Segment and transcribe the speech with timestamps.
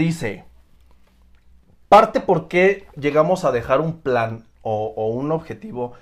[0.00, 0.44] dice,
[1.88, 5.92] parte por qué llegamos a dejar un plan o, o un objetivo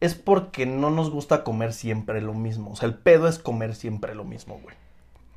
[0.00, 2.72] es porque no nos gusta comer siempre lo mismo.
[2.72, 4.74] O sea, el pedo es comer siempre lo mismo, güey.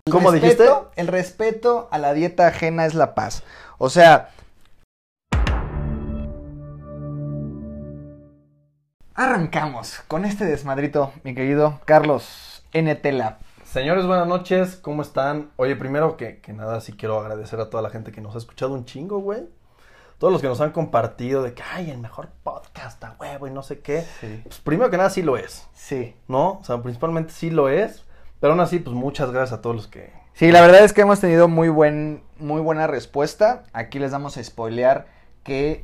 [0.10, 1.02] ¿Cómo respeto- dijiste?
[1.02, 3.44] El respeto a la dieta ajena es la paz.
[3.78, 4.30] O sea.
[9.14, 13.38] Arrancamos con este desmadrito, mi querido Carlos NT Lab.
[13.76, 15.52] Señores, buenas noches, ¿cómo están?
[15.58, 18.38] Oye, primero que, que nada, sí quiero agradecer a toda la gente que nos ha
[18.38, 19.50] escuchado un chingo, güey.
[20.18, 23.52] Todos los que nos han compartido de que, ay, el mejor podcast a huevo y
[23.52, 24.06] no sé qué.
[24.22, 24.40] Sí.
[24.46, 26.16] Pues primero que nada sí lo es, Sí.
[26.30, 26.52] ¿no?
[26.52, 28.06] O sea, principalmente sí lo es.
[28.40, 30.14] Pero aún así, pues muchas gracias a todos los que...
[30.36, 33.64] Sí, la verdad es que hemos tenido muy, buen, muy buena respuesta.
[33.74, 35.08] Aquí les vamos a spoilear
[35.44, 35.84] que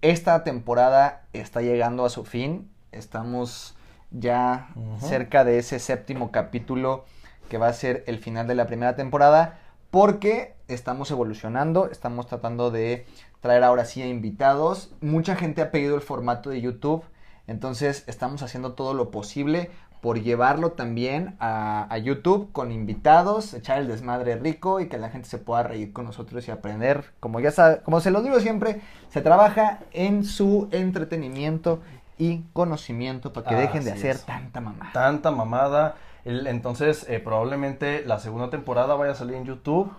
[0.00, 2.70] esta temporada está llegando a su fin.
[2.92, 3.74] Estamos
[4.12, 4.68] ya
[5.00, 7.04] cerca de ese séptimo capítulo
[7.48, 9.58] que va a ser el final de la primera temporada.
[9.90, 13.06] Porque estamos evolucionando, estamos tratando de
[13.40, 14.94] traer ahora sí a invitados.
[15.00, 17.04] Mucha gente ha pedido el formato de YouTube.
[17.46, 23.78] Entonces estamos haciendo todo lo posible por llevarlo también a, a YouTube con invitados, echar
[23.78, 27.12] el desmadre rico y que la gente se pueda reír con nosotros y aprender.
[27.20, 31.80] Como ya sabe, como se lo digo siempre, se trabaja en su entretenimiento
[32.18, 34.24] y conocimiento para que dejen de hacer es.
[34.24, 34.90] tanta mamá.
[34.92, 35.94] Tanta mamada.
[36.24, 39.92] Entonces, eh, probablemente la segunda temporada vaya a salir en YouTube.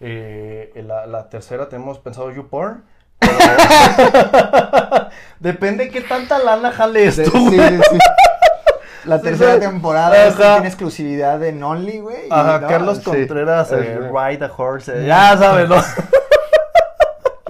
[0.00, 2.84] Eh, en la, la tercera tenemos pensado YouPorn.
[3.18, 3.36] pero-
[5.40, 7.30] Depende qué tanta lana jale esto.
[7.30, 7.68] Sí, güey.
[7.78, 7.98] sí, sí.
[9.04, 10.52] La tercera temporada es que Ajá.
[10.54, 12.28] tiene exclusividad en Only, güey.
[12.30, 13.00] Ajá, no, Carlos.
[13.00, 13.98] Contreras, eh.
[14.12, 15.02] Ride a Horse.
[15.02, 15.76] eh, ya sabes, ¿no?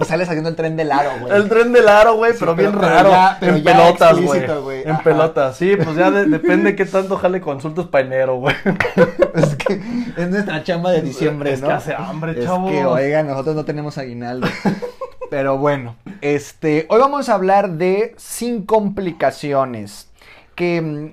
[0.00, 1.32] Y sales haciendo el tren del aro, güey.
[1.34, 3.10] El tren del aro, güey, Sí, pero pero- bien pero raro.
[3.10, 4.82] ya- pero en pelotas, güey.
[4.84, 8.54] En pelotas, sí, pues ya de- depende qué tanto jale consultas pa' enero, güey.
[9.34, 9.80] Es que
[10.16, 11.68] es nuestra chamba de diciembre, Es ¿no?
[11.68, 12.70] que hace hambre, es chavos.
[12.70, 14.48] que, oiga, nosotros no tenemos aguinaldo.
[15.30, 20.08] Pero bueno, este, hoy vamos a hablar de sin complicaciones.
[20.54, 21.12] Que mm,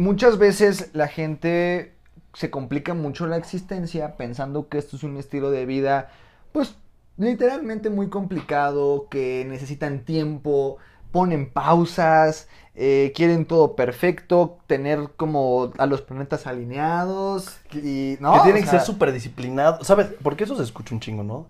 [0.00, 1.94] muchas veces la gente
[2.34, 6.08] se complica mucho la existencia pensando que esto es un estilo de vida,
[6.52, 6.74] pues,
[7.16, 10.78] literalmente muy complicado, que necesitan tiempo,
[11.10, 18.38] ponen pausas, eh, quieren todo perfecto, tener como a los planetas alineados y no, que
[18.40, 19.86] O tienen que ser súper disciplinados.
[19.86, 20.08] ¿Sabes?
[20.22, 21.48] Porque eso se escucha un chingo, ¿no?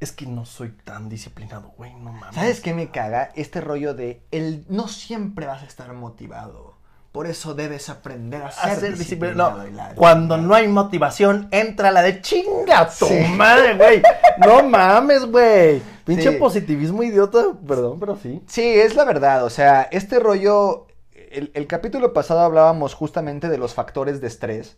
[0.00, 2.34] Es que no soy tan disciplinado, güey, no mames.
[2.34, 3.30] ¿Sabes qué me caga?
[3.34, 6.75] Este rollo de el no siempre vas a estar motivado.
[7.16, 9.64] Por eso debes aprender a ser, disciplinado.
[9.64, 13.20] No, cuando no hay motivación, entra la de chinga tu Sí.
[13.34, 14.02] madre, güey.
[14.46, 15.80] No mames, güey.
[16.04, 16.36] Pinche Sí.
[16.36, 18.42] positivismo idiota, perdón, pero sí.
[18.46, 19.46] Sí, es la verdad.
[19.46, 20.88] O sea, este rollo.
[21.30, 24.76] El, el capítulo pasado hablábamos justamente de los factores de estrés.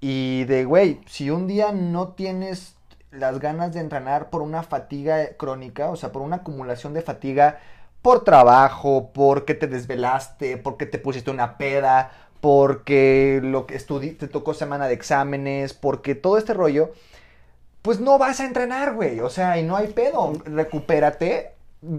[0.00, 2.74] Y de, güey, si un día no tienes
[3.12, 7.60] las ganas de entrenar por una fatiga crónica, o sea, por una acumulación de fatiga
[8.06, 14.54] por trabajo, porque te desvelaste, porque te pusiste una peda, porque lo que te tocó
[14.54, 16.92] semana de exámenes, porque todo este rollo,
[17.82, 19.18] pues no vas a entrenar, güey.
[19.18, 20.34] O sea, y no hay pedo.
[20.44, 21.54] Recupérate,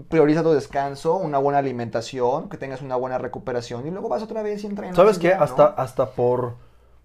[0.08, 4.40] prioriza tu descanso, una buena alimentación, que tengas una buena recuperación y luego vas otra
[4.42, 4.96] vez y entrenas.
[4.96, 5.28] ¿Sabes qué?
[5.28, 5.44] ya, ¿no?
[5.44, 6.54] Hasta, hasta por,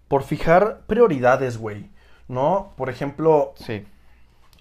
[0.08, 1.90] por fijar prioridades, güey.
[2.26, 2.72] ¿No?
[2.78, 3.86] Por ejemplo, Sí.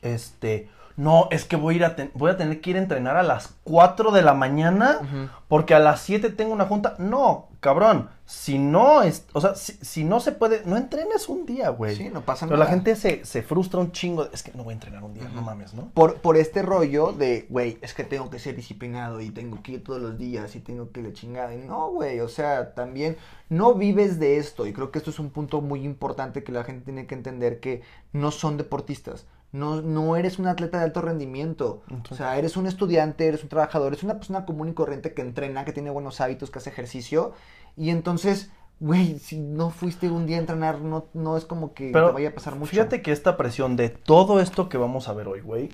[0.02, 2.80] este, no, es que voy a ir a ten- voy a tener que ir a
[2.80, 5.00] entrenar a las 4 de la mañana
[5.48, 6.96] porque a las 7 tengo una junta.
[7.00, 11.46] No, cabrón, si no es, o sea, si, si no se puede, no entrenes un
[11.46, 11.96] día, güey.
[11.96, 12.66] Sí, no pasa Pero nada.
[12.70, 14.26] la gente se, se frustra un chingo.
[14.26, 15.90] de, Es que no voy a entrenar un día, no mames, ¿no?
[15.94, 19.74] Por, por este rollo de, güey, es que tengo que ser disciplinado y tengo que
[19.74, 21.54] ir todos los días y tengo que la chingada.
[21.56, 23.18] Y no, güey, o sea, también
[23.50, 24.66] no vives de esto.
[24.68, 27.60] Y creo que esto es un punto muy importante que la gente tiene que entender
[27.60, 27.82] que
[28.12, 29.26] no son deportistas.
[29.54, 31.84] No, no eres un atleta de alto rendimiento.
[32.10, 35.22] O sea, eres un estudiante, eres un trabajador, eres una persona común y corriente que
[35.22, 37.34] entrena, que tiene buenos hábitos, que hace ejercicio.
[37.78, 41.92] Y entonces, güey, si no fuiste un día a entrenar, no, no es como que
[41.94, 42.72] Pero te vaya a pasar mucho.
[42.72, 45.70] Fíjate que esta presión de todo esto que vamos a ver hoy, güey,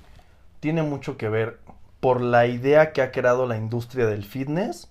[0.60, 1.60] tiene mucho que ver
[2.02, 4.90] por la idea que ha creado la industria del fitness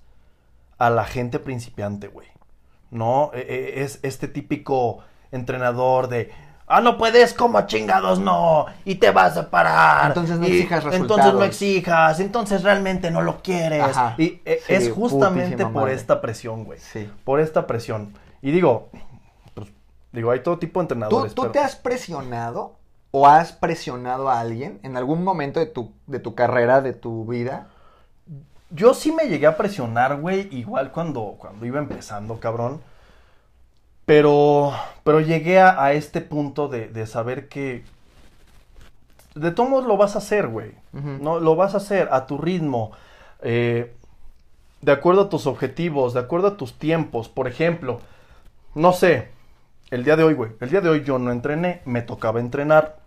[0.78, 2.28] a la gente principiante, güey.
[2.90, 3.32] ¿No?
[3.34, 6.30] E- e- Es este típico entrenador de.
[6.70, 8.66] Ah, no puedes, como chingados, no.
[8.84, 10.08] Y te vas a parar.
[10.08, 11.34] Entonces no y exijas Entonces resultados.
[11.34, 12.20] no exijas.
[12.20, 13.82] Entonces realmente no lo quieres.
[13.82, 14.14] Ajá.
[14.18, 15.94] Y eh, Sí, es justamente por madre.
[15.94, 16.78] esta presión, güey.
[16.78, 17.10] Sí.
[17.24, 18.12] Por esta presión.
[18.42, 18.90] Y digo,
[19.54, 19.68] pues,
[20.12, 21.34] digo, hay todo tipo de ¿Tú, entrenadores.
[21.34, 22.74] tú pero- te has presionado
[23.10, 27.24] o has presionado a alguien en algún momento de tu, de tu carrera, de tu
[27.24, 27.68] vida?
[28.70, 32.82] Yo sí me llegué a presionar, güey, igual cuando, cuando iba empezando, cabrón.
[34.08, 34.72] Pero,
[35.04, 37.84] pero llegué a, a este punto de, de saber que
[39.34, 40.72] de todos modos lo vas a hacer, güey.
[40.92, 41.40] ¿no?
[41.40, 42.92] Lo vas a hacer a tu ritmo,
[43.42, 43.94] eh,
[44.80, 47.28] de acuerdo a tus objetivos, de acuerdo a tus tiempos.
[47.28, 48.00] Por ejemplo,
[48.74, 49.28] no sé,
[49.90, 50.52] el día de hoy, güey.
[50.60, 53.00] El día de hoy yo no entrené, me tocaba entrenar.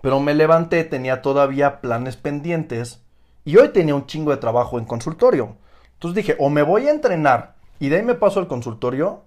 [0.00, 3.02] Pero me levanté, tenía todavía planes pendientes
[3.44, 5.56] y hoy tenía un chingo de trabajo en consultorio.
[5.94, 9.22] Entonces dije, o me voy a entrenar y de ahí me paso al consultorio,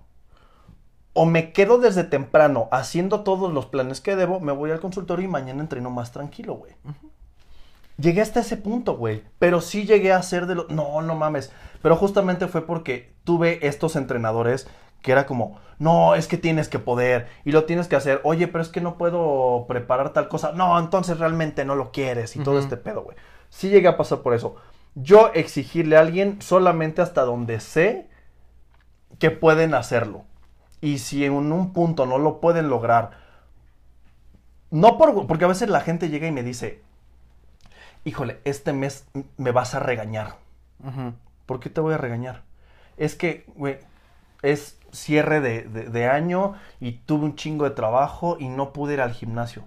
[1.19, 5.25] o me quedo desde temprano haciendo todos los planes que debo, me voy al consultorio
[5.25, 6.71] y mañana entreno más tranquilo, güey.
[7.97, 9.23] Llegué hasta ese punto, güey.
[9.37, 10.67] Pero sí llegué a ser de lo...
[10.69, 11.51] No, no mames.
[11.81, 14.69] Pero justamente fue porque tuve estos entrenadores
[15.01, 18.21] que era como, no, es que tienes que poder y lo tienes que hacer.
[18.23, 20.53] Oye, pero es que no puedo preparar tal cosa.
[20.53, 23.17] No, entonces realmente no lo quieres y todo este pedo, güey.
[23.49, 24.55] Sí llegué a pasar por eso.
[24.95, 28.07] Yo exigirle a alguien solamente hasta donde sé
[29.17, 30.23] que pueden hacerlo.
[30.81, 33.11] Y si en un punto no lo pueden lograr,
[34.71, 36.81] no por, porque a veces la gente llega y me dice,
[38.05, 39.05] híjole, este mes
[39.37, 40.37] me vas a regañar.
[41.45, 42.43] ¿Por qué te voy a regañar?
[42.97, 43.79] Es que, güey,
[44.41, 48.93] es cierre de, de- de año y tuve un chingo de trabajo y no pude
[48.93, 49.63] ir al gimnasio.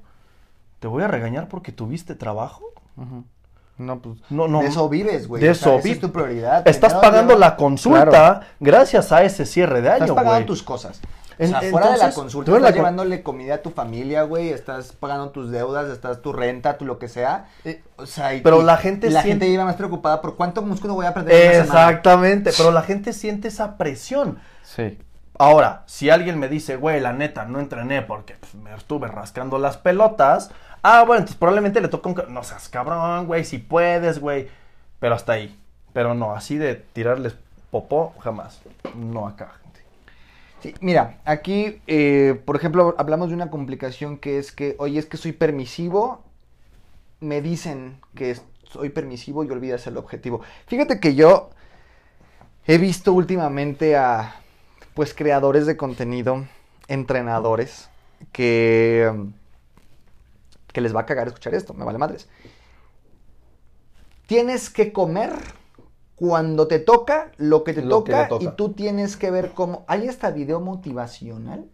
[0.80, 2.64] ¿Te voy a regañar porque tuviste trabajo?
[3.78, 4.18] No, pues.
[4.30, 4.60] No, no.
[4.60, 5.42] De eso vives, güey.
[5.42, 6.66] De O sea, eso esa vi- es tu prioridad.
[6.68, 8.40] Estás Primero pagando lleva- la consulta Claro.
[8.60, 10.46] gracias a ese cierre de año, Estás pagando güey.
[10.46, 11.00] tus cosas.
[11.38, 14.50] En- o sea, fuera de la consulta, estás la llevándole comida a tu familia, güey.
[14.50, 17.46] Estás pagando tus deudas, estás tu renta, tu lo que sea.
[17.64, 20.36] Eh, O sea, y, pero y- la gente la siente- gente iba más preocupada por
[20.36, 21.88] cuánto músculo voy a perder en una semana.
[21.88, 24.38] Exactamente, pero la gente siente esa presión.
[24.62, 24.98] Sí.
[25.38, 29.58] Ahora, si alguien me dice, güey, la neta, no entrené porque pues, me estuve rascando
[29.58, 30.50] las pelotas.
[30.82, 32.34] Ah, bueno, entonces probablemente le toca un...
[32.34, 34.48] No seas cabrón, güey, si puedes, güey.
[34.98, 35.56] Pero hasta ahí.
[35.92, 37.36] Pero no, así de tirarles
[37.70, 38.60] popó, jamás.
[38.96, 39.80] No acá, gente.
[40.60, 45.06] Sí, mira, aquí, eh, por ejemplo, hablamos de una complicación que es que, oye, es
[45.06, 46.24] que soy permisivo,
[47.20, 50.40] me dicen que soy permisivo y olvidas el objetivo.
[50.66, 51.50] Fíjate que yo
[52.66, 54.36] he visto últimamente a,
[54.94, 56.46] pues, creadores de contenido,
[56.88, 57.88] entrenadores,
[58.32, 59.12] que,
[60.72, 62.28] que les va a cagar escuchar esto, me vale madres.
[64.26, 65.32] Tienes que comer
[66.16, 68.44] cuando te toca lo que te Lo que toca, toca.
[68.44, 69.84] y tú tienes que ver cómo...
[69.88, 71.66] Hay esta video motivacional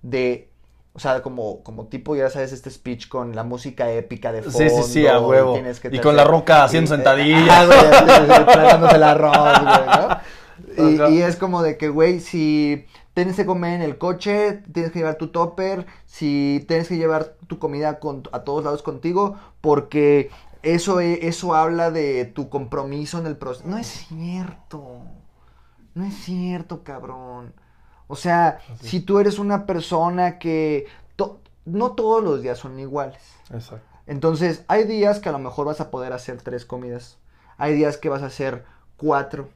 [0.00, 0.50] de...
[0.94, 4.58] O sea, como, como tipo, ya sabes, este speech con la música épica de fondo.
[4.58, 5.54] Sí, sí, sí, a huevo.
[5.54, 7.48] que Y con la roca haciendo sentadillas.
[7.48, 7.86] Ajá, güey,
[9.64, 11.10] güey, ¿no?
[11.10, 15.00] Y es como de que, güey, si tienes que comer en el coche, tienes que
[15.00, 20.30] llevar tu topper, si tienes que llevar tu comida con- a todos lados contigo, porque
[20.62, 23.68] eso, e- eso habla de tu compromiso en el proceso.
[23.68, 25.02] No es cierto.
[25.94, 27.52] No es cierto, cabrón.
[28.06, 28.88] O sea, Así.
[28.88, 30.86] si tú eres una persona que...
[31.16, 33.22] to- no todos los días son iguales.
[33.50, 33.86] Exacto.
[34.06, 37.18] Entonces, hay días que a lo mejor vas a poder hacer tres comidas.
[37.56, 38.64] Hay días que vas a hacer
[38.96, 39.48] cuatro.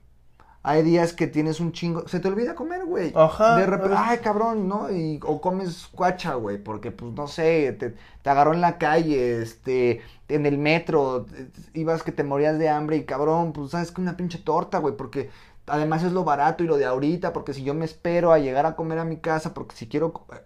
[0.68, 2.08] Hay días que tienes un chingo.
[2.08, 3.12] Se te olvida comer, güey.
[3.14, 4.90] Ajá, De repente, ay, cabrón, ¿no?
[4.90, 9.40] Y, o comes cuacha, güey, porque, pues, no sé, te, te agarró en la calle,
[9.40, 11.26] este, en el metro,
[11.72, 14.96] ibas que te morías de hambre y, cabrón, pues, sabes que una pinche torta, güey,
[14.96, 15.30] porque
[15.68, 18.66] además es lo barato y lo de ahorita, porque si yo me espero a llegar
[18.66, 20.36] a comer a mi casa, porque si quiero eh,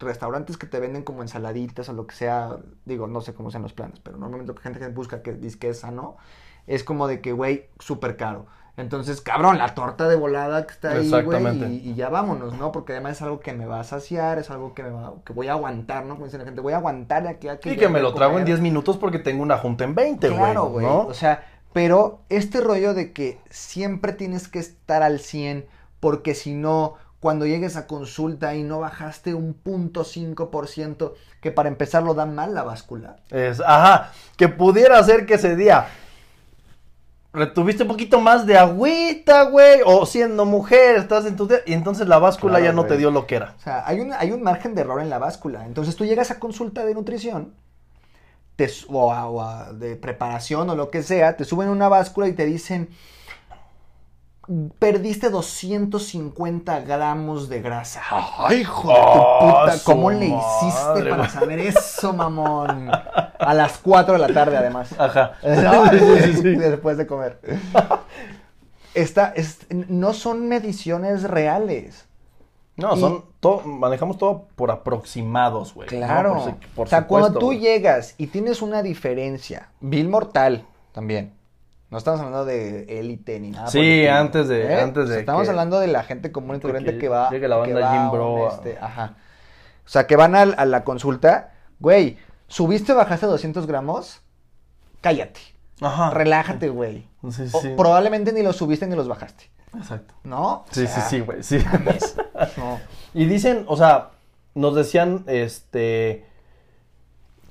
[0.00, 3.62] restaurantes que te venden como ensaladitas o lo que sea, digo, no sé cómo sean
[3.62, 6.18] los planes, pero normalmente lo que gente que busca que dice que es sano,
[6.66, 8.46] es como de que, güey, súper caro.
[8.76, 12.72] Entonces, cabrón, la torta de volada que está ahí, güey, y, y ya vámonos, ¿no?
[12.72, 15.34] Porque además es algo que me va a saciar, es algo que me va, que
[15.34, 16.14] voy a aguantar, ¿no?
[16.14, 18.14] Como dice la gente, voy a aguantar de aquí a que Y que me lo
[18.14, 18.46] trago en comer.
[18.46, 20.40] 10 minutos porque tengo una junta en 20, güey.
[20.40, 20.86] Claro, güey.
[20.86, 21.00] ¿no?
[21.00, 25.66] O sea, pero este rollo de que siempre tienes que estar al 100
[26.00, 31.68] porque si no, cuando llegues a consulta y no bajaste un punto 5%, que para
[31.68, 33.16] empezar lo dan mal la báscula.
[33.30, 35.86] Es, ajá, que pudiera ser que ese día
[37.32, 42.06] retuviste un poquito más de agüita, güey, o siendo mujer, estás en tu y entonces
[42.08, 42.90] la báscula Claro, ya no güey.
[42.92, 43.54] te dio lo que era.
[43.58, 45.64] O sea, hay un, hay un margen de error en la báscula.
[45.66, 47.54] Entonces tú llegas a consulta de nutrición
[48.56, 52.28] te, o, a- o a- de preparación o lo que sea, te suben una báscula
[52.28, 52.90] y te dicen,
[54.78, 58.02] perdiste 250 gramos de grasa.
[58.38, 59.78] ¡Ay, hijo de tu ¡Ah, puta!
[59.84, 62.90] ¿Cómo le hiciste madre, para saber eso, mamón?
[62.90, 64.94] A las 4 de la tarde, además.
[64.98, 65.32] Ajá.
[65.42, 65.90] ¿No?
[65.90, 66.56] Sí, sí, sí.
[66.56, 67.38] Después de comer.
[68.94, 72.06] Esta, es- no son mediciones reales.
[72.76, 75.88] No, Y- son todo, manejamos todo por aproximados, güey.
[75.90, 75.96] ¿no?
[75.98, 76.32] Claro.
[76.34, 81.34] Por su- por o sea, cuando tú llegas y tienes una diferencia, Bill Mortal también.
[81.92, 83.68] No estamos hablando de élite ni nada.
[83.68, 86.60] Sí, antes de- antes O sea, de estamos que- hablando de la gente común y
[86.60, 87.30] corriente que que va.
[87.30, 89.16] llegue la que banda va Jim a Bro a- este, ajá.
[89.84, 92.16] O sea, que van al- a, la consulta, güey.
[92.48, 94.22] ¿Subiste o bajaste 200 gramos?
[95.00, 95.40] Cállate.
[95.80, 96.10] Ajá.
[96.10, 97.08] Relájate, güey.
[97.30, 97.74] Sí, O sí.
[97.76, 99.50] probablemente ni los subiste ni los bajaste.
[99.76, 100.14] Exacto.
[100.24, 100.52] ¿No?
[100.60, 101.58] O Sí, sea, sí, sí, güey, sí.
[102.56, 102.78] no.
[103.14, 104.10] Y dicen, o sea,
[104.54, 106.24] nos decían, este,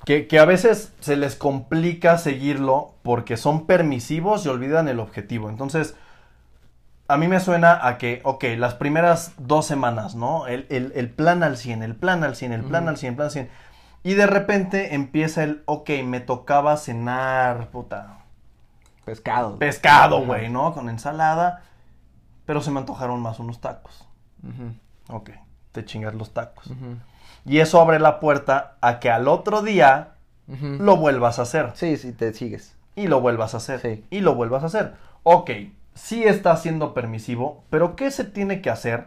[0.04, 5.48] que, que a veces se les complica seguirlo porque son permisivos y olvidan el objetivo.
[5.48, 5.94] Entonces,
[7.08, 10.46] a mí me suena a que, ok, las primeras dos semanas, ¿no?
[10.46, 13.16] El, el- el plan al 100, el plan al 100, el plan al 100, el
[13.16, 13.50] plan al 100.
[14.04, 18.18] Y de repente empieza el, ok, me tocaba cenar, puta,
[19.04, 19.58] Pescado.
[19.58, 20.72] pescado, güey, ¿no?
[20.74, 21.62] Con ensalada.
[22.46, 24.06] Pero se me antojaron más unos tacos.
[25.08, 25.30] Ok,
[25.72, 26.68] te chingas los tacos.
[27.44, 30.14] Y eso abre la puerta a que al otro día
[30.46, 31.72] lo vuelvas a hacer.
[31.74, 32.76] Sí, sí, te sigues.
[32.94, 33.80] Y lo vuelvas a hacer.
[33.80, 34.04] Sí.
[34.10, 34.94] Y lo vuelvas a hacer.
[35.22, 35.50] Ok,
[35.94, 39.06] sí está siendo permisivo, pero ¿qué se tiene que hacer?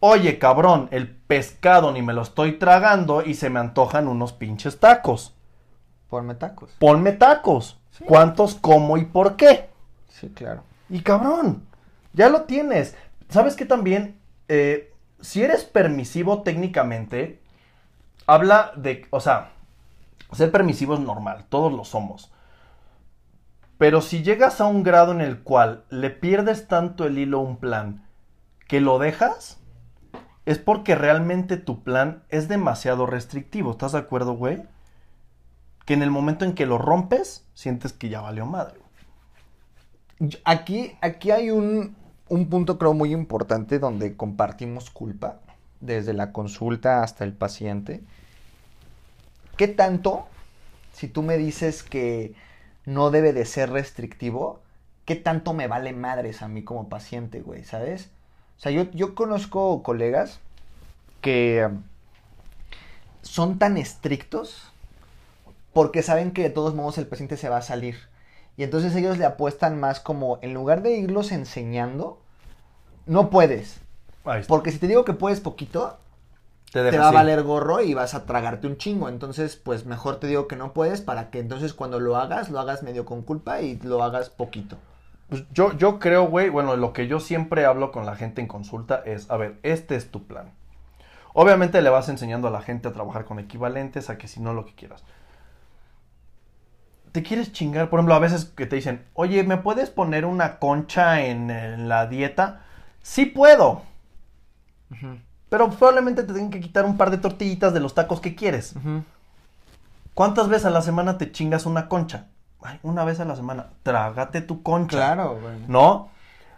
[0.00, 4.78] Oye, cabrón, el pescado ni me lo estoy tragando y se me antojan unos pinches
[4.78, 5.34] tacos.
[6.08, 6.70] Ponme tacos.
[6.78, 7.80] Ponme tacos.
[8.06, 9.70] ¿Cuántos, cómo y por qué?
[10.08, 10.62] Sí, claro.
[10.88, 11.66] Y cabrón,
[12.12, 12.94] ya lo tienes.
[13.28, 14.18] ¿Sabes qué también?
[14.48, 17.40] Eh, si eres permisivo técnicamente,
[18.26, 19.52] habla de, o sea,
[20.32, 22.32] ser permisivo es normal, todos lo somos.
[23.78, 27.42] Pero si llegas a un grado en el cual le pierdes tanto el hilo a
[27.42, 28.06] un plan
[28.68, 29.58] que lo dejas,
[30.46, 33.72] es porque realmente tu plan es demasiado restrictivo.
[33.72, 34.62] ¿Estás de acuerdo, güey?
[35.84, 38.80] Que en el momento en que lo rompes, sientes que ya valió madre.
[40.44, 41.96] Aquí, aquí hay un,
[42.28, 45.40] un punto creo muy importante donde compartimos culpa,
[45.80, 48.02] desde la consulta hasta el paciente.
[49.56, 50.26] ¿Qué tanto,
[50.92, 52.34] si tú me dices que
[52.84, 54.60] no debe de ser restrictivo,
[55.04, 58.10] qué tanto me vale madres a mí como paciente, güey, ¿sabes?
[58.58, 60.40] O sea, yo, yo conozco colegas
[61.20, 61.68] que
[63.22, 64.72] son tan estrictos
[65.72, 67.96] porque saben que de todos modos el paciente se va a salir.
[68.56, 72.18] Y entonces ellos le apuestan más como, en lugar de irlos enseñando,
[73.06, 73.80] no puedes.
[74.48, 75.98] Porque si te digo que puedes poquito,
[76.72, 79.08] te, va a valer gorro y vas a tragarte un chingo.
[79.08, 82.58] Entonces, pues mejor te digo que no puedes para que entonces cuando lo hagas, lo
[82.58, 84.76] hagas medio con culpa y lo hagas poquito.
[85.28, 88.46] Pues yo, yo creo, güey, bueno, lo que yo siempre hablo con la gente en
[88.46, 90.52] consulta es, a ver, este es tu plan.
[91.34, 94.54] Obviamente le vas enseñando a la gente a trabajar con equivalentes, a que si no
[94.54, 95.04] lo que quieras.
[97.16, 100.58] Te quieres chingar, por ejemplo, a veces que te dicen, oye, ¿me puedes poner una
[100.58, 102.60] concha en, en la dieta?
[103.00, 103.80] Sí puedo,
[105.48, 108.74] pero probablemente te tengan que quitar un par de tortillitas de los tacos que quieres.
[110.12, 112.26] ¿Cuántas veces a la semana te chingas una concha?
[112.60, 113.68] Ay, una vez a la semana.
[113.82, 114.98] Trágate tu concha.
[114.98, 115.56] Claro, güey.
[115.68, 116.10] No,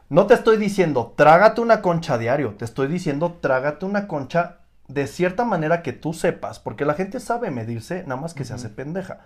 [0.09, 4.57] no te estoy diciendo trágate una concha diario, te estoy diciendo trágate una concha
[4.89, 8.55] de cierta manera que tú sepas, porque la gente sabe medirse, nada más que se
[8.55, 9.21] hace pendeja.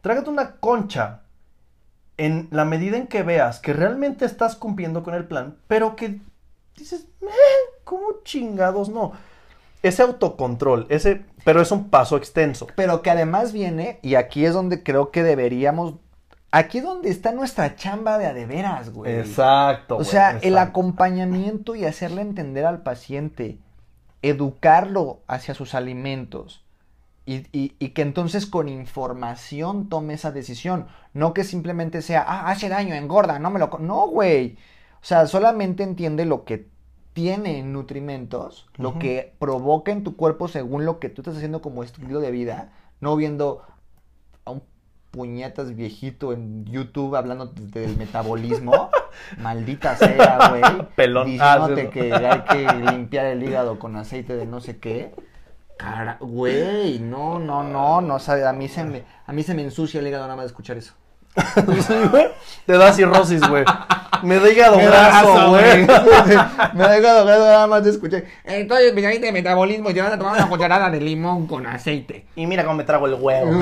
[0.00, 1.22] Trágate una concha
[2.16, 6.20] en la medida en que veas que realmente estás cumpliendo con el plan, pero que
[6.76, 7.26] dices, "Eh,
[7.84, 9.12] ¿cómo chingados no?
[9.82, 12.66] Ese autocontrol, ese, pero es un paso extenso.
[12.74, 15.94] Pero que además viene, y aquí es donde creo que deberíamos.
[16.50, 19.20] Aquí es donde está nuestra chamba de a de veras, güey.
[19.20, 19.94] Exacto.
[19.94, 23.58] O güey, sea, el acompañamiento y hacerle entender al paciente,
[24.22, 26.64] educarlo hacia sus alimentos
[27.30, 32.50] y, y- y que entonces con información tome esa decisión, no que simplemente sea, ah,
[32.50, 33.68] hace daño, engorda, no me lo...
[33.70, 33.78] co-".
[33.78, 34.56] No, güey.
[35.02, 36.68] O sea, solamente entiende lo que
[37.12, 41.60] tiene en nutrimentos, lo que provoca en tu cuerpo según lo que tú estás haciendo
[41.60, 43.62] como estilo de vida, no viendo
[44.44, 44.62] a un
[45.10, 48.90] puñetas viejito en YouTube hablando de- del metabolismo.
[49.38, 50.62] Maldita sea, güey.
[50.96, 51.26] Pelón.
[51.26, 51.90] Diciéndote Ah, sí.
[51.90, 55.14] que hay que limpiar el hígado con aceite de no sé qué.
[55.78, 59.62] Cara, güey, no, no, no, no, sabe, a mí se me, a mí se me
[59.62, 60.92] ensucia el hígado nada más de escuchar eso.
[61.86, 62.26] Sí, güey.
[62.66, 63.64] Te da cirrosis, güey.
[64.24, 65.86] Me da hígado graso, güey.
[66.74, 68.24] me da hígado graso nada más de escuchar.
[68.42, 72.26] Entonces, especialista de metabolismo, te vas a tomar una cucharada de limón con aceite.
[72.34, 73.52] Y mira cómo me trago el huevo.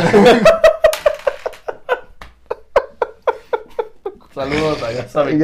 [4.36, 5.42] Saludos a ya saben.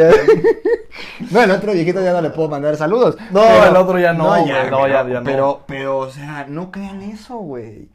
[1.31, 3.17] No, el otro viejito ya no le puedo mandar saludos.
[3.31, 5.25] No, el otro ya no, no, ya- ya no.
[5.25, 7.89] Pero, pero, o sea, no crean eso, güey.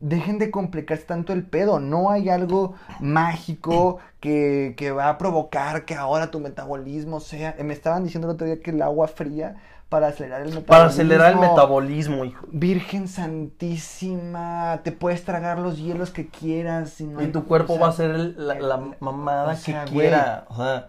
[0.00, 1.80] Dejen de complicarse tanto el pedo.
[1.80, 7.54] No hay algo mágico que, que va a provocar que ahora tu metabolismo sea.
[7.62, 9.56] Me estaban diciendo el otro día que el agua fría
[9.88, 10.66] para acelerar el metabolismo.
[10.66, 12.46] Para acelerar el metabolismo, hijo.
[12.50, 17.00] Virgen Santísima, te puedes tragar los hielos que quieras.
[17.00, 19.52] Y, no Y hay- tu cuerpo o sea, va a ser el- la, la mamada
[19.52, 20.08] o sea, que güey.
[20.08, 20.44] quiera.
[20.48, 20.88] O sea,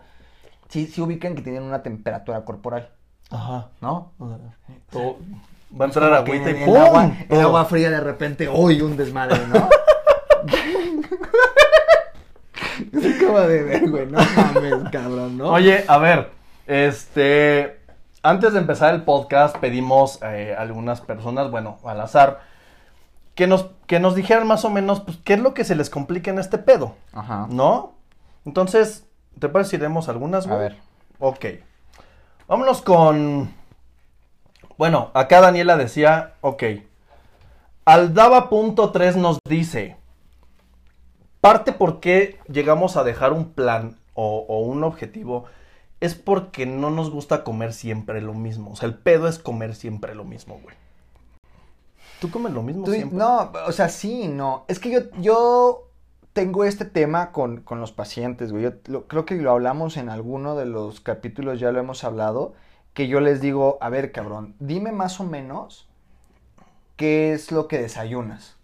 [0.70, 2.90] Sí, sí ubican que tienen una temperatura corporal,
[3.32, 3.70] ajá.
[3.82, 4.12] ¿no?
[4.20, 4.38] O sea,
[4.92, 5.18] todo-
[5.80, 6.78] Va a entrar agüita y el, ¡pum!
[6.78, 9.68] agua, el agua fría de repente, uy, un desmadre, ¿no?
[13.02, 15.50] Se acaba de ver, güey, no mames, cabrón, ¿no?
[15.52, 16.30] Oye, a ver,
[16.68, 17.79] este,
[18.24, 22.42] antes de empezar el podcast pedimos eh, a algunas personas, bueno, al azar,
[23.36, 25.90] que nos, que nos dijeran más o menos, pues, qué es lo que se les
[25.90, 27.48] complica en este pedo, Ajá.
[27.50, 27.94] ¿no?
[28.46, 29.06] Entonces,
[29.40, 30.78] ¿te parece si leemos algunas, A ver.
[31.20, 31.46] Ok.
[32.48, 33.54] Vámonos con,
[34.78, 36.64] bueno, acá Daniela decía, ok,
[37.86, 39.98] Aldaba.3 nos dice,
[41.42, 45.46] parte por qué llegamos a dejar un plan o, o un objetivo
[46.02, 48.72] es porque no nos gusta comer siempre lo mismo.
[48.72, 50.76] O sea, el pedo es comer siempre lo mismo, güey.
[52.22, 53.18] ¿Tú comes lo mismo Tú- siempre?
[53.18, 54.66] no, o sea, sí, no.
[54.68, 55.88] Es que yo, yo
[56.34, 58.64] tengo este tema con, con los pacientes, güey.
[58.64, 62.54] Yo lo- creo que lo hablamos en alguno de los capítulos, ya lo hemos hablado,
[62.94, 65.88] que yo les digo, a ver, cabrón, dime más o menos
[66.98, 68.58] qué es lo que desayunas.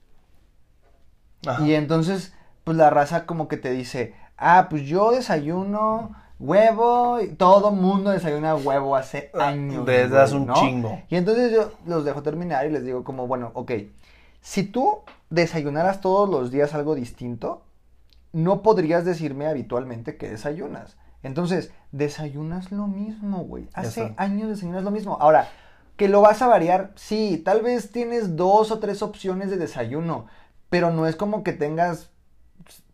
[1.46, 1.64] Ajá.
[1.66, 7.72] Y entonces, pues la raza como que te dice, ah, pues yo desayuno huevo, todo
[7.72, 9.84] mundo desayuna huevo hace años.
[9.88, 10.54] Ah, Desde güey, hace un ¿no?
[10.56, 11.02] chingo.
[11.10, 13.72] Y entonces yo los dejo terminar y les digo como, bueno, ok,
[14.42, 15.00] si tú
[15.30, 17.64] desayunaras todos los días algo distinto,
[18.32, 20.98] no podrías decirme habitualmente que desayunas.
[21.24, 23.68] Entonces, desayunas lo mismo, güey.
[23.74, 25.18] Hace años desayunas lo mismo.
[25.20, 25.50] Ahora,
[25.96, 30.28] que lo vas a variar, sí, tal vez tienes dos o tres opciones de desayuno,
[30.70, 32.12] pero no es como que tengas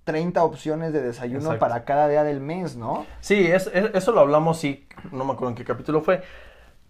[0.03, 1.59] 30 opciones de desayuno Exacto.
[1.59, 3.05] para cada día del mes, ¿no?
[3.19, 6.21] Sí, es- es- eso lo hablamos, sí, no me acuerdo en qué capítulo fue.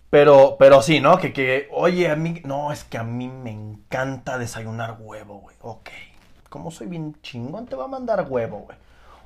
[0.10, 1.18] Pero, pero sí, ¿no?
[1.18, 5.56] Que, que, oye, a mí, no, es que a mí me encanta desayunar huevo, güey.
[5.62, 5.90] Ok.
[6.50, 8.78] Como soy bien chingón, te va a mandar huevo, güey.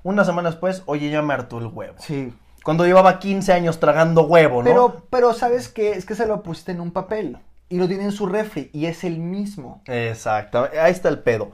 [0.03, 1.95] Una semana después, oye, ya me hartó el huevo.
[1.97, 2.31] Sí.
[2.63, 4.69] Cuando llevaba 15 años tragando huevo, ¿no?
[4.69, 5.91] Pero, pero ¿sabes qué?
[5.93, 7.39] Es que se lo pusiste en un papel
[7.69, 9.81] y lo tiene en su refri y es el mismo.
[9.85, 11.51] Exacto, ahí está el pedo.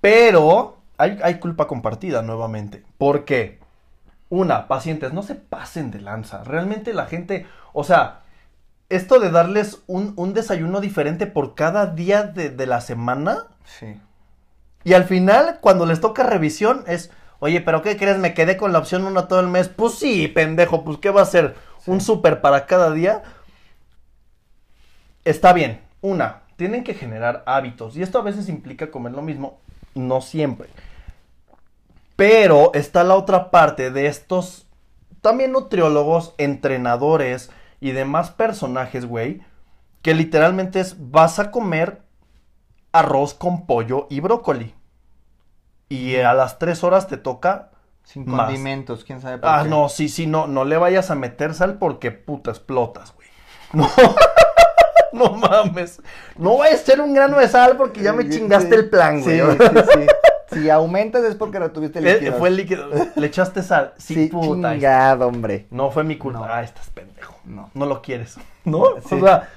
[0.00, 2.82] Pero hay, hay culpa compartida nuevamente.
[2.98, 3.58] ¿Por qué?
[4.30, 6.44] Una, pacientes, no se pasen de lanza.
[6.44, 8.20] Realmente la gente, o sea,
[8.90, 14.00] esto de darles un, un desayuno diferente por cada día de, de la semana Sí.
[14.84, 18.18] y al final, cuando les toca revisión, es, oye, pero ¿qué crees?
[18.18, 19.68] Me quedé con la opción uno todo el mes.
[19.68, 21.54] Pues sí, pendejo, pues ¿qué va a ser?
[21.86, 23.22] ¿Un súper para cada día?
[25.24, 25.80] Está bien.
[26.00, 27.96] Una, tienen que generar hábitos.
[27.96, 29.58] Y esto a veces implica comer lo mismo,
[29.94, 30.68] no siempre.
[32.18, 34.66] Pero está la otra parte de estos,
[35.20, 39.40] también nutriólogos, entrenadores y demás personajes, güey,
[40.02, 42.02] que literalmente es, vas a comer
[42.90, 44.74] arroz con pollo y brócoli.
[45.88, 47.70] Y a las tres horas te toca.
[48.02, 48.46] Sin Más.
[48.46, 49.68] condimentos, quién sabe por Ah, qué.
[49.68, 53.28] no, sí, sí, no, no le vayas a meter sal porque puta explotas, güey.
[55.12, 56.02] No, no mames.
[56.36, 58.74] No vayas a echar un grano de sal porque ya me Sí, chingaste sí.
[58.74, 59.40] el plan, güey.
[59.40, 60.06] Sí, sí, sí.
[60.60, 62.38] Si aumentas es porque retuviste Eh, líquidos.
[62.38, 62.88] Fue el líquido.
[63.14, 63.94] Le echaste sal.
[63.98, 64.72] Sí, Sí, puta.
[64.74, 65.66] chingado, hombre.
[65.70, 66.40] No fue mi culpa.
[66.40, 66.44] No.
[66.46, 67.34] Ah, estás pendejo.
[67.44, 67.70] No.
[67.74, 68.36] No lo quieres.
[68.64, 68.84] ¿No?
[69.06, 69.14] Sí.
[69.14, 69.48] O sea,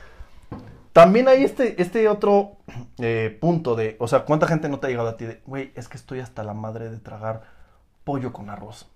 [0.94, 2.54] también hay este, este otro
[2.98, 5.72] eh, punto de, o sea, ¿cuánta gente no te ha llegado a ti de, güey,
[5.76, 7.44] es que estoy hasta la madre de tragar
[8.04, 8.90] pollo con arroz?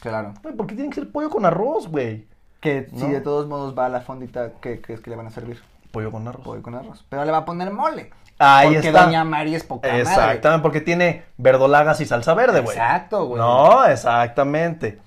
[0.00, 0.34] Claro.
[0.42, 2.26] Güey, ¿por qué tiene que ser pollo con arroz, güey?
[2.60, 5.30] Que si de todos modos va a la fondita, ¿qué crees que le van a
[5.30, 5.60] servir?
[5.92, 6.44] Pollo con arroz.
[6.44, 7.04] Pollo con arroz.
[7.08, 8.10] Pero le va a poner mole.
[8.38, 9.04] Ahí porque está.
[9.04, 10.02] Doña María es poca madre.
[10.02, 12.76] Exactamente, porque tiene verdolagas y salsa verde, güey.
[12.76, 13.40] Exacto, güey.
[13.40, 15.00] No, exactamente.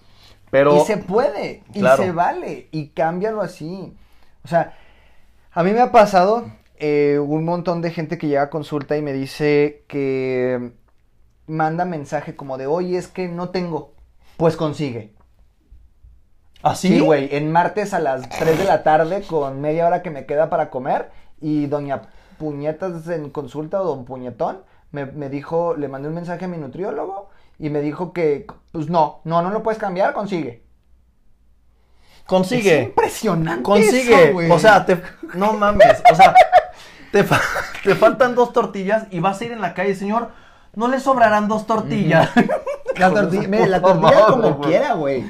[0.50, 0.78] Pero.
[0.78, 3.96] Y se puede, y se vale, y cámbialo así.
[4.44, 4.74] O sea,
[5.52, 9.02] a mí me ha pasado eh, un montón de gente que llega a consulta y
[9.02, 10.74] me dice que
[11.48, 13.94] manda mensaje como de, oye, es que no tengo.
[14.36, 15.14] Pues consigue.
[16.64, 16.90] ¿Así?
[16.90, 20.26] Sí, güey, en martes a las 3 de la tarde con media hora que me
[20.26, 22.04] queda para comer y doña
[22.42, 26.58] Puñetas en consulta o don Puñetón me, me dijo, le mandé un mensaje a mi
[26.58, 30.64] nutriólogo y me dijo que, pues no, no, no lo puedes cambiar, consigue.
[32.26, 32.80] Consigue.
[32.82, 34.32] Es impresionante Consigue.
[34.44, 35.02] eso, o sea, te,
[35.36, 36.02] no mames.
[36.12, 36.34] O sea,
[37.12, 37.42] te, fa-
[37.84, 40.30] te faltan dos tortillas y vas a ir en la calle, señor.
[40.74, 42.30] No le sobrarán dos tortillas.
[42.98, 45.24] La tortilla, mire, la tortilla como quiera, güey.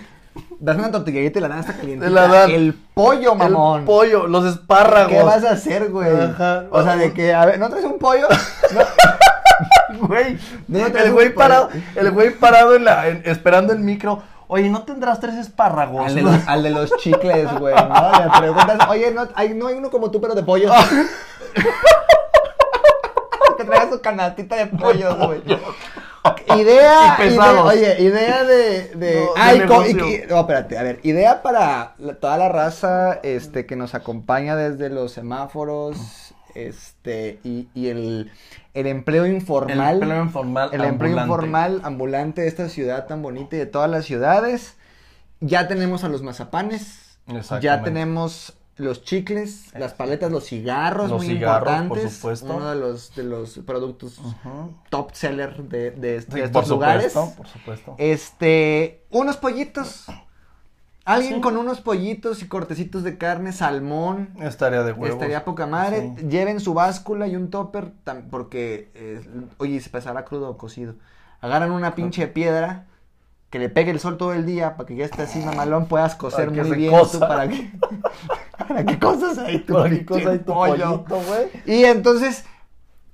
[0.63, 2.05] Das una tortilla y te la dan hasta caliente.
[2.05, 2.51] Te la dan.
[2.51, 3.79] El pollo, mamón.
[3.79, 5.11] El pollo, los espárragos.
[5.11, 6.07] ¿Qué vas a hacer, güey?
[6.15, 6.65] Ajá.
[6.69, 8.27] O sea, de que, a ver, ¿no traes un pollo?
[8.73, 8.81] No.
[10.07, 14.23] Güey, No, el güey parado, el güey parado en la, en- esperando el micro.
[14.47, 16.05] Oye, ¿no tendrás tres espárragos?
[16.07, 18.11] Al de, los, al de los chicles, güey, ¿no?
[18.11, 20.71] Le preguntas, oye, no hay, no hay uno como tú, pero de pollo.
[23.57, 25.41] que traiga su canastita de pollo, güey.
[26.57, 31.95] idea, idea- oye, idea de, de, No, ay, y- no, espérate, a ver, idea para
[31.97, 38.31] la- toda la raza, este, que nos acompaña desde los semáforos, este, y, y el,
[38.73, 39.95] el empleo informal.
[39.97, 40.69] El empleo informal.
[40.73, 41.27] El empleo ambulante.
[41.27, 44.75] informal ambulante de esta ciudad tan bonita y de todas las ciudades.
[45.39, 47.17] Ya tenemos a los mazapanes.
[47.61, 52.13] Ya tenemos los chicles, las paletas, los cigarros, Los muy cigarros, por importantes.
[52.13, 52.53] supuesto.
[52.55, 54.19] Uno de los, de los productos
[54.89, 57.11] top seller de, de- de Sí, estos por lugares.
[57.13, 57.95] supuesto, por supuesto.
[57.97, 60.05] Este, unos pollitos.
[61.03, 61.41] Alguien Sí.
[61.41, 64.29] con unos pollitos y cortecitos de carne, salmón.
[64.39, 65.09] Estaría de huevos.
[65.09, 66.13] Estaría poca madre.
[66.17, 66.27] Sí.
[66.27, 67.91] Lleven su báscula y un topper,
[68.29, 69.21] porque, eh,
[69.57, 70.93] oye, se pasará crudo o cocido.
[71.41, 72.85] Agarran una pinche piedra,
[73.51, 76.15] que le pegue el sol todo el día, para que ya esté así mamalón, puedas
[76.15, 77.11] Para que muy bien cosa.
[77.11, 77.69] tú, para que,
[78.57, 81.03] para que cosas ahí tu ¿Para qué pinche cosa hay tu pollo.
[81.03, 81.49] pollito, güey?
[81.65, 82.45] Y entonces,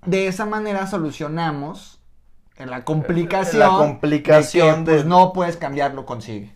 [0.05, 1.99] de esa manera solucionamos
[2.65, 3.59] la complicación.
[3.59, 6.55] La complicación de que, pues, no puedes cambiarlo, consigue.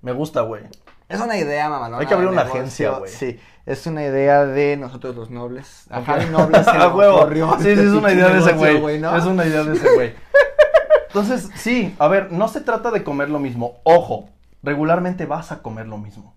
[0.00, 0.62] Me gusta, güey.
[1.08, 2.00] Es una idea, mamalona.
[2.00, 2.60] Hay que abrir una negocio.
[2.60, 3.10] agencia, güey.
[3.10, 5.84] Sí, es una idea de nosotros los nobles.
[5.90, 8.98] A Javi Noble se ocurrió Sí, sí, este es una idea de ese güey.
[8.98, 9.14] ¿no?
[9.14, 10.14] Es una idea de ese güey.
[11.14, 13.76] Entonces, sí, a ver, no se trata de comer lo mismo.
[13.84, 14.30] Ojo,
[14.64, 16.34] regularmente vas a comer lo mismo.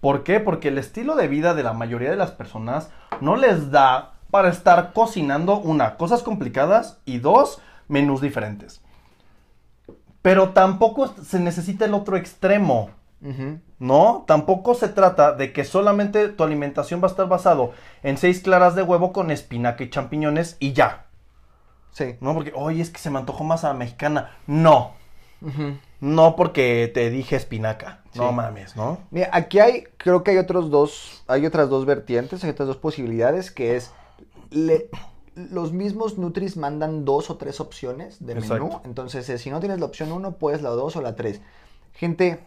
[0.00, 0.38] ¿Por qué?
[0.38, 2.88] Porque el estilo de vida de la mayoría de las personas
[3.20, 8.80] no les da para estar cocinando, una, cosas complicadas y dos, menús diferentes.
[10.22, 12.90] Pero tampoco se necesita el otro extremo.
[13.80, 17.72] No, tampoco se trata de que solamente tu alimentación va a estar basado
[18.04, 21.06] en seis claras de huevo con espinaca y champiñones y ya.
[21.92, 22.16] Sí.
[22.20, 24.36] No, porque, oye, es que se me antojó más a la mexicana.
[24.46, 24.92] No,
[26.00, 28.00] no porque te dije espinaca.
[28.14, 28.98] No mames, ¿no?
[29.10, 32.76] Mira, aquí hay, creo que hay otros dos, hay otras dos vertientes, hay otras dos
[32.76, 33.90] posibilidades, que es,
[34.50, 34.88] le-
[35.34, 39.80] los mismos Nutris mandan dos o tres opciones de menú, entonces eh, si no tienes
[39.80, 41.40] la opción uno, puedes la dos o la tres.
[41.94, 42.40] Gente,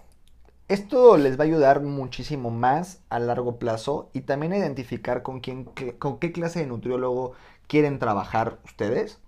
[0.67, 5.39] esto les va a ayudar muchísimo más a largo plazo y también a identificar con
[5.39, 5.65] quién,
[5.99, 7.33] con qué clase de nutriólogo
[7.67, 9.19] quieren trabajar ustedes,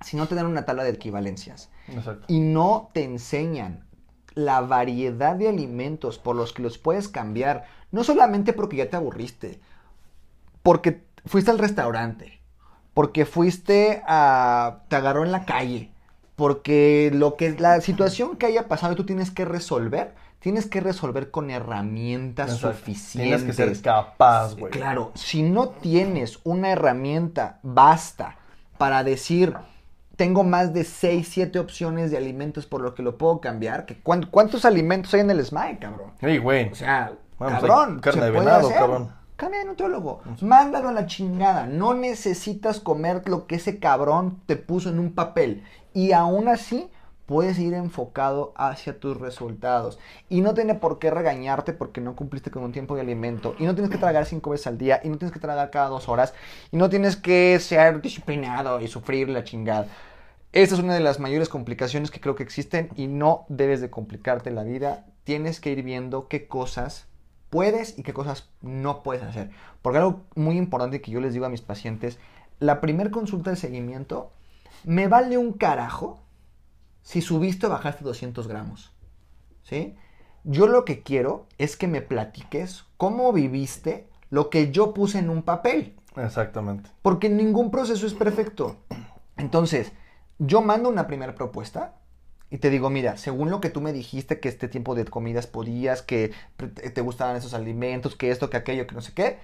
[0.00, 2.24] si no te dan una tabla de equivalencias Exacto.
[2.28, 3.84] y no te enseñan
[4.34, 8.96] la variedad de alimentos por los que los puedes cambiar, no solamente porque ya te
[8.96, 9.60] aburriste,
[10.62, 12.40] porque fuiste al restaurante,
[12.94, 15.90] porque fuiste a te agarró en la calle,
[16.36, 20.80] porque lo que la situación que haya pasado y tú tienes que resolver, tienes que
[20.80, 22.76] resolver con herramientas Exacto.
[22.76, 23.40] suficientes.
[23.40, 24.70] Tienes que ser capaz, güey.
[24.70, 28.36] Claro, si no tienes una herramienta basta
[28.78, 29.56] para decir,
[30.18, 34.64] tengo más de 6, 7 opciones de alimentos por lo que lo puedo cambiar, ¿cuántos
[34.64, 36.10] alimentos hay en el SMAE, cabrón?
[36.20, 36.72] Ey, güey.
[36.72, 39.12] O sea, pues cabrón, carne de venado, cabrón.
[39.36, 44.56] Cambia de nutriólogo, mándalo a la chingada, no necesitas comer lo que ese cabrón te
[44.56, 45.62] puso en un papel.
[45.94, 46.90] Y aún así
[47.26, 50.00] puedes ir enfocado hacia tus resultados.
[50.28, 53.54] Y no tiene por qué regañarte porque no cumpliste con un tiempo de alimento.
[53.58, 55.00] Y no tienes que tragar cinco veces al día.
[55.04, 56.32] Y no tienes que tragar cada dos horas.
[56.72, 59.86] Y no tienes que ser disciplinado y sufrir la chingada.
[60.52, 63.90] Esta es una de las mayores complicaciones que creo que existen y no debes de
[63.90, 65.06] complicarte la vida.
[65.24, 67.06] Tienes que ir viendo qué cosas
[67.50, 69.50] puedes y qué cosas no puedes hacer.
[69.82, 72.18] Porque algo muy importante que yo les digo a mis pacientes,
[72.60, 74.32] la primer consulta de seguimiento,
[74.84, 76.20] me vale un carajo
[77.02, 78.92] si subiste o bajaste 200 gramos.
[79.62, 79.96] ¿Sí?
[80.44, 85.28] Yo lo que quiero es que me platiques cómo viviste lo que yo puse en
[85.28, 85.94] un papel.
[86.16, 86.90] Exactamente.
[87.02, 88.76] Porque ningún proceso es perfecto.
[89.36, 89.92] Entonces,
[90.38, 91.94] yo mando una primera propuesta
[92.50, 95.46] y te digo, mira, según lo que tú me dijiste que este tiempo de comidas
[95.46, 99.38] podías, que pre- te gustaban esos alimentos, que esto, que aquello, que no sé qué,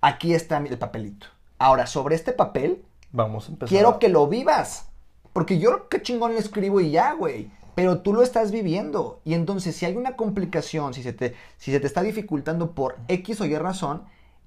[0.00, 1.26] aquí está el papelito.
[1.58, 3.68] Ahora, sobre este papel, Vamos a empezar.
[3.70, 4.88] quiero a- que lo vivas.
[5.32, 7.50] Porque yo qué chingón le escribo y ya, güey.
[7.74, 9.20] Pero tú lo estás viviendo.
[9.24, 12.96] Y entonces, si hay una complicación, si se te, si se te está dificultando por
[13.08, 14.02] X o Y razón,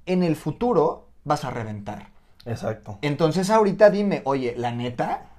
[0.06, 2.10] en el futuro vas a reventar.
[2.46, 2.98] Exacto.
[3.02, 5.30] Entonces ahorita dime, oye, la neta,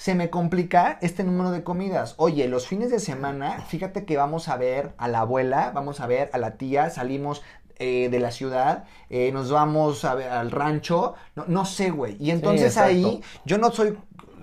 [0.00, 2.14] se me complica este número de comidas.
[2.16, 6.06] Oye, los fines de semana, fíjate que vamos a ver a la abuela, vamos a
[6.06, 7.42] ver a la tía, salimos
[7.78, 12.16] eh, de la ciudad, eh, nos vamos a ver al rancho, no, no sé, güey.
[12.18, 13.98] Y entonces ahí, yo no soy...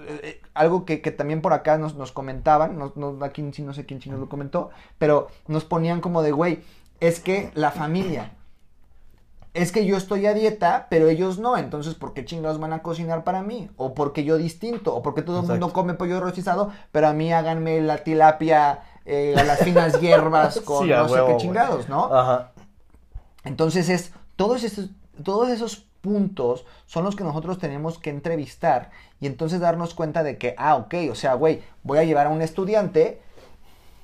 [0.08, 3.84] eh, algo que, que también por acá nos, nos comentaban, no, no, aquí no sé
[3.88, 6.60] quién chino lo comentó, pero nos ponían como de, güey,
[7.00, 8.32] es que la familia,
[9.58, 12.84] es que yo estoy a dieta, pero ellos no, entonces ¿por qué chingados van a
[12.84, 13.70] cocinar para mí?
[13.76, 17.34] O porque yo distinto, o porque todo el mundo come pollo rostizado, pero a mí
[17.34, 22.14] háganme la tilapia eh, a las finas hierbas con Sí, no sé qué chingados, ¿no?
[22.14, 22.52] Ajá.
[23.44, 24.92] Entonces es todos esos,
[25.24, 30.38] todos esos puntos son los que nosotros tenemos que entrevistar y entonces darnos cuenta de
[30.38, 33.22] que, ah, ok, o sea, güey, voy a llevar a un estudiante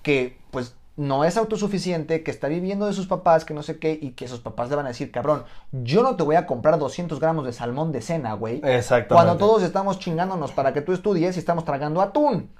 [0.01, 3.97] que pues no es autosuficiente, que está viviendo de sus papás, que no sé qué,
[3.99, 6.77] y que sus papás le van a decir, cabrón, yo no te voy a comprar
[6.77, 8.61] 200 gramos de salmón de cena, güey.
[8.63, 9.13] Exactamente.
[9.13, 12.51] Cuando todos estamos chingándonos para que tú estudies y estamos tragando atún.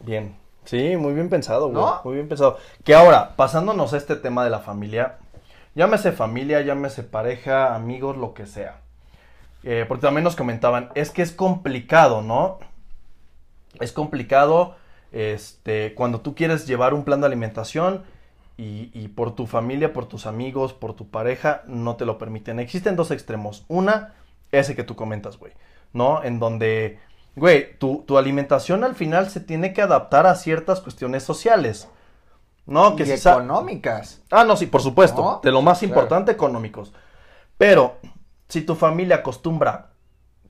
[0.00, 0.36] Bien.
[0.64, 1.82] Sí, muy bien pensado, güey.
[1.82, 2.00] ¿No?
[2.04, 2.58] Muy bien pensado.
[2.84, 5.16] Que ahora, pasándonos a este tema de la familia,
[5.74, 8.80] llámese familia, llámese pareja, amigos, lo que sea.
[9.62, 12.58] Eh, porque también nos comentaban, es que es complicado, ¿no?
[13.80, 14.76] Es complicado
[15.12, 18.02] este, cuando tú quieres llevar un plan de alimentación
[18.56, 22.58] y, y por tu familia, por tus amigos, por tu pareja, no te lo permiten.
[22.60, 23.64] Existen dos extremos.
[23.68, 24.14] Una,
[24.52, 25.52] ese que tú comentas, güey,
[25.92, 26.22] ¿no?
[26.24, 26.98] En donde,
[27.36, 31.88] güey, tu, tu alimentación al final se tiene que adaptar a ciertas cuestiones sociales.
[32.66, 32.96] ¿No?
[32.96, 34.20] Que y si económicas.
[34.30, 35.22] Ah, no, sí, por supuesto.
[35.22, 35.40] ¿No?
[35.42, 35.90] De lo más Claro.
[35.94, 36.92] importante, económicos.
[37.56, 37.96] Pero,
[38.46, 39.92] si tu familia acostumbra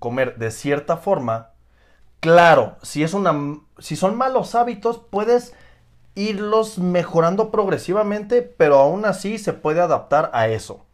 [0.01, 1.51] comer de cierta forma,
[2.20, 3.35] claro, si es una.
[3.78, 5.54] Si son malos hábitos, puedes
[6.14, 10.85] irlos mejorando progresivamente, pero aún así se puede adaptar a eso.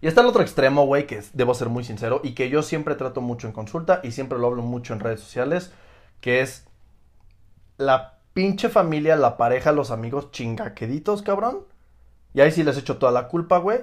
[0.00, 2.62] Y está el otro extremo, güey, que es- debo ser muy sincero y que yo
[2.62, 5.72] siempre trato mucho en consulta y siempre lo hablo mucho en redes sociales,
[6.20, 6.66] que es
[7.76, 11.60] la pinche familia, la pareja, los amigos chingaqueditos, cabrón.
[12.34, 13.80] Y ahí sí les echo toda la culpa, güey.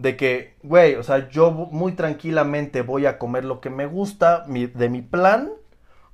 [0.00, 4.44] De que, güey, o sea, yo muy tranquilamente voy a comer lo que me gusta
[4.46, 5.50] mi- de mi plan,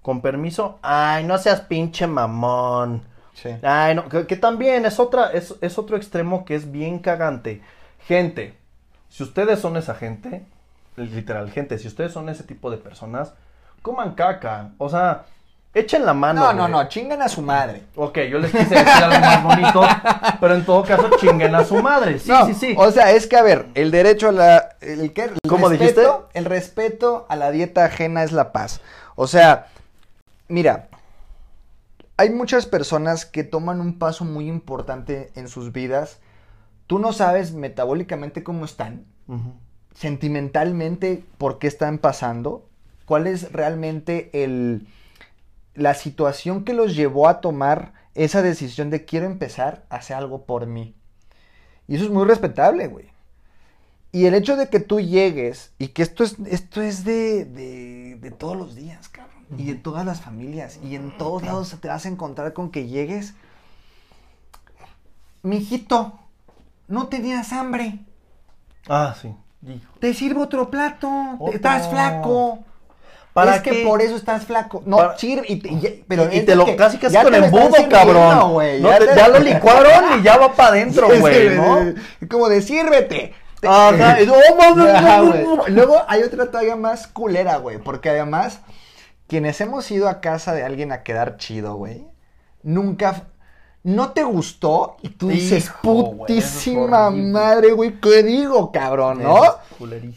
[0.03, 0.79] con permiso.
[0.83, 3.03] Ay, no seas pinche mamón.
[3.35, 3.51] Sí.
[3.63, 7.63] Ay, no, que, que también es otra, es, es otro extremo que es bien cagante.
[8.07, 8.57] Gente,
[9.09, 10.45] si ustedes son esa gente,
[10.97, 13.35] literal, gente, si ustedes son ese tipo de personas,
[13.83, 14.73] coman caca.
[14.79, 15.27] O sea,
[15.79, 16.41] echen la mano.
[16.41, 16.73] No, no, güey.
[16.73, 17.83] no, chingan a su madre.
[17.95, 19.83] Ok, yo les quise decir algo más bonito,
[20.41, 22.19] pero en todo caso chinguen a su madre.
[22.19, 22.75] Sí, No, sí, sí.
[22.79, 24.77] O sea, es que a ver, el derecho a la.
[24.81, 25.25] El, ¿qué?
[25.25, 26.03] El ¿Cómo respeto- dijiste?
[26.39, 28.81] El respeto a la dieta ajena es la paz.
[29.15, 29.67] O sea,
[30.49, 30.89] mira,
[32.17, 36.19] hay muchas personas que toman un paso muy importante en sus vidas.
[36.87, 39.05] Tú no sabes metabólicamente cómo están,
[39.95, 42.65] sentimentalmente por qué están pasando,
[43.07, 44.87] cuál es realmente el,
[45.77, 50.45] la situación que los llevó a tomar esa decisión de quiero empezar a hacer algo
[50.45, 50.97] por mí.
[51.87, 53.11] Y eso es muy respetable, güey.
[54.11, 58.17] Y el hecho de que tú llegues y que esto es, esto es de, de,
[58.21, 59.37] de todos los días, cabrón.
[59.59, 60.81] Y de todas las familias.
[60.83, 63.35] Y en todos lados te vas a encontrar con que llegues.
[65.43, 66.19] Mijito,
[66.89, 68.01] no tenías hambre.
[68.89, 69.29] Ah, sí.
[69.63, 69.93] Hijo.
[70.01, 71.39] Te sirvo otro plato.
[71.53, 72.65] Estás flaco.
[73.37, 73.71] ¿Para es qué?
[73.71, 74.83] que por eso estás flaco.
[74.87, 75.45] No, Para- sirve.
[75.49, 78.39] Y te, y pero y te lo que casi casi ya con embudo, cabrón.
[78.39, 81.95] No, ya te- te- ya lo licuaron y ya va para adentro, güey, ¿no?
[82.31, 83.35] Como de sírvete.
[83.61, 84.17] Te- Ajá.
[85.69, 87.79] Luego hay otra todavía más culera, güey.
[87.79, 88.61] Porque además,
[89.29, 92.07] quienes hemos ido a casa de alguien a quedar chido, güey,
[92.63, 93.25] nunca.
[93.87, 98.73] No te gustó y tú dices, Hijo, güey, eso es putísima madre, güey, ¿qué digo,
[98.73, 99.41] cabrón, no?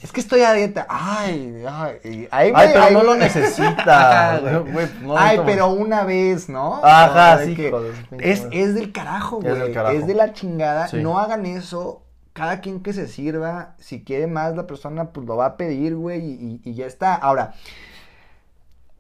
[0.02, 0.88] Es que estoy a dieta.
[0.90, 4.40] Ay, ay, Ay, pero no lo necesita.
[4.72, 6.82] Güey, no Ay, necesita- pero una vez, ¿no?
[6.84, 7.72] Ajá, sí, que
[8.18, 9.98] es, es del carajo, Es güey.
[9.98, 10.88] Es, de la chingada.
[10.88, 10.98] Sí.
[10.98, 12.02] No hagan eso.
[12.34, 15.96] Cada quien que se sirva, si quiere más la persona, pues lo va a pedir,
[15.96, 17.14] güey, y, y ya está.
[17.14, 17.54] Ahora,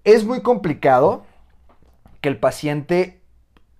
[0.03, 1.23] es muy complicado
[2.21, 3.18] que el paciente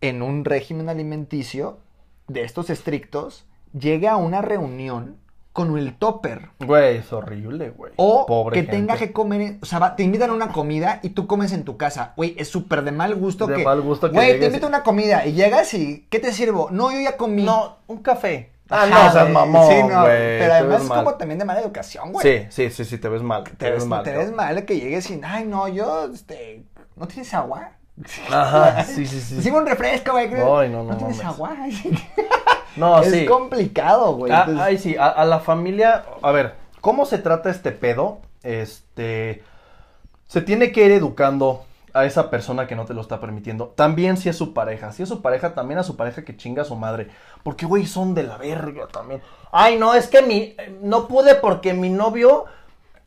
[0.02, 1.80] en un régimen alimenticio
[2.28, 3.46] de estos estrictos
[3.78, 5.18] llegue a una reunión
[5.52, 6.50] con el topper.
[6.60, 7.92] Güey, es horrible, güey.
[7.98, 11.10] O Pobre que tenga que comer, o sea, va- te invitan a una comida y
[11.10, 12.14] tú comes en tu casa.
[12.16, 13.64] Güey, es súper de mal gusto De que.
[13.64, 16.06] mal gusto que Güey, te invito a una comida y llegas y.
[16.10, 16.70] ¿Qué te sirvo?
[16.72, 17.44] No, yo ya comí.
[17.44, 18.52] No, un café.
[18.70, 19.34] Ah, Ajá, no, güey.
[19.34, 20.04] mamón, Sí, no.
[20.06, 21.04] Pero además es mal.
[21.04, 22.26] como también de mala educación, güey.
[22.26, 23.44] Sí, sí, sí, sí, te ves mal.
[23.44, 25.20] Te, ves, te ves mal que llegues y.
[25.24, 26.64] Ay, no, yo, este.
[26.96, 27.72] ¿No tienes agua?
[28.32, 29.42] Ajá, sí, sí, sí.
[29.42, 30.26] Sirve un refresco, güey.
[30.34, 31.26] Ay, no, no tienes mames.
[31.26, 31.56] agua?
[32.76, 33.26] No, es sí.
[33.26, 34.32] complicado, güey.
[34.32, 38.20] Ah, Entonces- ay, sí, a, a la familia, a ver, ¿cómo se trata este pedo?
[38.44, 39.44] Este,
[40.28, 43.70] se tiene que ir educando a esa persona que no te lo está permitiendo.
[43.70, 46.62] También si es su pareja, si es su pareja, también a su pareja que chinga
[46.62, 47.10] a su madre.
[47.44, 49.22] Porque, güey, son de la verga también.
[49.52, 52.46] Ay, no, es que mi, no pude porque mi novio...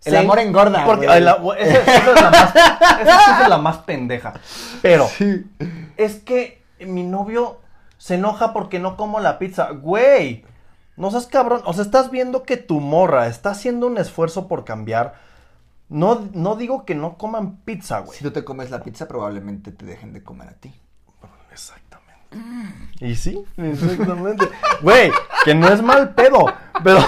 [0.05, 1.21] El amor engorda, Porque, güey.
[1.21, 2.55] la- esa, esa es la más,
[3.01, 4.35] esa sí es la más pendeja.
[4.83, 5.09] Pero,
[5.97, 7.61] es que mi novio
[7.99, 9.71] se enoja porque no como la pizza.
[9.71, 10.45] Güey,
[10.97, 11.63] no seas cabrón.
[11.65, 15.15] O sea, estás viendo que tu morra está haciendo un esfuerzo por cambiar.
[15.89, 18.17] No, no digo que no coman pizza, güey.
[18.19, 20.75] Si tú te comes la pizza, probablemente te dejen de comer a ti.
[21.53, 22.39] Exactamente.
[23.01, 24.49] Y sí, exactamente.
[24.81, 25.13] Güey,
[25.45, 26.47] que no es mal pedo,
[26.83, 26.99] pero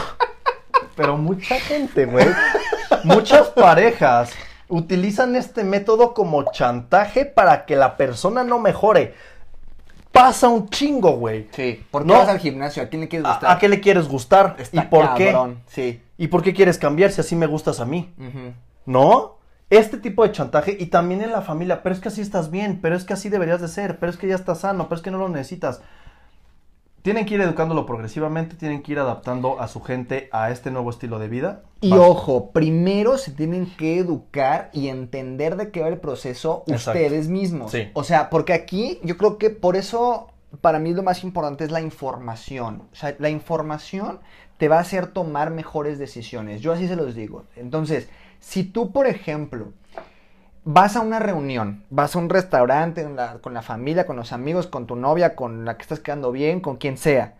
[0.96, 2.26] pero mucha gente, güey,
[3.04, 4.30] muchas parejas
[4.68, 9.14] utilizan este método como chantaje para que la persona no mejore.
[10.12, 11.48] Pasa un chingo, güey.
[11.52, 11.84] Sí.
[11.90, 12.14] ¿Por qué No.
[12.14, 12.82] vas al gimnasio?
[12.82, 13.50] ¿A quién le quieres gustar?
[13.50, 14.56] ¿A, a qué le quieres gustar?
[14.58, 15.74] Está ¿Y por cabrón, Sí.
[15.94, 16.02] qué?
[16.16, 18.14] ¿Y por qué quieres cambiar si así me gustas a mí?
[18.86, 19.38] ¿No?
[19.70, 22.78] Este tipo de chantaje y también en la familia, pero es que así estás bien,
[22.80, 25.02] pero es que así deberías de ser, pero es que ya estás sano, pero es
[25.02, 25.80] que no lo necesitas.
[27.04, 30.88] Tienen que ir educándolo progresivamente, tienen que ir adaptando a su gente a este nuevo
[30.88, 31.62] estilo de vida.
[31.82, 36.64] Y Vas- ojo, primero se tienen que educar y entender de qué va el proceso
[36.66, 36.98] Exacto.
[36.98, 37.72] ustedes mismos.
[37.72, 37.90] Sí.
[37.92, 40.28] O sea, porque aquí yo creo que por eso
[40.62, 42.84] para mí lo más importante es la información.
[42.90, 44.20] O sea, la información
[44.56, 46.62] te va a hacer tomar mejores decisiones.
[46.62, 47.44] Yo así se los digo.
[47.54, 48.08] Entonces,
[48.40, 49.74] si tú, por ejemplo,
[50.64, 54.66] vas a una reunión, vas a un restaurante la- con la familia, con los amigos,
[54.66, 57.34] con tu novia, con la que estás quedando bien, con quien sea,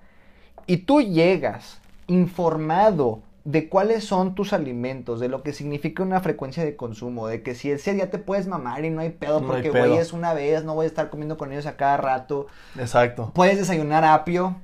[0.67, 6.65] y tú llegas informado de cuáles son tus alimentos, de lo que significa una frecuencia
[6.65, 9.47] de consumo, de que si ese día te puedes mamar y no hay pedo No
[9.47, 12.47] porque güey es una vez, no voy a estar comiendo con ellos a cada rato,
[12.79, 13.33] Exacto.
[13.35, 14.57] puedes desayunar apio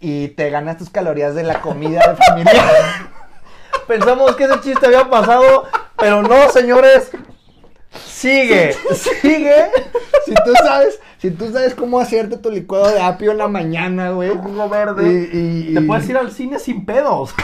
[0.00, 2.62] y te ganas tus calorías de la comida de familia.
[3.88, 5.64] Pensamos que ese chiste había pasado,
[5.96, 7.10] pero no, señores.
[8.06, 9.54] Sigue, sigue.
[10.26, 14.10] si tú sabes, si tú sabes cómo hacerte tu licuado de apio en la mañana,
[14.10, 14.30] güey.
[14.30, 15.28] Jugo verde.
[15.32, 17.34] Y- y- Te puedes ir al cine sin pedos.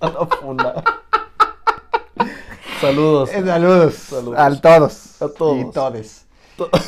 [0.00, 0.84] A la funda.
[2.80, 3.30] Saludos.
[3.32, 3.94] Eh, Saludos.
[3.94, 4.38] Saludos.
[4.38, 5.22] A todos.
[5.22, 5.58] A todos.
[5.60, 6.26] Y todes.
[6.56, 6.70] To-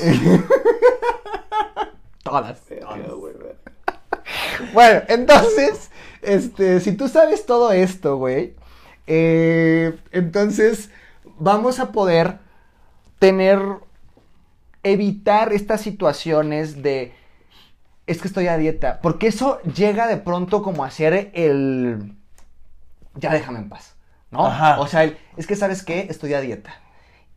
[2.23, 2.59] Todas.
[4.75, 5.91] Bueno, entonces,
[6.23, 8.55] este, si tú sabes todo esto, güey,
[9.07, 10.91] eh, entonces
[11.39, 12.39] vamos a poder
[13.19, 13.61] tener,
[14.83, 17.13] evitar estas situaciones de,
[18.07, 22.15] es que estoy a dieta, porque eso llega de pronto como a ser el,
[23.15, 23.97] ya déjame en paz,
[24.31, 24.47] ¿no?
[24.47, 24.81] Ajá.
[24.81, 26.73] O sea, el, es que sabes qué, estoy a dieta.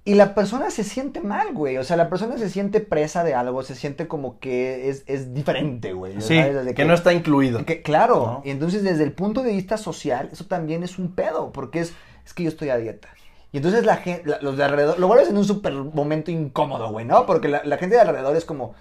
[0.04, 1.78] Y la persona se siente mal, güey.
[1.78, 5.32] O sea, la persona se siente presa de algo, se siente como que es, es
[5.36, 6.20] diferente, güey.
[6.22, 6.42] Sí,
[6.76, 7.64] que no está incluido.
[7.66, 8.16] que- claro.
[8.16, 8.42] ¿No?
[8.44, 11.94] Y entonces, desde el punto de vista social, eso también es un pedo, porque es,
[12.26, 13.10] es que yo estoy a dieta.
[13.52, 17.06] Y entonces la gente, los de alrededor, lo vuelves en un súper momento incómodo, güey,
[17.06, 17.26] ¿no?
[17.26, 18.74] Porque la, la gente de alrededor es como,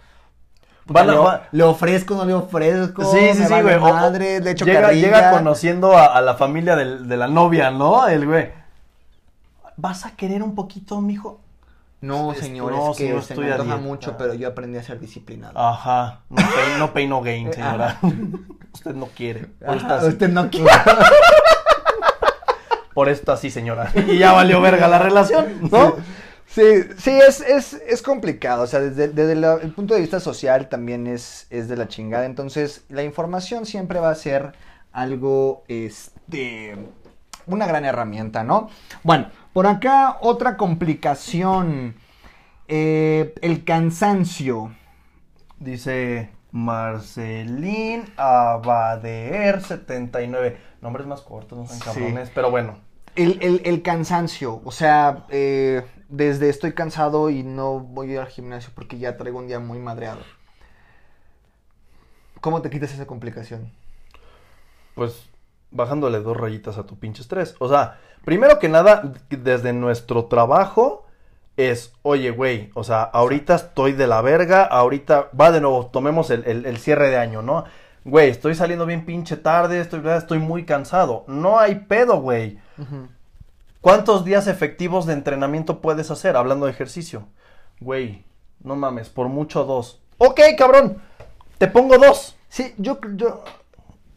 [0.86, 3.80] puta, Van a- le, ofrezco, no le ofrezco, Sí, sí, me sí, güey.
[3.80, 5.06] Madre, le echo llega, carrilla.
[5.06, 8.06] llega conociendo a, a la familia del- de la novia, ¿no?
[8.06, 8.50] El güey.
[9.76, 11.40] ¿Vas a querer un poquito, mijo?
[12.02, 14.98] No, señor, no, es que señor, se me antoja mucho, pero yo aprendí a ser
[15.00, 15.58] disciplinado.
[15.58, 16.20] Ajá.
[16.30, 17.98] No pain no, pain, no gain, señora.
[18.72, 19.50] Usted no quiere.
[19.66, 20.70] Ajá, usted no quiere.
[23.00, 23.90] Por esto así, señora.
[24.08, 25.96] Y ya valió verga la relación, ¿no?
[26.44, 26.62] Sí,
[26.98, 28.64] sí, es, es, es complicado.
[28.64, 31.88] O sea, desde, desde la- el punto de vista social también es, es de la
[31.88, 32.26] chingada.
[32.26, 34.52] Entonces, la información siempre va a ser
[34.92, 36.76] algo, este,
[37.46, 38.68] una gran herramienta, ¿no?
[39.02, 41.94] Bueno, por acá otra complicación.
[42.68, 44.72] Eh, el cansancio.
[45.58, 50.58] Dice Marcelín Abadeer 79.
[50.82, 51.84] Nombres más cortos, no son Sí.
[51.84, 52.89] cabrones, pero bueno.
[53.16, 58.18] El, el- el cansancio, o sea, eh, desde estoy cansado y no voy a ir
[58.20, 60.20] al gimnasio porque ya traigo un día muy madreado.
[62.40, 63.70] ¿Cómo te quitas esa complicación?
[64.94, 65.28] Pues
[65.70, 67.54] bajándole dos rayitas a tu pinche estrés.
[67.58, 71.06] O sea, primero que nada, desde nuestro trabajo
[71.56, 76.30] es, oye, güey, o sea, ahorita estoy de la verga, ahorita va de nuevo, tomemos
[76.30, 77.64] el, el- el cierre de año, ¿no?
[78.04, 81.24] Güey, estoy saliendo bien pinche tarde, estoy, estoy muy cansado.
[81.28, 82.58] No hay pedo, güey.
[83.80, 87.26] ¿Cuántos días efectivos de entrenamiento puedes hacer hablando de ejercicio?
[87.80, 88.24] Güey,
[88.62, 90.00] no mames, por mucho dos.
[90.18, 91.00] Ok, cabrón,
[91.58, 92.36] te pongo dos.
[92.48, 93.42] Sí, yo, yo,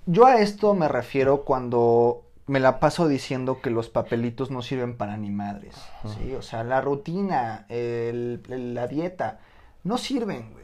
[0.06, 4.98] yo a esto me refiero cuando me la paso diciendo que los papelitos no sirven
[4.98, 5.76] para ni madres.
[6.18, 6.34] ¿sí?
[6.36, 9.40] O sea, la rutina, el- el- la dieta,
[9.84, 10.64] no sirven, güey.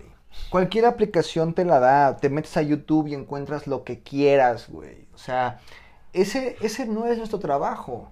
[0.49, 5.07] Cualquier aplicación te la da, te metes a YouTube y encuentras lo que quieras, güey.
[5.13, 5.59] O sea,
[6.13, 8.09] ese, ese no es nuestro trabajo.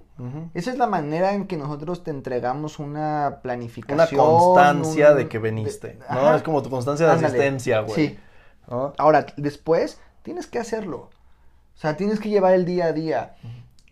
[0.55, 4.19] Esa es la manera en que nosotros te entregamos una planificación.
[4.19, 6.05] Una constancia un- de que veniste, ¿no?
[6.09, 6.35] Ajá.
[6.37, 7.27] Es como tu constancia de Ándale.
[7.27, 7.93] asistencia, güey.
[7.95, 8.19] Sí.
[8.67, 8.93] ¿no?
[8.97, 11.09] Ahora, después tienes que hacerlo.
[11.75, 13.35] O sea, tienes que llevar el día a día.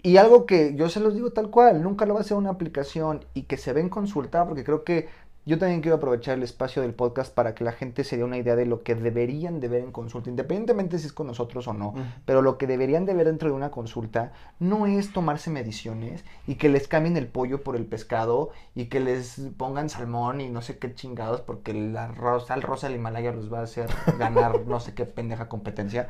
[0.02, 2.50] Y algo que yo se los digo tal cual, nunca lo va a hacer una
[2.50, 5.08] aplicación y que se ven consultar, porque creo que
[5.46, 8.38] yo también quiero aprovechar el espacio del podcast para que la gente se dé una
[8.38, 11.74] idea de lo que deberían de ver en consulta, independientemente si es con nosotros o
[11.74, 11.94] no.
[12.26, 16.56] Pero lo que deberían de ver dentro de una consulta no es tomarse mediciones y
[16.56, 20.64] que les cambien el pollo por el pescado y que les pongan salmón y no
[20.64, 23.88] sé qué chingados porque el arroz, al rosa del Himalaya los va a hacer
[24.18, 26.10] ganar no sé qué pendeja competencia.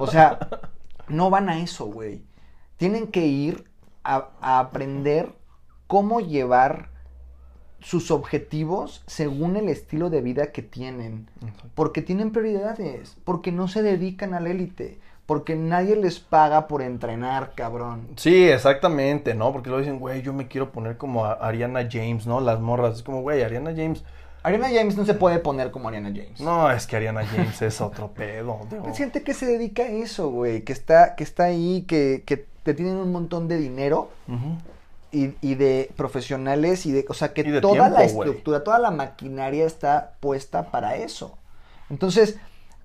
[0.00, 0.40] O sea,
[1.06, 2.24] no van a eso, güey.
[2.76, 3.70] Tienen que ir
[4.02, 5.32] a, a aprender
[5.86, 6.93] cómo llevar
[7.84, 11.28] sus objetivos según el estilo de vida que tienen.
[11.74, 16.80] Porque tienen prioridades, porque no se dedican a la élite, porque nadie les paga por
[16.80, 18.08] entrenar, cabrón.
[18.16, 19.52] Sí, exactamente, ¿no?
[19.52, 22.40] Porque lo dicen, güey, yo me quiero poner como a Ariana James, ¿no?
[22.40, 22.96] Las morras.
[22.96, 24.02] Es como, güey, Ariana James.
[24.42, 26.40] Ariana James no se puede poner como Ariana James.
[26.40, 28.60] No, es que Ariana James es otro pedo.
[28.86, 32.46] Hay gente que se dedica a eso, güey, que está, que está ahí, que, que
[32.62, 34.10] te tienen un montón de dinero.
[35.14, 38.28] Y, y de profesionales y de, o sea, que toda la tiempo, güey.
[38.28, 41.38] estructura, toda la maquinaria está puesta para eso.
[41.90, 42.38] Entonces,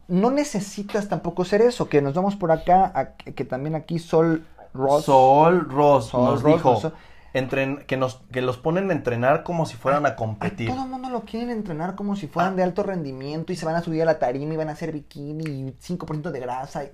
[0.07, 4.45] no necesitas tampoco ser eso, que nos vamos por acá, a- que también aquí Sol
[4.73, 5.05] Ross.
[5.05, 6.93] Sol Ross Sol nos Ross, dijo Sol-
[7.33, 10.69] entren- que, nos, que los ponen a entrenar como si fueran a A competir.
[10.69, 13.75] todo el mundo lo quieren entrenar como si fueran de alto rendimiento y se van
[13.75, 16.83] a subir a la tarima y van a hacer bikini y 5% de grasa.
[16.85, 16.89] y-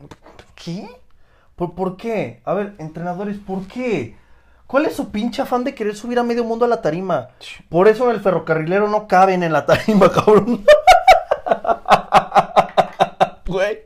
[0.55, 0.89] ¿Qué?
[1.55, 2.41] ¿Por, por qué?
[2.43, 4.17] A ver, entrenadores, ¿por qué?
[4.67, 7.29] ¿Cuál es su pinche afán de querer subir a medio mundo a la tarima?
[7.69, 10.63] Por eso en el ferrocarrilero no caben en la tarima, cabrón.
[13.47, 13.79] Güey.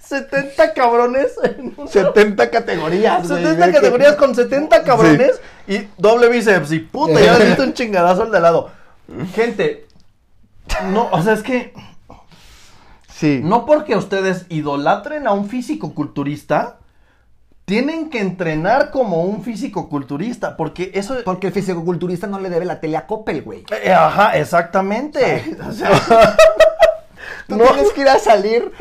[0.00, 3.28] 70 cabrones en un- 70 categorías.
[3.28, 7.46] güey, 70 ve que- categorías con 70 cabrones y doble bíceps y puta, ya le
[7.46, 8.70] diste un chingadazo al de lado.
[9.34, 9.86] Gente,
[10.90, 11.74] no, o sea, es que
[13.12, 13.40] Sí.
[13.44, 16.78] no porque ustedes idolatren a un físico culturista,
[17.68, 22.64] tienen que entrenar como un físico culturista, porque eso Porque el fisicoculturista no le debe
[22.64, 23.64] la tele a Coppel, güey.
[23.84, 25.54] Eh, Ajá, exactamente.
[25.68, 25.90] O sea,
[27.46, 27.64] tú No.
[27.64, 28.72] tienes que ir a salir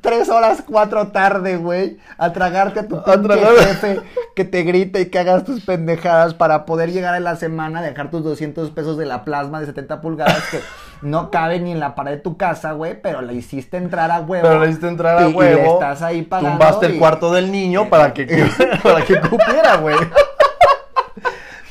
[0.00, 3.18] tres horas, cuatro tarde, güey, a tragarte a tu A
[3.64, 4.00] jefe
[4.36, 8.10] que te grite y que hagas tus pendejadas para poder llegar en la semana, dejar
[8.10, 10.60] tus 200 pesos de la plasma de 70 pulgadas que
[11.02, 14.20] no cabe ni en la pared de tu casa, güey, pero le hiciste entrar a
[14.20, 14.46] huevo.
[14.46, 15.62] Pero le hiciste entrar a y- y huevo.
[15.62, 16.50] le estás ahí pagando.
[16.58, 18.26] Tumbaste el y- cuarto del niño para que,
[18.82, 19.96] para que cupiera, güey.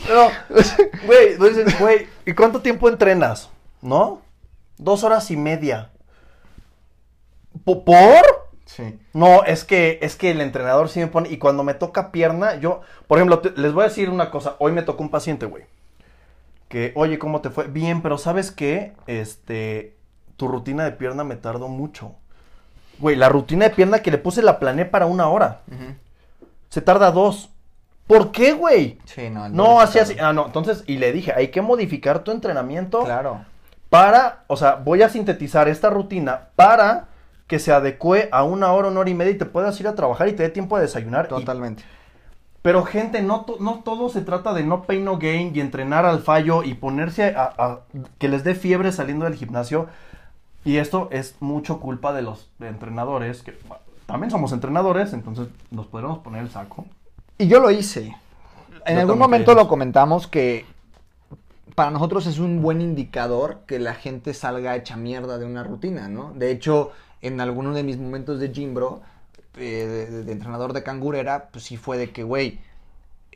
[1.40, 3.50] Dices, güey, ¿y cuánto tiempo entrenas?
[3.82, 4.22] ¿No?
[4.80, 5.92] Dos horas y media.
[7.64, 8.50] ¿Po- ¿Por?
[8.66, 9.00] Sí.
[9.14, 11.30] No, es que, es que el entrenador sí me pone.
[11.30, 14.56] Y cuando me toca pierna, yo, por ejemplo, te- les voy a decir una cosa.
[14.60, 15.66] Hoy me tocó un paciente, güey.
[16.68, 17.68] Que, oye, ¿cómo te fue?
[17.68, 18.94] Bien, pero ¿sabes qué?
[19.08, 19.96] Este,
[20.38, 22.14] tu rutina de pierna me tardó mucho.
[23.00, 25.62] Güey, la rutina de pierna que le puse la planeé para una hora.
[26.70, 27.50] Se tarda dos.
[28.06, 29.00] ¿Por qué, güey?
[29.06, 29.50] Sí, no.
[29.50, 30.16] No, así, así.
[30.20, 30.46] Ah, no.
[30.46, 33.46] Entonces, y le dije, hay que modificar tu entrenamiento Claro.
[33.90, 37.08] Para, o sea, voy a sintetizar esta rutina para
[37.48, 39.96] que se adecue a una hora, una hora y media y te puedas ir a
[39.96, 41.26] trabajar y te dé tiempo de desayunar.
[41.26, 41.84] y- Totalmente.
[42.62, 46.06] pero gente, no, to- no todo se trata de no pain no gain y entrenar
[46.06, 47.80] al fallo y ponerse a, a-
[48.20, 49.88] que les dé fiebre saliendo del gimnasio.
[50.66, 55.88] Y esto es mucho culpa de los entrenadores, que bueno, también somos entrenadores, entonces nos
[55.88, 56.86] podremos poner el saco.
[57.38, 58.14] Y yo lo hice.
[58.86, 60.66] En Yo algún momento lo comentamos que
[61.76, 66.08] para nosotros es un buen indicador que la gente salga hecha mierda de una rutina,
[66.08, 66.34] ¿no?
[66.34, 66.92] De hecho,
[67.22, 69.02] en alguno de mis momentos de Jimbro,
[69.58, 72.60] eh, de, de entrenador de cangurera, pues sí fue de que, güey,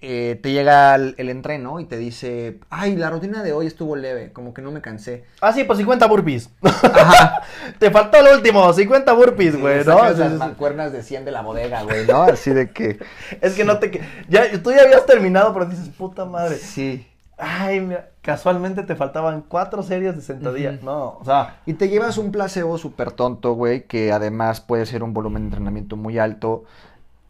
[0.06, 3.96] eh, te llega el, el entreno y te dice, ay, la rutina de hoy estuvo
[3.96, 5.24] leve, como que no me cansé.
[5.40, 6.50] Ah, sí, pues 50 burpees.
[7.80, 9.98] te faltó el último, 50 burpees, güey, ¿no?
[10.00, 10.38] Sacas Sí, las sí.
[10.38, 12.24] mancuernas de 100 de la bodega, güey, ¿no?
[12.24, 13.00] Así de que...
[13.40, 14.02] Es que no te...
[14.28, 16.58] Ya, tú ya habías terminado, pero dices, puta madre.
[16.58, 17.08] Sí.
[17.38, 20.76] Ay, mira, casualmente te faltaban cuatro series de sentadillas.
[20.78, 20.86] Ujú.
[20.86, 25.04] No, o sea, Y te llevas un placebo súper tonto, güey, que además puede ser
[25.04, 26.64] un volumen de entrenamiento muy alto.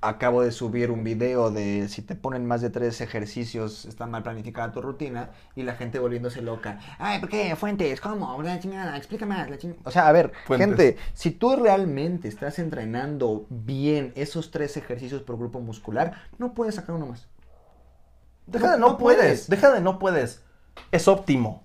[0.01, 4.21] Acabo de subir un video de si te ponen más de tres ejercicios, está mal
[4.21, 6.77] planificada tu rutina, y la gente volviéndose loca.
[6.99, 7.55] Ay, ¿por qué?
[7.55, 8.43] Fuentes, ¿cómo?
[8.43, 9.49] La chingada, explica más.
[9.49, 9.79] La chingada.
[9.85, 10.67] O sea, a ver, Fuentes.
[10.67, 16.75] gente, si tú realmente estás entrenando bien esos tres ejercicios por grupo muscular, no puedes
[16.75, 17.29] sacar uno más.
[18.45, 19.49] Deja de No- puedes, puedes.
[19.49, 20.41] deja de no puedes.
[20.91, 21.63] Es óptimo.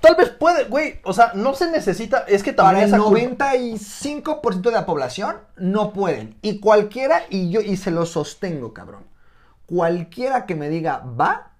[0.00, 2.98] Tal vez puede, güey, o sea, no se necesita, es que Para también el esa
[3.04, 6.36] culpa- 95% de la población no pueden.
[6.42, 9.04] Y cualquiera, y yo y se lo sostengo, cabrón.
[9.66, 11.52] Cualquiera que me diga va,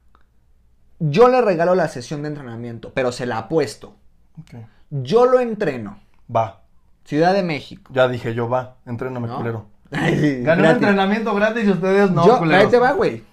[0.99, 3.95] yo le regalo la sesión de entrenamiento, pero se la apuesto.
[4.41, 4.57] Ok.
[4.91, 6.01] Yo lo entreno.
[6.35, 6.63] Va,
[7.05, 7.91] Ciudad de México.
[7.95, 9.37] ya dije yo, va, entréname, ¿no?
[9.39, 9.67] culero.
[9.91, 12.65] Gané un entrenamiento gratis y ustedes no, yo, culeros.
[12.65, 13.25] ahí te va, güey.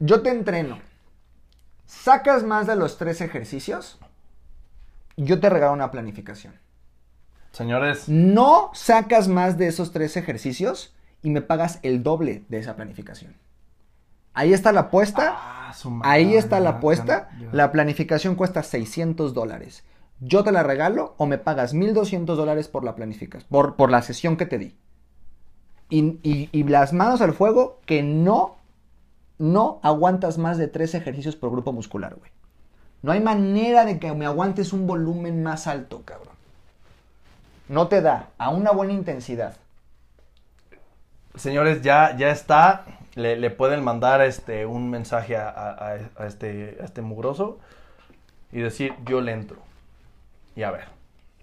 [0.00, 0.78] Yo te entreno.
[1.86, 3.98] Sacas más de los tres ejercicios,
[5.16, 6.54] yo te regalo una planificación.
[7.52, 12.76] Señores, No sacas más de esos tres ejercicios y me pagas el doble de esa
[12.76, 13.34] planificación.
[14.34, 15.34] Ahí está la apuesta.
[15.36, 15.72] Ah,
[16.04, 17.28] ahí está la apuesta.
[17.52, 19.82] La planificación cuesta 600 dólares.
[20.20, 24.02] Yo te la regalo o me pagas 1200 dólares por la planificación, por, por la
[24.02, 24.76] sesión que te di.
[25.88, 28.56] y, y- y las manos al fuego que no,
[29.40, 32.30] no aguantas más de tres ejercicios por grupo muscular, güey.
[33.02, 36.34] No hay manera de que me aguantes un volumen más alto, cabrón.
[37.68, 39.56] No te da a una buena intensidad.
[41.36, 42.84] Señores, ya, ya está.
[43.14, 47.58] Le, le pueden mandar este un mensaje a, a- este, a este mugroso
[48.52, 49.56] y decir, yo le entro.
[50.54, 50.84] Y a ver.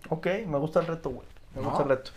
[0.10, 1.28] Ok, me gusta el reto, güey.
[1.56, 1.70] Me No.
[1.70, 2.12] gusta el reto.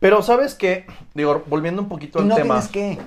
[0.00, 0.86] Pero, ¿sabes qué?
[1.14, 2.60] Digo, volviendo un poquito al no tema.
[2.60, 2.98] tienes que,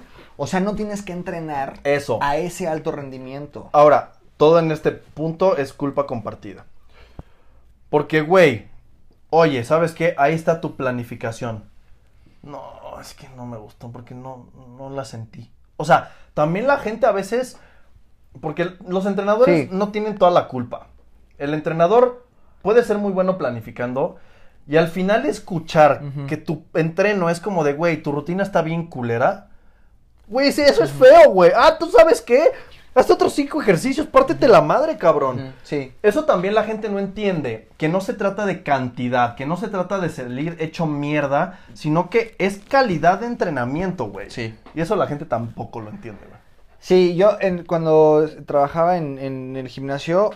[0.43, 2.17] o sea, no tienes que entrenar Eso.
[2.19, 3.69] a ese alto rendimiento.
[3.73, 6.65] Ahora, todo en este punto es culpa compartida.
[7.91, 8.67] Porque, güey,
[9.29, 10.15] oye, ¿sabes qué?
[10.17, 11.65] Ahí está tu planificación.
[12.41, 12.59] No,
[12.99, 14.47] es que no me gustó porque no,
[14.79, 15.51] no la sentí.
[15.77, 17.59] O sea, también la gente a veces,
[18.39, 19.69] porque los entrenadores Sí.
[19.71, 20.87] no tienen toda la culpa.
[21.37, 22.25] El entrenador
[22.63, 24.15] puede ser muy bueno planificando
[24.67, 28.87] y al final escuchar que tu entreno es como de, güey, tu rutina está bien
[28.87, 29.49] culera.
[30.32, 31.51] Güey, sí, eso es feo, güey.
[31.55, 32.41] Ah, ¿tú sabes qué?
[32.95, 35.53] Hazte otros cinco ejercicios, pártete la madre, cabrón.
[35.63, 35.93] Sí.
[36.01, 39.67] Eso también la gente no entiende, que no se trata de cantidad, que no se
[39.67, 44.29] trata de salir hecho mierda, sino que es calidad de entrenamiento, güey.
[44.29, 44.55] Sí.
[44.73, 46.39] Y eso la gente tampoco lo entiende, güey.
[46.79, 50.32] Sí, yo en- cuando trabajaba en, en el gimnasio,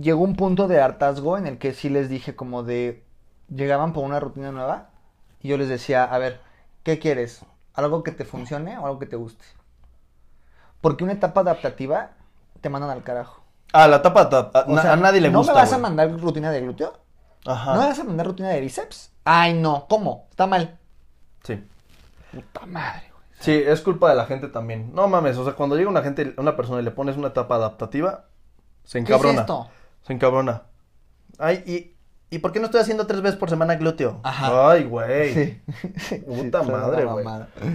[0.00, 3.02] llegó un punto de hartazgo en el que sí les dije como de,
[3.54, 4.88] llegaban por una rutina nueva
[5.40, 6.40] y yo les decía, a ver,
[6.82, 7.42] ¿qué quieres?
[7.76, 9.44] ¿Algo que te funcione o algo que te guste?
[10.80, 12.10] Porque una etapa adaptativa
[12.60, 13.42] te mandan al carajo.
[13.72, 16.50] Ah, la tapa, ta- a, na- nadie le ¿No gusta, me vas a mandar rutina
[16.50, 16.98] de glúteo?
[17.44, 17.74] Ajá.
[17.74, 19.12] ¿No me vas a mandar rutina de bíceps?
[19.24, 20.26] Ay, no, ¿cómo?
[20.30, 20.78] Está mal.
[21.42, 21.64] Sí.
[22.32, 23.24] Puta madre, güey.
[23.40, 24.94] Sí, es culpa de la gente también.
[24.94, 27.56] No mames, o sea, cuando llega una gente, una persona y le pones una etapa
[27.56, 28.26] adaptativa,
[28.84, 29.40] se ¿Qué es encabrona.
[29.42, 29.68] esto?
[30.02, 30.62] Se encabrona.
[31.38, 31.95] Ay, ¿y,
[32.30, 34.20] ¿y por qué no estoy haciendo tres veces por semana glúteo?
[34.22, 34.70] Ajá.
[34.70, 35.34] Ay, güey.
[35.34, 35.60] Sí.
[35.96, 37.24] Sí, Puta madre, güey.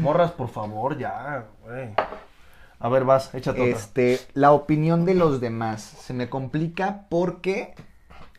[0.01, 1.89] Morras, por favor, ya, güey.
[2.79, 3.73] A ver, vas, échate otra.
[3.75, 7.75] Este, la opinión de los demás se me complica porque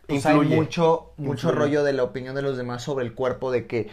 [0.07, 0.57] pues, hay Influye.
[0.57, 1.55] mucho, mucho Influye.
[1.55, 3.89] rollo de la opinión de los demás sobre el cuerpo de que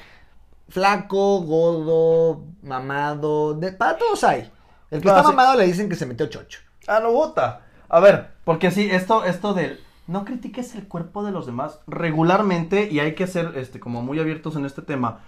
[0.69, 4.51] flaco, gordo, mamado, de, para todos hay.
[4.91, 5.27] El que está sí.
[5.27, 6.59] mamado le dicen que se metió chocho.
[6.87, 7.61] Ah, no vota.
[7.87, 9.79] A ver, porque sí, esto, esto del
[10.09, 14.19] no critiques el cuerpo de los demás regularmente y hay que ser este como muy
[14.19, 15.19] abiertos en este tema.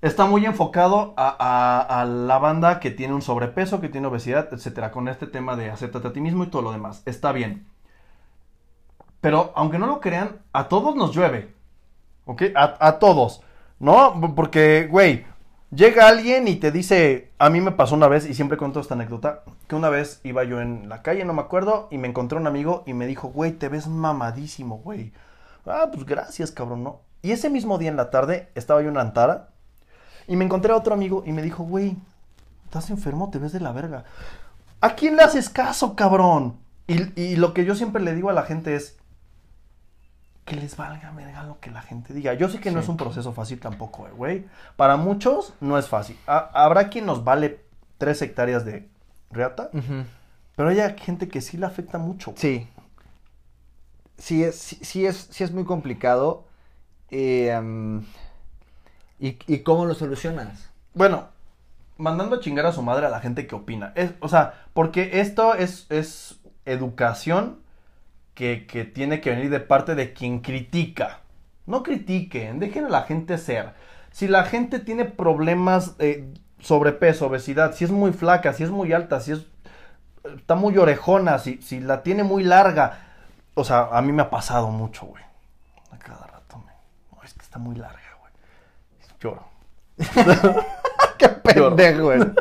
[0.00, 5.08] Está muy enfocado a, la banda que tiene un sobrepeso, que tiene obesidad, etcétera, con
[5.08, 7.02] este tema de acéptate a ti mismo y todo lo demás.
[7.04, 7.66] Está bien.
[9.20, 11.54] Pero aunque no lo crean, a todos nos llueve.
[12.24, 12.44] ¿Ok?
[12.54, 13.42] A todos.
[13.78, 14.34] ¿No?
[14.34, 15.26] Porque, güey,
[15.76, 18.94] llega alguien y te dice, a mí me pasó una vez, y siempre cuento esta
[18.94, 22.38] anécdota, que una vez iba yo en la calle, no me acuerdo, y me encontré
[22.38, 25.12] un amigo y me dijo, güey, te ves mamadísimo, güey.
[25.66, 27.00] Ah, pues gracias, cabrón, ¿no?
[27.22, 29.48] Y ese mismo día en la tarde estaba yo en Antara
[30.26, 31.96] y me encontré a otro amigo y me dijo, güey,
[32.64, 34.04] estás enfermo, te ves de la verga.
[34.80, 36.56] ¿A quién le haces caso, cabrón?
[36.86, 38.96] Y, y lo que yo siempre le digo a la gente es
[40.46, 42.32] que les valga verga lo que la gente diga.
[42.32, 42.84] Yo sé que no Sí.
[42.84, 44.46] es un proceso fácil tampoco, eh, güey.
[44.76, 46.16] Para muchos no es fácil.
[46.26, 47.60] Ha- habrá quien nos vale
[47.98, 48.88] tres hectáreas de
[49.30, 49.70] reata,
[50.54, 52.30] pero hay gente que sí le afecta mucho.
[52.30, 52.40] güey.
[52.40, 52.68] Sí.
[54.18, 56.44] Sí es, sí, sí es, sí es muy complicado.
[57.10, 58.06] Eh, am,
[59.18, 60.70] ¿y, ¿Y cómo lo solucionas?
[60.94, 61.28] Bueno,
[61.98, 63.92] mandando a chingar a su madre a la gente que opina.
[63.94, 67.60] Es, o sea, porque esto es, es educación
[68.36, 71.20] que, que tiene que venir de parte de quien critica.
[71.64, 73.72] No critiquen, dejen a la gente ser.
[74.12, 78.92] Si la gente tiene problemas eh, sobrepeso, obesidad, si es muy flaca, si es muy
[78.92, 79.46] alta, si es
[80.34, 82.98] está muy orejona, si, si la tiene muy larga.
[83.54, 85.22] O sea, a mí me ha pasado mucho, güey.
[85.90, 86.72] A cada rato me.
[87.12, 88.32] "No, es que está muy larga, güey.
[89.18, 89.44] Lloro.
[91.18, 92.20] ¡Qué pendejo, güey!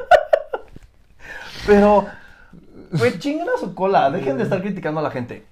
[1.65, 2.05] Pero,
[2.91, 4.11] güey, chingan a su cola.
[4.11, 5.45] Dejen de estar criticando a la gente.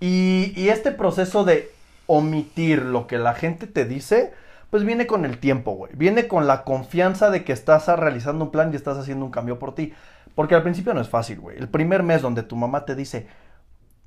[0.00, 1.72] Y, y este proceso de
[2.06, 4.32] omitir lo que la gente te dice,
[4.70, 5.92] pues viene con el tiempo, güey.
[5.94, 9.58] Viene con la confianza de que estás realizando un plan y estás haciendo un cambio
[9.58, 9.92] por ti.
[10.34, 11.58] Porque al principio no es fácil, güey.
[11.58, 13.26] El primer mes donde tu mamá te dice,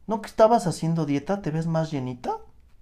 [0.07, 1.41] ¿no que estabas haciendo dieta?
[1.41, 2.37] ¿Te ves más llenita?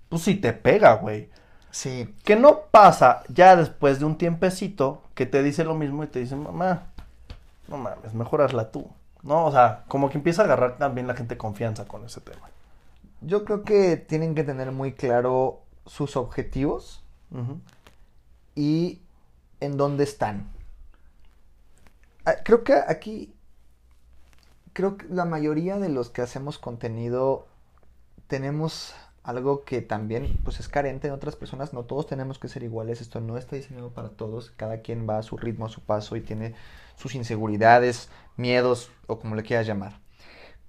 [0.09, 1.29] Pues sí te pega, güey.
[1.71, 2.13] Sí.
[2.23, 6.19] Que no pasa ya después de un tiempecito que te dice lo mismo y te
[6.19, 6.83] dice, mamá,
[7.67, 8.89] no mames, mejor hazla tú.
[9.21, 12.49] No, o sea, como que empieza a agarrar también la gente confianza con ese tema.
[13.21, 17.03] Yo creo que tienen que tener muy claro sus objetivos
[18.55, 19.01] y
[19.59, 20.49] en dónde están.
[22.25, 23.33] Ah, Creo que aquí,
[24.73, 27.47] creo que la mayoría de los que hacemos contenido
[28.27, 28.93] tenemos
[29.23, 33.01] algo que también pues es carente en otras personas, no todos tenemos que ser iguales,
[33.01, 36.15] esto no está diseñado para todos, cada quien va a su ritmo, a su paso
[36.15, 36.55] y tiene
[36.95, 39.99] sus inseguridades, miedos o como le quieras llamar.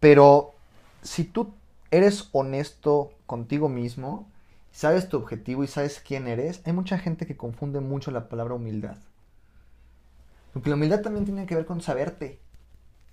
[0.00, 0.54] Pero
[1.02, 1.54] si tú
[1.90, 4.28] eres honesto contigo mismo,
[4.70, 8.54] sabes tu objetivo y sabes quién eres, hay mucha gente que confunde mucho la palabra
[8.54, 8.96] humildad.
[10.52, 12.40] Porque la humildad también tiene que ver con saberte.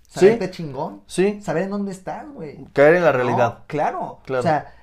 [0.08, 0.20] Sí.
[0.20, 1.02] Saberte chingón.
[1.06, 1.40] Sí.
[1.40, 2.64] Saber en dónde estás, güey.
[2.72, 3.58] Caer en la realidad.
[3.58, 4.20] No, claro.
[4.24, 4.40] Claro.
[4.40, 4.74] O sea,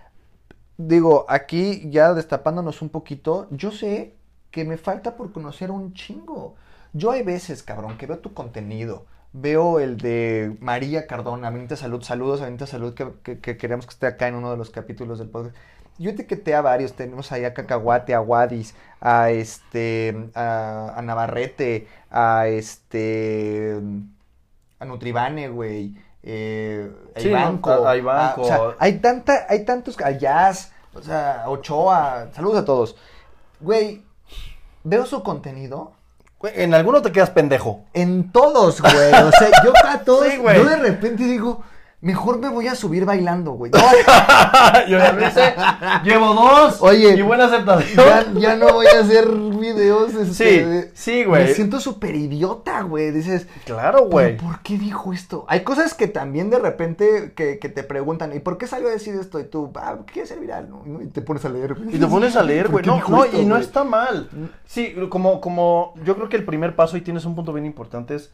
[0.78, 4.16] digo, aquí ya destapándonos un poquito, yo sé
[4.52, 6.56] que me falta por conocer un chingo.
[6.94, 9.06] Yo hay veces, cabrón, que veo tu contenido.
[9.38, 13.86] Veo el de María Cardona, Benita Salud, saludos a Benita Salud, que, que- que queremos
[13.86, 15.58] que esté acá en uno de los capítulos del podcast.
[15.98, 21.86] Yo etiqueté a varios, tenemos ahí a Cacahuate, a Wadis, a este, a, a Navarrete,
[22.10, 23.78] a este,
[24.80, 28.42] a Nutribane, güey, eh, a Sí, Ivanco, a- a Ivanco.
[28.44, 32.96] o sea, hay tanta, hay tantos, a Jazz, o sea, a Ochoa, saludos a todos.
[33.60, 34.02] Güey,
[34.86, 35.92] veo su contenido
[36.44, 37.86] En alguno te quedas pendejo.
[37.94, 38.94] en todos, güey.
[39.14, 40.58] O sea, yo a todos, Sí, güey.
[40.58, 41.64] yo de repente digo,
[42.02, 43.72] mejor me voy a subir bailando, güey.
[44.88, 45.54] Yo ya lo hice.
[46.04, 46.78] Llevo dos.
[46.82, 47.96] Oye, Y buena aceptación.
[47.96, 50.14] ya, ya no voy a hacer videos.
[50.14, 50.34] este,
[50.86, 51.46] Sí, sí, güey.
[51.46, 53.12] Me siento súper idiota, güey.
[53.12, 54.38] Dices, Claro, ¿pero güey.
[54.38, 55.46] ¿por qué dijo esto?
[55.48, 58.92] Hay cosas que también de repente que, que te preguntan, ¿y por qué salió a
[58.92, 59.40] decir esto?
[59.40, 60.70] Y tú, ah, ¿quieres ser viral?
[60.70, 61.02] ¿no?
[61.02, 61.74] Y te pones a leer.
[61.74, 61.96] güey.
[61.96, 62.84] Y te pones a leer, ¿Por güey.
[62.84, 63.64] qué No, dijo no, esto, y no güey?
[63.66, 64.30] está mal.
[64.66, 68.16] Sí, como, como, yo creo que el primer paso, y tienes un punto bien importante,
[68.16, 68.32] es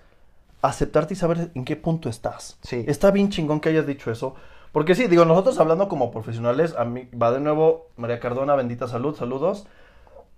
[0.62, 2.57] aceptarte y saber en qué punto estás.
[2.62, 2.84] Sí.
[2.88, 4.36] Está bien chingón que hayas dicho eso.
[4.72, 8.88] Porque sí, digo, nosotros hablando como profesionales, a mí va de nuevo María Cardona, bendita
[8.88, 9.68] salud, saludos.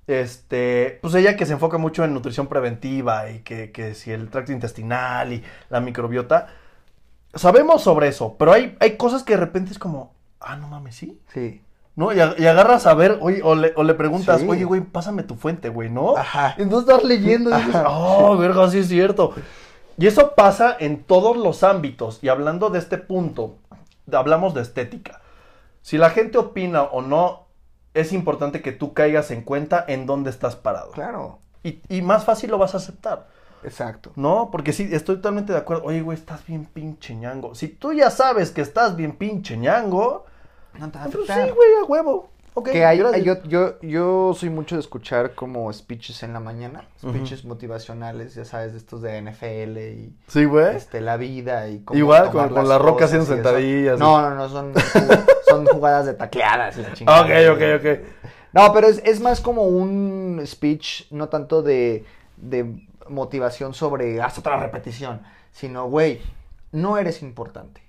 [0.08, 4.30] Este, pues ella que se enfoca mucho en nutrición preventiva y que, que si el
[4.30, 6.48] tracto intestinal y la microbiota.
[7.34, 10.96] Sabemos sobre eso, pero hay, hay cosas que de repente es como, ah, no mames,
[10.96, 11.20] sí.
[11.34, 11.62] Sí.
[11.96, 12.12] ¿No?
[12.12, 14.48] Y, ag- y agarras a ver, oye, o, le, o le preguntas, Sí.
[14.50, 16.18] oye, güey, pásame tu fuente, güey, ¿no?
[16.18, 16.56] Ajá.
[16.58, 17.86] Entonces estás leyendo y dices, Ajá.
[17.90, 19.34] oh, verga, sí es cierto.
[19.98, 22.20] Y eso pasa en todos los ámbitos.
[22.22, 23.58] Y hablando de este punto,
[24.12, 25.22] hablamos de estética.
[25.82, 27.48] Si la gente opina o no,
[27.94, 30.92] es importante que tú caigas en cuenta en dónde estás parado.
[30.92, 31.40] Claro.
[31.64, 33.28] Y, y más fácil lo vas a aceptar.
[33.64, 34.12] Exacto.
[34.16, 34.50] ¿No?
[34.52, 35.84] Porque sí, estoy totalmente de acuerdo.
[35.86, 37.56] Oye, güey, estás bien pinche ñango.
[37.56, 40.26] Si tú ya sabes que estás bien pinche ñango,
[40.78, 42.30] No te va a pues sí, güey, a huevo.
[42.64, 47.46] Que hay, yo, yo, yo soy mucho de escuchar como speeches en la mañana, speeches
[47.46, 50.76] motivacionales, ya sabes, de estos de NFL y Sí, güey.
[50.76, 53.98] este, la vida y cómo Igual, tomar con- con las la roca haciendo sentadillas.
[53.98, 54.74] No, no, no, son,
[55.48, 57.22] son jugadas de tacleadas y la chingada.
[57.22, 58.00] Ok, ok, ok.
[58.54, 62.06] No, pero es, es más como un speech, no tanto de,
[62.38, 66.22] de motivación sobre haz otra repetición, sino, güey,
[66.72, 67.82] no eres importante.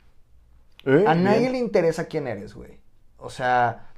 [0.87, 1.53] Eh, A nadie bien.
[1.53, 2.79] le interesa quién eres, güey.
[3.19, 3.89] O sea,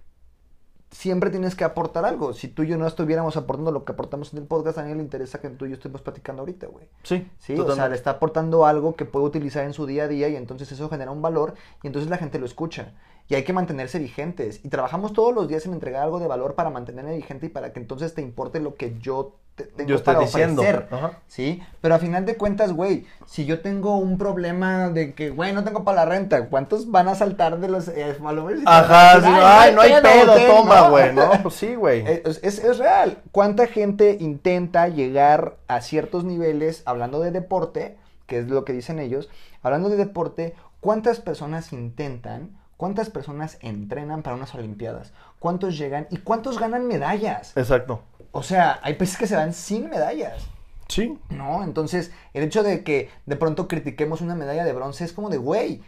[0.97, 2.33] siempre tienes que aportar algo.
[2.33, 4.95] Si tú y yo no estuviéramos aportando lo que aportamos en el podcast, a nadie
[4.95, 6.87] le interesa que tú y yo estemos platicando ahorita, güey.
[7.03, 10.09] Sí, Sí, o sea, le está aportando algo que puede utilizar en su día a
[10.09, 12.95] día y entonces eso genera un valor y entonces la gente lo escucha.
[13.29, 14.61] Y hay que mantenerse vigentes.
[14.65, 17.73] Y trabajamos todos los días en entregar algo de valor para mantenerme vigente y para
[17.73, 20.61] que entonces te importe lo que yo te tengo Yo estoy para diciendo.
[20.61, 20.87] ofrecer.
[20.93, 21.19] Ajá.
[21.27, 21.63] ¿Sí?
[21.81, 25.65] Pero a final de cuentas, güey, si yo tengo un problema de que, güey, no
[25.65, 29.75] tengo para la renta, ¿cuántos van a saltar de los eh, followers Ajá, sí, ay,
[29.75, 31.31] no hay pedo, toma, güey, ¿no?
[31.43, 32.05] Pues sí, güey.
[32.27, 33.19] Es, es- es real.
[33.33, 37.97] ¿Cuánta gente intenta llegar a ciertos niveles hablando de deporte,
[38.27, 39.31] que es lo que dicen ellos?
[39.63, 45.13] Hablando de deporte, ¿cuántas personas intentan, cuántas personas entrenan para unas Olimpiadas?
[45.39, 47.57] ¿Cuántos llegan y cuántos ganan medallas?
[47.57, 48.03] Exacto.
[48.33, 50.43] O sea, hay países que se van sin medallas.
[50.89, 51.19] Sí.
[51.31, 51.65] ¿No?
[51.65, 55.39] Entonces, el hecho de que de pronto critiquemos una medalla de bronce es como de,
[55.39, 55.83] güey,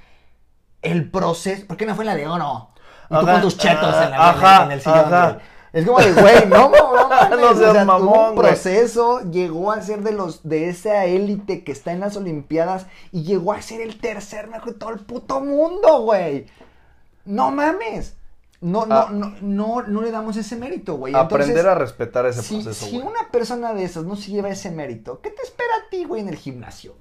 [0.82, 2.70] el proceso, ¿por qué no fue la de oro?
[3.11, 5.39] Y tú con tus chetos en, la, ajá, en el sillón.
[5.72, 9.70] Es como de, güey, no, no, no, No seas o sea, mamón, un proceso, llegó
[9.70, 13.61] a ser de los, de esa élite que está en las Olimpiadas y llegó a
[13.61, 16.47] ser el tercer mejor de todo el puto mundo, güey.
[17.28, 18.16] No mames.
[18.60, 19.08] No, no, Ah.
[19.12, 21.14] no, no, no le damos ese mérito, güey.
[21.14, 23.06] Aprender Entonces, a respetar ese si, proceso, si güey.
[23.06, 26.22] una persona de esas no se lleva ese mérito, ¿qué te espera a ti, güey,
[26.22, 26.96] en el gimnasio?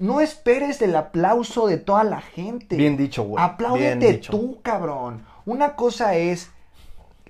[0.00, 2.74] No esperes el aplauso de toda la gente.
[2.76, 3.40] Bien dicho, güey.
[3.40, 4.32] Bien Apláudete dicho.
[4.32, 5.24] tú, cabrón.
[5.46, 6.50] Una cosa es,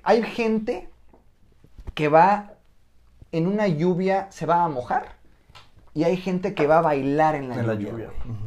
[0.02, 0.88] hay gente
[1.94, 2.52] que va
[3.32, 5.16] en una lluvia, se va a mojar,
[5.92, 7.90] y hay gente que va a bailar en la En la lluvia.
[7.90, 8.06] lluvia.
[8.24, 8.36] güey.
[8.36, 8.46] Ujú.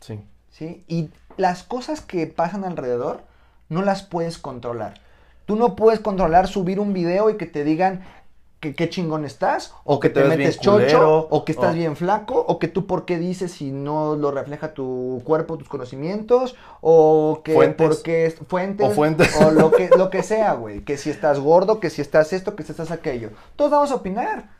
[0.00, 0.20] Sí.
[0.50, 0.84] ¿sí?
[0.88, 3.22] Y las cosas que pasan alrededor
[3.70, 5.00] no las puedes controlar.
[5.46, 8.02] Tú no puedes controlar subir un video y que te digan
[8.60, 11.74] que qué chingón estás, o, que que, te metes chocho, culero, o que estás o-
[11.76, 15.68] bien flaco, o que tú por qué dices si no lo refleja tu cuerpo, tus
[15.68, 17.86] conocimientos, o que Fuentes.
[17.86, 19.32] porque es fuentes, O fuentes.
[19.40, 22.56] o lo que, lo que sea, güey, que si estás gordo, que si estás esto,
[22.56, 23.30] que si estás aquello.
[23.54, 24.57] Todos vamos a opinar.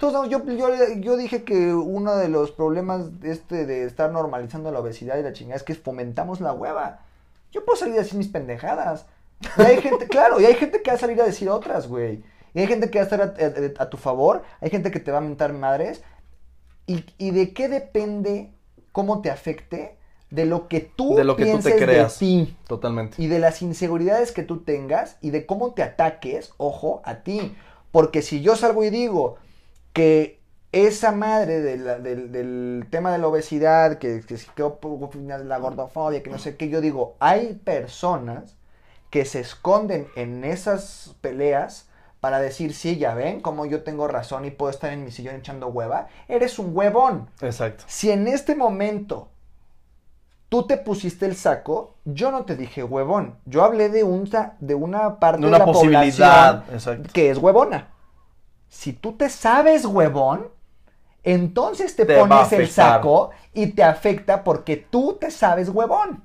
[0.00, 0.68] Vamos- yo, yo,
[1.00, 5.22] yo dije que uno de los problemas de este de estar normalizando la obesidad y
[5.22, 7.00] la chingada es que fomentamos la hueva.
[7.52, 9.06] Yo puedo salir a decir mis pendejadas.
[9.58, 12.22] Y hay gente, claro, y hay gente que va a salir a decir otras, güey.
[12.54, 15.00] Y hay gente que va a estar a, a- a tu favor, hay gente que
[15.00, 16.02] te va a mentar madres.
[16.86, 18.52] ¿Y, y de qué depende
[18.92, 19.96] cómo te afecte?
[20.30, 22.18] De lo que tú De lo que tú te creas.
[22.20, 23.16] de ti Totalmente.
[23.22, 27.56] y de las inseguridades que tú tengas y de cómo te ataques, ojo, a ti.
[27.92, 29.36] Porque si yo salgo y digo
[29.98, 30.38] que
[30.70, 34.62] esa madre de la- del, del tema de la obesidad, que, que, si- que
[35.44, 38.54] la gordofobia, que no sé qué, yo digo, hay personas
[39.10, 41.86] que se esconden en esas peleas
[42.20, 45.36] para decir, sí, ya ven, como yo tengo razón y puedo estar en mi sillón
[45.36, 47.28] echando hueva, eres un huevón.
[47.40, 47.84] Exacto.
[47.86, 49.28] Si en este momento
[50.48, 53.36] tú te pusiste el saco, yo no te dije huevón.
[53.46, 54.28] Yo hablé de, un,
[54.60, 56.64] de una parte De de, la posibilidad.
[56.64, 57.10] población Exacto.
[57.12, 57.88] que es huevona.
[58.68, 60.48] Si tú te sabes huevón,
[61.22, 66.22] entonces te, pones el saco y te afecta porque tú te sabes huevón,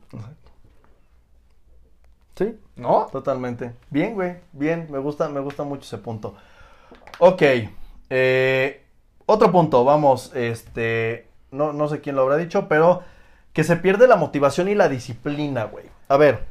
[2.36, 3.08] Sí, ¿no?
[3.12, 3.76] totalmente.
[3.90, 4.38] Bien, güey.
[4.54, 6.36] Bien, me gusta, me gusta mucho ese punto.
[7.20, 7.42] Ok.
[8.10, 8.86] eh,
[9.26, 11.30] otro punto, vamos, este.
[11.52, 13.04] No, no sé quién lo habrá dicho, pero
[13.54, 15.86] que se pierde la motivación y la disciplina, güey.
[16.08, 16.46] A ver.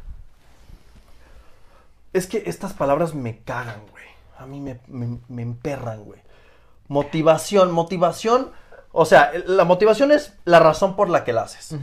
[2.13, 4.05] Es que estas palabras me cagan, güey.
[4.39, 6.21] A mí me, me, me emperran, güey.
[6.89, 8.51] Motivación, motivación.
[8.93, 11.75] O sea, la motivación es la razón por la que la haces.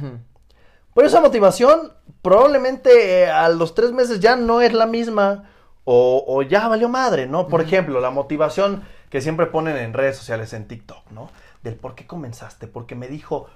[0.93, 5.49] Pero esa motivación probablemente eh, a los tres meses ya no es la misma
[5.85, 7.47] o, o ya valió madre, ¿no?
[7.47, 11.29] Por ejemplo, la motivación que siempre ponen en redes sociales, en TikTok, ¿no?
[11.63, 13.47] Del por qué comenzaste, porque me dijo,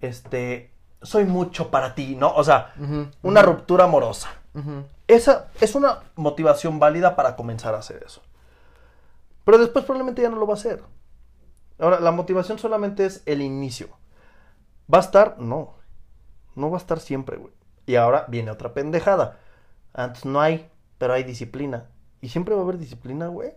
[0.00, 2.32] este, soy mucho para ti, ¿no?
[2.34, 2.74] O sea,
[3.22, 4.30] una ruptura amorosa.
[5.06, 8.22] Esa es una motivación válida para comenzar a hacer eso.
[9.44, 10.82] Pero después probablemente ya no lo va a hacer.
[11.78, 13.88] Ahora, la motivación solamente es el inicio.
[14.92, 15.38] ¿Va a estar?
[15.38, 15.74] No.
[16.54, 17.52] No va a estar siempre, güey.
[17.86, 19.38] Y ahora viene otra pendejada.
[19.92, 21.88] Antes no hay, pero hay disciplina.
[22.20, 23.54] ¿Y siempre va a haber disciplina, güey?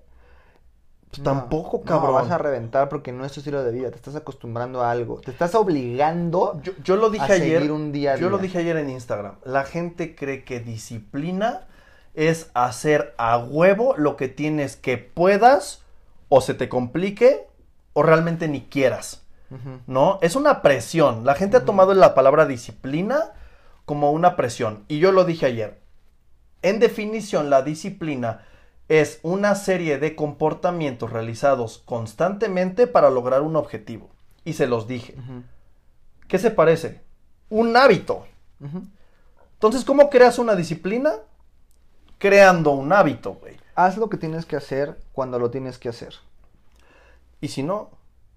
[1.13, 2.13] Pues No, tampoco, no, cabrón.
[2.15, 5.21] vas a reventar porque no es tu estilo de vida, te estás acostumbrando a algo,
[5.21, 6.59] te estás obligando.
[6.63, 7.57] Yo, yo lo dije a ayer.
[7.57, 9.35] seguir un día a yo lo dije ayer en Instagram.
[9.45, 11.67] La gente cree que disciplina
[12.15, 15.83] es hacer a huevo lo que tienes que puedas
[16.29, 17.47] o se te complique
[17.93, 19.19] o realmente ni quieras.
[19.85, 20.17] ¿No?
[20.23, 21.25] Es una presión.
[21.25, 23.33] La gente ha tomado la palabra disciplina
[23.85, 24.83] como una presión.
[24.87, 25.79] Y yo lo dije ayer.
[26.63, 28.47] En definición, la disciplina
[29.01, 34.09] es una serie de comportamientos realizados constantemente para lograr un objetivo.
[34.45, 35.15] Y se los dije.
[36.27, 37.01] ¿Qué se parece?
[37.49, 38.25] Un hábito.
[39.53, 41.13] Entonces, ¿cómo creas una disciplina?
[42.17, 43.57] Creando un hábito, güey.
[43.75, 46.13] Haz lo que tienes que hacer cuando lo tienes que hacer.
[47.41, 47.89] Y si no,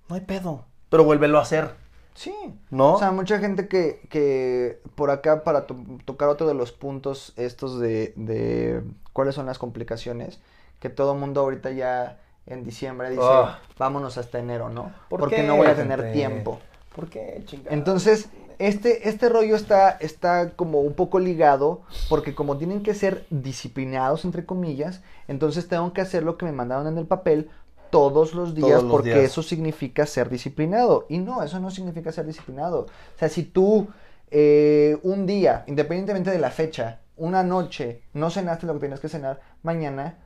[0.08, 0.64] no hay pedo.
[0.88, 1.74] Pero vuélvelo a hacer,
[2.14, 2.34] Sí.
[2.70, 2.94] ¿no?
[2.94, 5.76] O sea, mucha gente que, que por acá, para to-
[6.06, 8.82] tocar otro de los puntos estos de, de
[9.16, 10.38] cuáles son las complicaciones,
[10.78, 13.58] que todo el mundo ahorita ya en diciembre dice, Ah.
[13.78, 14.92] vámonos hasta enero, ¿no?
[15.08, 16.12] ¿Por Porque qué, no voy a tener gente?
[16.12, 16.60] tiempo.
[16.94, 17.74] ¿Por qué, chingada?
[17.74, 23.26] Entonces, este, este rollo está, está como un poco ligado, porque como tienen que ser
[23.30, 27.50] disciplinados, entre comillas, entonces tengo que hacer lo que me mandaron en el papel
[27.90, 29.24] todos los días, Todos los porque días.
[29.30, 31.06] eso significa ser disciplinado.
[31.08, 32.80] Y no, eso no significa ser disciplinado.
[32.80, 33.88] O sea, si tú
[34.30, 39.08] eh, un día, independientemente de la fecha, una noche, no cenaste lo que tienes que
[39.08, 40.18] cenar, mañana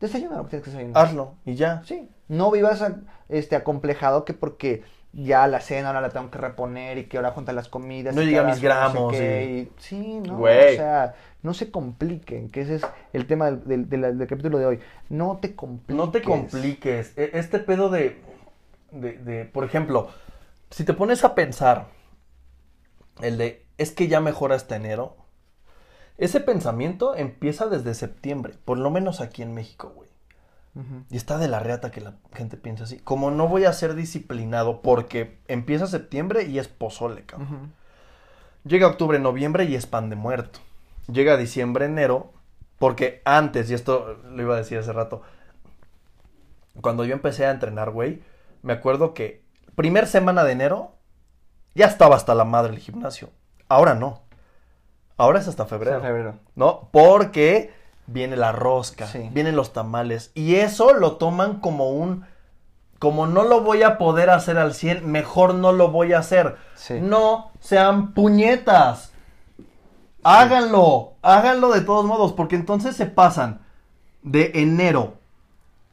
[0.00, 1.04] desayuna lo que tienes que desayunar.
[1.06, 1.82] Hazlo y ya.
[1.84, 2.96] Sí, no vivas a-
[3.28, 7.30] este, acomplejado que porque ya la cena ahora la tengo que reponer y que ahora
[7.32, 8.14] juntan las comidas.
[8.14, 10.74] No y que llegué a ahora mis no sé gramos y- y- Sí, no, Güey.
[10.74, 14.58] o sea, no se compliquen, que ese es el tema del, del- del- del capítulo
[14.58, 14.80] de hoy.
[15.08, 15.96] No te compliques.
[15.96, 17.16] No te compliques.
[17.16, 18.20] E- Este pedo de,
[18.92, 20.08] de, de, por ejemplo,
[20.70, 21.86] si te pones a pensar,
[23.22, 25.16] el de, es que ya mejora hasta enero,
[26.18, 30.08] ese pensamiento empieza desde septiembre, por lo menos aquí en México, güey.
[31.10, 32.98] Y está de la reata que la gente piensa así.
[33.00, 37.72] Como no voy a ser disciplinado porque empieza septiembre y es pozole, cabrón.
[38.64, 40.60] Llega octubre, noviembre y es pan de muerto.
[41.10, 42.32] Llega diciembre, enero,
[42.78, 45.22] porque antes, y esto lo iba a decir hace rato,
[46.80, 48.22] cuando yo empecé a entrenar, güey,
[48.62, 49.42] me acuerdo que
[49.74, 50.92] primer semana de enero
[51.74, 53.30] ya estaba hasta la madre el gimnasio.
[53.68, 54.27] Ahora no.
[55.18, 55.96] Ahora es hasta febrero.
[55.96, 56.34] Hasta febrero.
[56.54, 56.88] ¿No?
[56.90, 57.74] Porque
[58.06, 59.28] viene la rosca, Sí.
[59.32, 60.30] vienen los tamales.
[60.34, 62.24] Y eso lo toman como un.
[62.98, 66.56] Como no lo voy a poder hacer al 100, mejor no lo voy a hacer.
[66.74, 66.98] Sí.
[67.00, 69.12] No sean puñetas.
[70.24, 73.60] Háganlo, háganlo de todos modos, porque entonces se pasan
[74.22, 75.14] de enero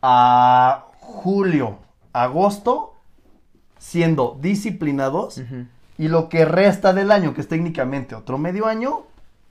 [0.01, 1.77] a julio,
[2.11, 2.93] agosto,
[3.77, 5.41] siendo disciplinados.
[5.97, 9.03] Y lo que resta del año, que es técnicamente otro medio año,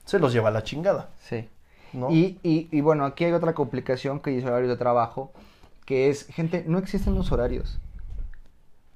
[0.05, 1.09] se los lleva a la chingada.
[1.19, 1.49] Sí.
[1.93, 2.11] ¿no?
[2.11, 5.31] Y, y, y bueno, aquí hay otra complicación que dice horario de trabajo,
[5.85, 7.79] que es, gente, no existen los horarios.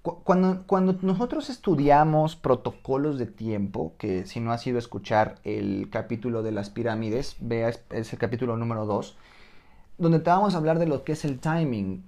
[0.01, 5.35] Cu- Cuando, cuando nosotros estudiamos protocolos de tiempo, que si no has ido a escuchar
[5.43, 9.17] el capítulo de las pirámides, veas es el capítulo número 2,
[9.97, 12.03] donde te vamos a hablar de lo que es el timing.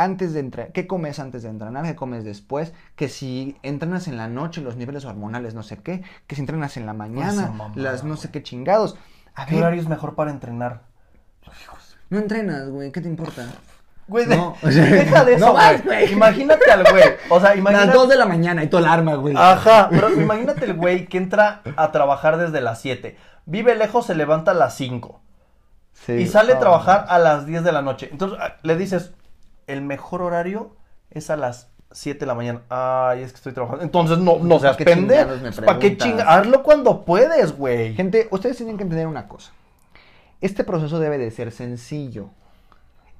[0.00, 1.84] Antes de entrenar, ¿qué comes antes de entrenar?
[1.84, 2.72] ¿Qué comes después?
[2.94, 6.02] Que si entrenas en la noche, los niveles hormonales, no sé qué.
[6.28, 8.96] Que si entrenas en la mañana, mamada, las no sé qué chingados.
[9.34, 10.82] A ¿Qué ver, horario es mejor para entrenar?
[12.10, 13.44] no entrenas, güey, ¿qué te importa?
[14.06, 15.80] Güey, de- No, o sea, deja de eso, no güey.
[15.82, 16.12] güey.
[16.12, 17.02] Imagínate al güey.
[17.28, 17.86] O sea, imagínate.
[17.88, 19.34] Las 2 de la mañana y todo el arma, güey.
[19.36, 23.16] Ajá, pero imagínate el güey que entra a trabajar desde las 7.
[23.46, 25.20] Vive lejos, se levanta a las 5.
[25.92, 26.12] Sí.
[26.12, 28.08] Y sale a trabajar a las 10 de la noche.
[28.12, 29.12] Entonces le dices,
[29.68, 30.76] el mejor horario
[31.10, 32.62] es a las 7 de la mañana.
[32.68, 33.84] Ay, es que estoy trabajando.
[33.84, 35.30] Entonces no, no seas pendejo.
[35.64, 35.96] ¿Para qué?
[36.26, 37.94] Hazlo cuando puedes, güey.
[37.94, 39.52] Gente, ustedes tienen que entender una cosa.
[40.40, 42.30] Este proceso debe de ser sencillo.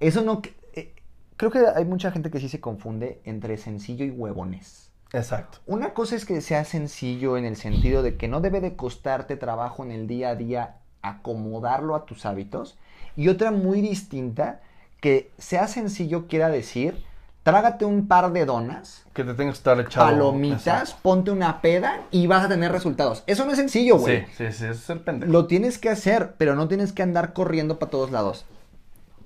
[0.01, 0.43] Eso no...
[0.75, 0.95] eh,
[1.37, 4.91] creo que hay mucha gente que sí se confunde entre sencillo y huevones.
[5.13, 5.59] Exacto.
[5.67, 9.37] Una cosa es que sea sencillo en el sentido de que no debe de costarte
[9.37, 12.77] trabajo en el día a día acomodarlo a tus hábitos.
[13.17, 14.61] Y otra muy distinta,
[15.01, 17.05] que sea sencillo quiera decir,
[17.45, 20.07] trágate un par de donas, Que te tengas que estar echado.
[20.07, 20.97] palomitas, Exacto.
[21.03, 23.23] ponte una peda y vas a tener resultados.
[23.27, 24.27] Eso no es sencillo, güey.
[24.37, 25.33] Sí, sí, sí, es ser pendejo.
[25.33, 28.45] Lo tienes que hacer, pero no tienes que andar corriendo para todos lados.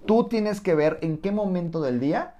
[0.06, 2.34] Tú tienes que ver en qué momento del día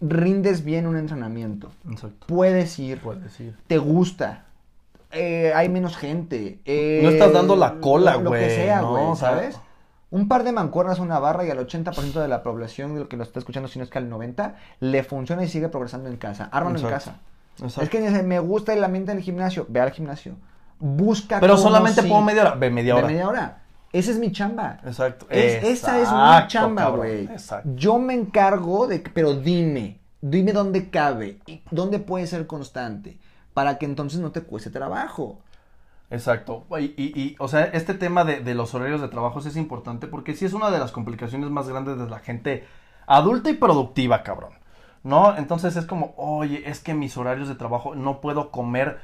[0.00, 1.70] rindes bien un entrenamiento.
[1.90, 2.26] Exacto.
[2.26, 3.56] Puedes ir, Puedes ir.
[3.66, 4.44] te gusta,
[5.10, 6.58] eh, hay menos gente.
[6.64, 8.90] eh, No estás dando la cola, lo- Lo que güey, sea, ¿no?
[8.90, 9.58] güey, O sea, ¿sabes?
[10.10, 13.16] Un par de mancuernas, una barra y al 80% de la población de lo que
[13.16, 16.16] lo está escuchando, si no es que al 90%, le funciona y sigue progresando en
[16.16, 16.48] casa.
[16.52, 17.16] Ármalo en casa.
[17.58, 17.82] Exacto.
[17.82, 20.34] Es que dice, me gusta el ambiente del gimnasio, ve al gimnasio.
[20.78, 22.08] Busca Pero solamente sí.
[22.08, 22.54] puedo media hora.
[22.54, 23.08] Ve media De hora.
[23.08, 23.62] media hora.
[23.92, 24.78] Esa es mi chamba.
[24.84, 25.26] Exacto.
[25.30, 26.08] Es- esa es
[26.42, 27.28] mi chamba, güey.
[27.74, 33.18] Yo me encargo de pero dime, dime dónde cabe y dónde puede ser constante
[33.54, 35.40] para que entonces no te cueste trabajo.
[36.10, 36.64] Exacto.
[36.78, 40.06] Y, y- y, o sea, este tema de, de los horarios de trabajo es importante
[40.06, 42.64] porque sí es una de las complicaciones más grandes de la gente
[43.06, 44.52] adulta y productiva, cabrón.
[45.02, 45.36] ¿No?
[45.36, 48.98] Entonces es como, oye, es que mis horarios de trabajo no puedo comer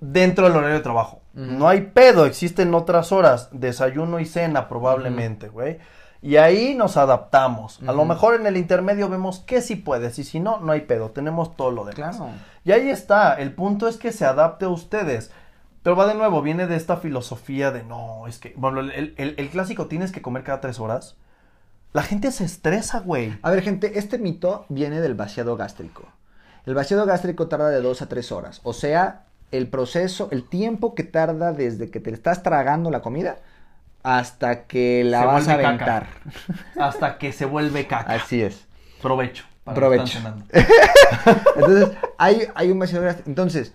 [0.00, 1.20] dentro del horario de trabajo.
[1.32, 5.78] No hay pedo, existen otras horas, desayuno y cena probablemente, güey.
[6.22, 7.80] Y ahí nos adaptamos.
[7.86, 10.82] A lo mejor en el intermedio vemos que sí puedes y si no, no hay
[10.82, 12.16] pedo, tenemos todo lo demás.
[12.18, 12.32] Claro.
[12.64, 15.30] Y ahí está, el punto es que se adapte a ustedes.
[15.82, 19.34] Pero va de nuevo, viene de esta filosofía de no, es que, bueno, el, el-
[19.38, 21.16] el clásico tienes que comer cada tres horas.
[21.92, 23.36] La gente se estresa, güey.
[23.42, 26.04] A ver, gente, este mito viene del vaciado gástrico.
[26.66, 28.60] El vaciado gástrico tarda de 2 a 3 horas.
[28.62, 33.38] O sea, el proceso, el tiempo que tarda desde que te estás tragando la comida
[34.02, 35.66] hasta que la Se vas a caca.
[35.68, 36.06] aventar.
[36.78, 38.12] Hasta que se vuelve caca.
[38.12, 38.66] Así es.
[39.02, 39.44] Provecho.
[39.64, 40.18] para Provecho.
[41.56, 43.28] Entonces, hay, hay un vaciado gástrico.
[43.30, 43.72] Entonces,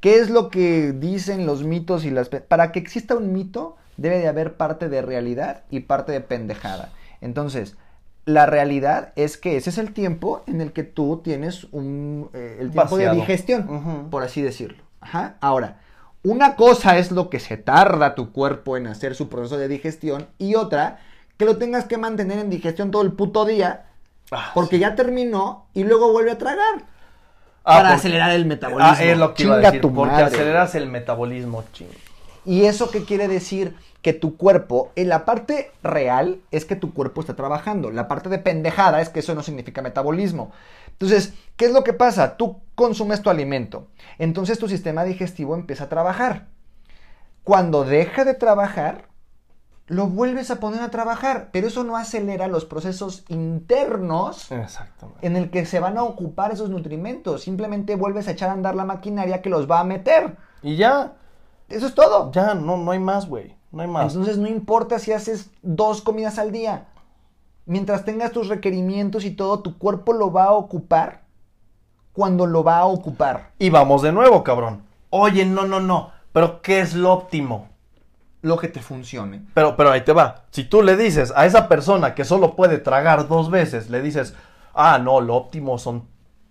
[0.00, 2.28] ¿qué es lo que dicen los mitos y las...
[2.28, 6.92] Para que exista un mito, debe de haber parte de realidad y parte de pendejada.
[7.20, 7.76] Entonces,
[8.24, 12.28] la realidad es que ese es el tiempo en el que tú tienes un...
[12.34, 13.14] eh, el tiempo Vaciado.
[13.14, 14.82] de digestión, por así decirlo.
[15.00, 15.36] Ajá.
[15.40, 15.80] Ahora,
[16.22, 20.26] una cosa es lo que se tarda tu cuerpo en hacer su proceso de digestión
[20.38, 20.98] y otra,
[21.36, 23.86] que lo tengas que mantener en digestión todo el puto día
[24.30, 26.84] Ah, porque ya terminó y luego vuelve a tragar.
[27.68, 28.94] Ah, para porque- acelerar el metabolismo.
[28.96, 29.80] Ah, es lo que iba a decir.
[29.80, 30.24] tu Porque madre.
[30.26, 31.88] aceleras el metabolismo, ching.
[32.44, 33.74] ¿Y eso qué quiere decir?
[34.02, 37.90] Que tu cuerpo, en la parte real es que tu cuerpo está trabajando.
[37.90, 40.52] La parte de pendejada es que eso no significa metabolismo.
[40.92, 42.36] Entonces, ¿qué es lo que pasa?
[42.36, 43.88] Tú consumes tu alimento.
[44.18, 46.46] Entonces tu sistema digestivo empieza a trabajar.
[47.42, 49.06] Cuando deja de trabajar,
[49.88, 51.50] lo vuelves a poner a trabajar.
[51.52, 54.48] Pero eso no acelera los procesos internos
[55.22, 57.42] en el que se van a ocupar esos nutrimentos.
[57.42, 60.36] Simplemente vuelves a echar a andar la maquinaria que los va a meter.
[60.62, 61.14] Y ya,
[61.68, 62.32] Eso es todo.
[62.32, 63.54] ya, no, no hay más, güey.
[63.72, 64.12] No hay más.
[64.12, 66.88] Entonces no importa si haces dos comidas al día.
[67.64, 71.22] Mientras tengas tus requerimientos y todo, tu cuerpo lo va a ocupar
[72.12, 73.50] cuando lo va a ocupar.
[73.58, 74.84] Y vamos de nuevo, cabrón.
[75.10, 76.10] Oye, no, no, no.
[76.32, 77.68] Pero ¿qué es lo óptimo?
[78.42, 79.42] Lo que te funcione.
[79.54, 80.44] Pero, pero ahí te va.
[80.50, 84.34] Si tú le dices a esa persona que solo puede tragar dos veces, le dices,
[84.74, 86.06] ah, no, lo óptimo son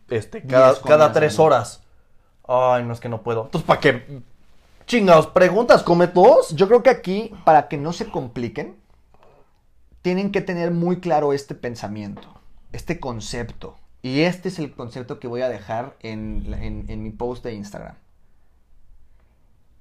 [0.09, 1.81] este, cada, cada tres horas.
[2.47, 3.45] Ay, no es que no puedo.
[3.45, 4.21] Entonces, ¿para qué
[4.85, 5.81] chingados preguntas?
[5.83, 6.55] ¿Come dos?
[6.55, 8.75] Yo creo que aquí, para que no se compliquen,
[10.01, 12.27] tienen que tener muy claro este pensamiento,
[12.71, 13.75] este concepto.
[14.03, 17.95] Y este es el concepto que voy a dejar en- en mi post de Instagram.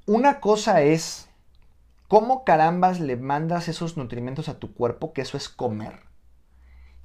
[0.07, 1.29] Una cosa es
[2.15, 5.99] cómo carambas le mandas esos nutrimentos a tu cuerpo, que eso es comer.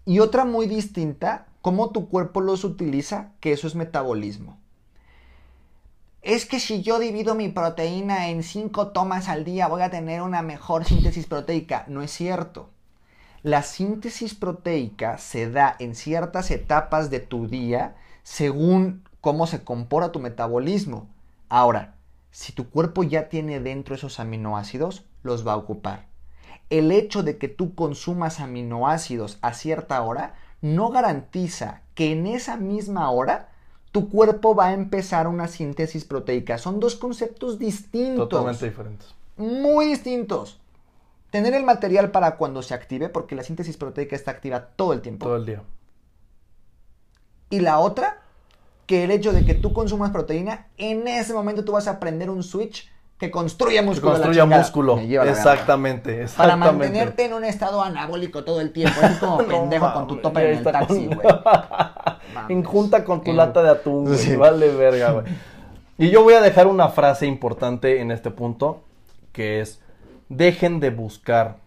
[0.05, 4.59] Y otra muy distinta, cómo tu cuerpo los utiliza, que eso es metabolismo.
[6.21, 10.21] Es que si yo divido mi proteína en 5 tomas al día voy a tener
[10.21, 11.85] una mejor síntesis proteica.
[11.87, 12.69] No es cierto.
[13.41, 20.11] La síntesis proteica se da en ciertas etapas de tu día según cómo se comporta
[20.11, 21.07] tu metabolismo.
[21.49, 21.95] Ahora,
[22.31, 26.07] si tu cuerpo ya tiene dentro esos aminoácidos, los va a ocupar.
[26.69, 32.57] El hecho de que tú consumas aminoácidos a cierta hora no garantiza que en esa
[32.57, 33.49] misma hora
[33.91, 36.57] tu cuerpo va a empezar una síntesis proteica.
[36.57, 39.15] Son dos conceptos distintos Totalmente diferentes.
[39.37, 40.59] muy distintos.
[41.31, 45.01] Tener el material para cuando se active, porque la síntesis proteica está activa todo el
[45.01, 45.25] tiempo.
[45.25, 45.63] Todo el día.
[47.49, 48.18] Y la otra,
[48.89, 52.27] que el hecho de que tú consumas proteína, en ese momento tú vas a aprender
[52.31, 54.13] un switch que construya Que músculo.
[54.13, 54.97] la construya músculo.
[54.97, 58.99] Exactamente, Para mantenerte en un estado anabólico todo el tiempo.
[58.99, 61.27] Así como No pendejo con tu tope en el taxi, con- güey.
[62.49, 64.17] En junta con tu lata de atún, güey.
[64.17, 64.35] Sí.
[64.35, 65.25] Vale verga, güey.
[65.99, 68.81] Y yo voy a dejar una frase importante en este punto,
[69.33, 69.83] que es,
[70.29, 71.57] dejen de buscar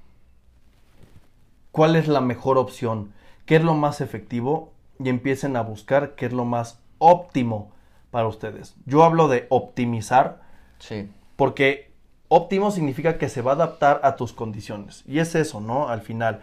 [1.71, 3.13] cuál es la mejor opción,
[3.47, 7.73] qué es lo más efectivo y empiecen a buscar qué es lo más óptimo
[8.11, 8.77] para ustedes.
[8.87, 10.41] Yo hablo de optimizar
[10.79, 11.11] Sí.
[11.37, 11.93] porque
[12.29, 15.03] óptimo significa que se va a adaptar a tus condiciones.
[15.07, 15.89] Y es eso, ¿no?
[15.89, 16.41] Al final.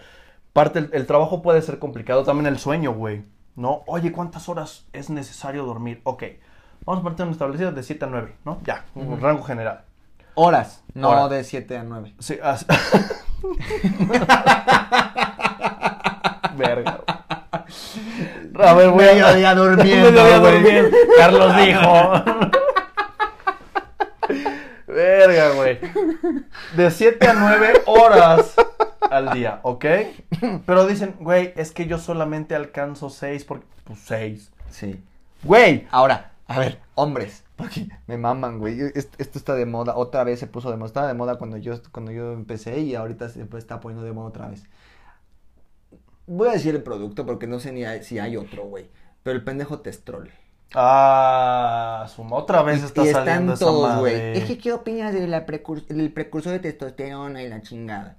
[0.54, 3.24] Parte, el, el trabajo puede ser complicado, también el sueño, güey.
[3.56, 3.84] ¿No?
[3.88, 6.02] Oye, ¿cuántas horas es necesario dormir?
[6.04, 6.24] Ok.
[6.86, 8.60] Vamos a partir de un establecido de 7 a 9, ¿no?
[8.64, 9.84] Ya, un rango general.
[10.36, 12.14] Horas, no de 7 a 9.
[12.20, 12.66] Sí, as-
[16.56, 17.02] Verga.
[17.52, 19.14] A ver, voy a...
[19.14, 20.54] Mediodía durmiendo, Mediodía güey.
[20.62, 20.98] durmiendo.
[21.18, 22.14] Carlos dijo.
[24.88, 25.80] Verga, güey.
[26.76, 28.56] De 7 a 9 horas
[29.10, 29.86] al día, ¿ok?
[30.66, 33.66] Pero dicen, güey, es que yo solamente alcanzo 6 porque...
[33.84, 34.52] Pues 6.
[34.70, 35.04] Sí.
[35.44, 35.88] Güey.
[35.92, 38.80] Ahora, a ver, hombres, porque me maman, güey.
[38.96, 40.88] Est- Esto está de moda, otra vez se puso de moda.
[40.88, 44.28] Estaba de moda cuando yo, cuando yo empecé y ahorita se está poniendo de moda
[44.30, 44.64] otra vez.
[46.30, 48.86] Voy a decir el producto porque no sé ni hay- si hay otro, güey.
[49.24, 50.30] Pero el pendejo testrol.
[50.76, 52.36] Ah, suma.
[52.38, 54.38] Otra vez está y saliendo están esa todos, madre.
[54.38, 58.16] Es que, ¿qué opinas de la precur- del precursor de testosterona y la chingada?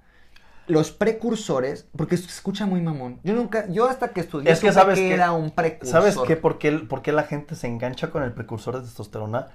[0.66, 3.18] Los precursores, porque se escucha muy mamón.
[3.24, 6.00] Yo nunca, yo hasta que estudié Es que sabes que que- era un precursor.
[6.02, 6.36] ¿Sabes qué?
[6.36, 9.46] ¿Por qué, por qué la gente se engancha con el precursor de testosterona?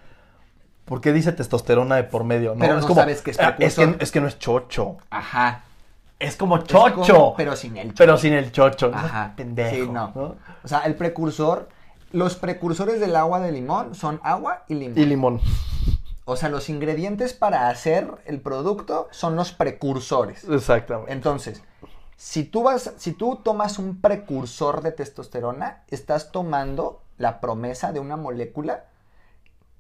[0.86, 2.54] ¿Por qué dice testosterona de por medio?
[2.54, 4.04] No, Pero es no como, sabes qué es "Ah, es que, precursor".
[4.04, 4.98] es que no es chocho.
[5.10, 5.64] Ajá.
[6.20, 7.14] Es como Es chocho.
[7.14, 8.90] como- pero sin el Pero sin el chocho.
[8.90, 9.34] No Ajá.
[9.36, 9.76] Pendejo.
[9.76, 10.12] Sí, no.
[10.16, 10.36] ¿no?
[10.64, 11.68] O sea, el precursor,
[12.12, 14.98] los precursores del agua de limón son agua y limón.
[14.98, 15.42] Y limón.
[16.24, 20.44] O sea, los ingredientes para hacer el producto son los precursores.
[20.46, 21.12] Exactamente.
[21.12, 21.62] Entonces,
[22.16, 28.00] si tú vas, si tú tomas un precursor de testosterona, estás tomando la promesa de
[28.00, 28.86] una molécula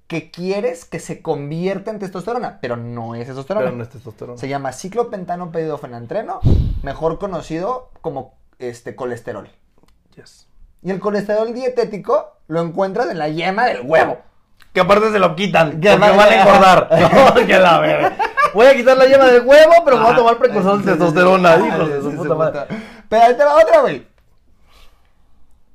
[0.08, 3.66] que quieres que se convierta en testosterona, pero no es testosterona.
[3.66, 4.38] Pero no es testosterona.
[4.38, 6.42] Se llama ciclopentano pedidofenantreno,
[6.84, 9.50] mejor conocido como este colesterol.
[10.16, 10.48] Yes.
[10.84, 14.20] Y el colesterol dietético lo encuentras en la yema del huevo.
[14.74, 15.82] Que aparte se lo quitan.
[15.82, 16.90] Que van a engordar.
[17.14, 18.18] No, que la verga.
[18.54, 21.58] Voy a quitar la yema del huevo, pero voy a tomar precursor de testosterona.
[23.10, 24.08] Pero ahí te va otra, güey.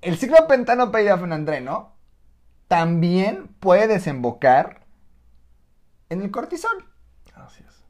[0.01, 1.93] El ciclopentano pedidofenantreno
[2.71, 4.87] también puede desembocar
[6.09, 6.87] en el cortisol.
[7.35, 7.83] Así es.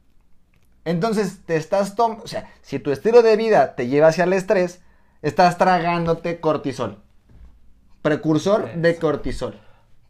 [0.87, 4.33] Entonces te estás tomando, o sea, si tu estilo de vida te lleva hacia el
[4.33, 4.81] estrés,
[5.20, 7.03] estás tragándote cortisol.
[8.01, 9.61] Precursor de cortisol.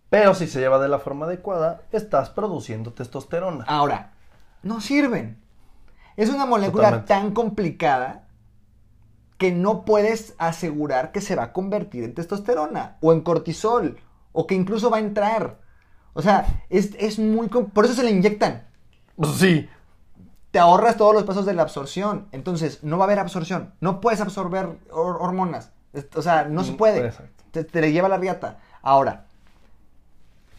[0.09, 3.65] Pero si se lleva de la forma adecuada, estás produciendo testosterona.
[3.67, 4.13] Ahora,
[4.63, 5.43] no sirven.
[6.17, 7.09] Es una molécula Totalmente.
[7.09, 8.29] tan complicada
[9.37, 13.99] que no puedes asegurar que se va a convertir en testosterona o en cortisol
[14.33, 15.59] o que incluso va a entrar.
[16.13, 17.49] O sea, es, es muy...
[17.49, 18.67] Por eso se le inyectan.
[19.37, 19.69] Sí.
[20.51, 22.27] Te ahorras todos los pasos de la absorción.
[22.33, 23.75] Entonces, no va a haber absorción.
[23.81, 25.71] No puedes absorber hor- hormonas.
[26.17, 27.07] O sea, no se Mm, puede.
[27.07, 27.45] exacto.
[27.53, 28.59] Te, te le lleva la riata.
[28.83, 29.27] Ahora,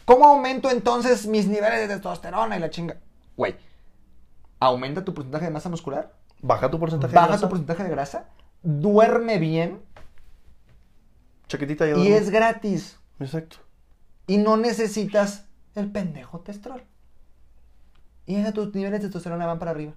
[0.04, 2.96] ¿cómo aumento entonces mis niveles de testosterona y la chinga?
[3.36, 3.56] Güey,
[4.60, 6.12] aumenta tu porcentaje de masa muscular,
[6.42, 7.46] Baja tu porcentaje baja de grasa.
[7.46, 8.24] tu porcentaje de grasa,
[8.62, 9.80] duerme bien
[11.48, 12.16] Chaquetita y duerme.
[12.16, 12.98] es gratis.
[13.20, 13.56] Exacto.
[14.26, 15.44] Y no necesitas
[15.74, 16.82] el pendejo testrol.
[18.26, 19.92] Y ya tus niveles de testosterona van para arriba.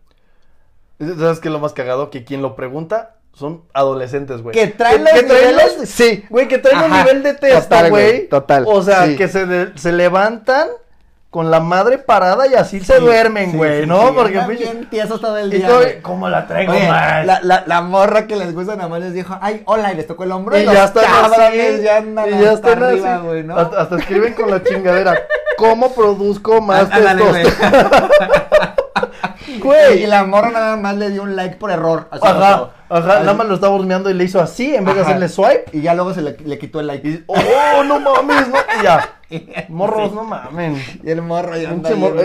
[0.99, 2.09] ¿Sabes qué es lo más cagado?
[2.09, 4.53] Que quien lo pregunta son adolescentes, güey.
[4.55, 5.77] ¿Que traen los que traen niveles?
[5.77, 6.23] los- Sí.
[6.29, 7.03] Güey, que traen un Ajá.
[7.03, 9.15] nivel de testa, güey, total, O sea, sí.
[9.17, 10.69] que se, de- se levantan
[11.35, 14.07] con la madre parada y así se Sí, duermen, sí, güey, sí, ¿no?
[14.07, 16.01] sí, Porque bien tiesos todo el y día, güey.
[16.01, 17.25] ¿Cómo la traigo Oye, más?
[17.25, 20.07] la, la, la morra que les gusta nada más les dijo, ay, hola, y les
[20.07, 20.57] tocó el hombro.
[20.57, 21.83] y los ya están cabrones así.
[21.83, 23.25] ya andan y ya hasta están arriba, así.
[23.25, 23.57] güey, ¿no?
[23.57, 25.13] hasta, hasta escriben con la chingadera.
[25.57, 27.43] ¿Cómo produzco más Ándale,
[29.59, 30.03] güey.
[30.03, 32.07] Y la morra nada más le dio un like por error.
[32.11, 32.71] así Ajá, ajá.
[32.89, 33.07] así.
[33.07, 35.09] Nada más lo estaba hurmeando y le hizo así en vez de Ajá.
[35.11, 35.65] hacerle swipe.
[35.73, 37.07] Y ya luego se le, le quitó el like.
[37.07, 38.57] Y, oh, no mames, no.
[38.79, 39.09] Y ya.
[39.69, 40.15] Morros, Sí.
[40.15, 40.79] no mamen.
[41.03, 42.15] Y el morro ya anda morro,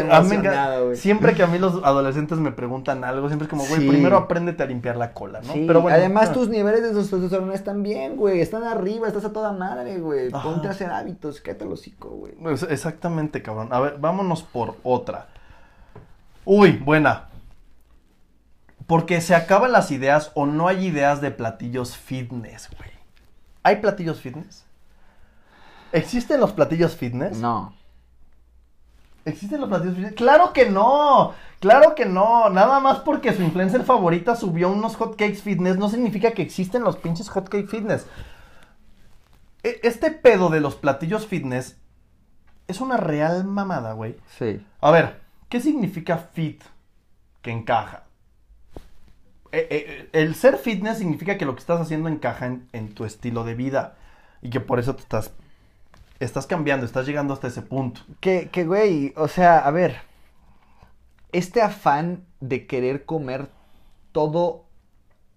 [0.85, 0.97] güey.
[0.97, 3.89] siempre que a mí los adolescentes me preguntan algo, siempre es como, güey, Sí.
[3.89, 5.53] primero apréndete a limpiar la cola, ¿no?
[5.53, 8.41] Sí, Pero bueno, además ah, tus niveles de testosterona están bien, güey.
[8.43, 10.29] Están arriba, estás a toda madre, güey.
[10.31, 12.35] Ponte a hacer hábitos, quédate el hocico, güey.
[12.35, 13.69] pues, exactamente, cabrón.
[13.73, 15.29] A ver, vámonos por otra.
[16.45, 17.29] Uy, buena.
[18.87, 22.91] Porque se acaban las ideas o no hay ideas de platillos fitness, güey.
[23.63, 24.65] ¿Hay platillos fitness?
[25.93, 27.39] ¿Existen los platillos fitness?
[27.39, 27.75] No.
[29.25, 30.15] ¿Existen los platillos fitness?
[30.15, 31.35] ¡Claro que no!
[31.61, 32.49] ¡Claro que no!
[32.49, 36.97] Nada más porque su influencer favorita subió unos hotcakes fitness no significa que existen los
[36.97, 38.07] pinches hotcake fitness.
[39.63, 41.77] E- Este pedo de los platillos fitness
[42.67, 44.17] es una real mamada, güey.
[44.39, 44.65] Sí.
[44.81, 45.20] A ver,
[45.51, 46.63] ¿qué significa fit?
[47.43, 48.05] Que encaja.
[49.53, 53.05] Eh, eh, el ser fitness significa que lo que estás haciendo encaja en, en tu
[53.05, 53.97] estilo de vida.
[54.43, 55.33] Y que por eso te estás,
[56.21, 58.01] estás cambiando, estás llegando hasta ese punto.
[58.21, 59.99] Que, que, güey, o sea, a ver.
[61.33, 63.51] Este afán de querer comer
[64.13, 64.65] todo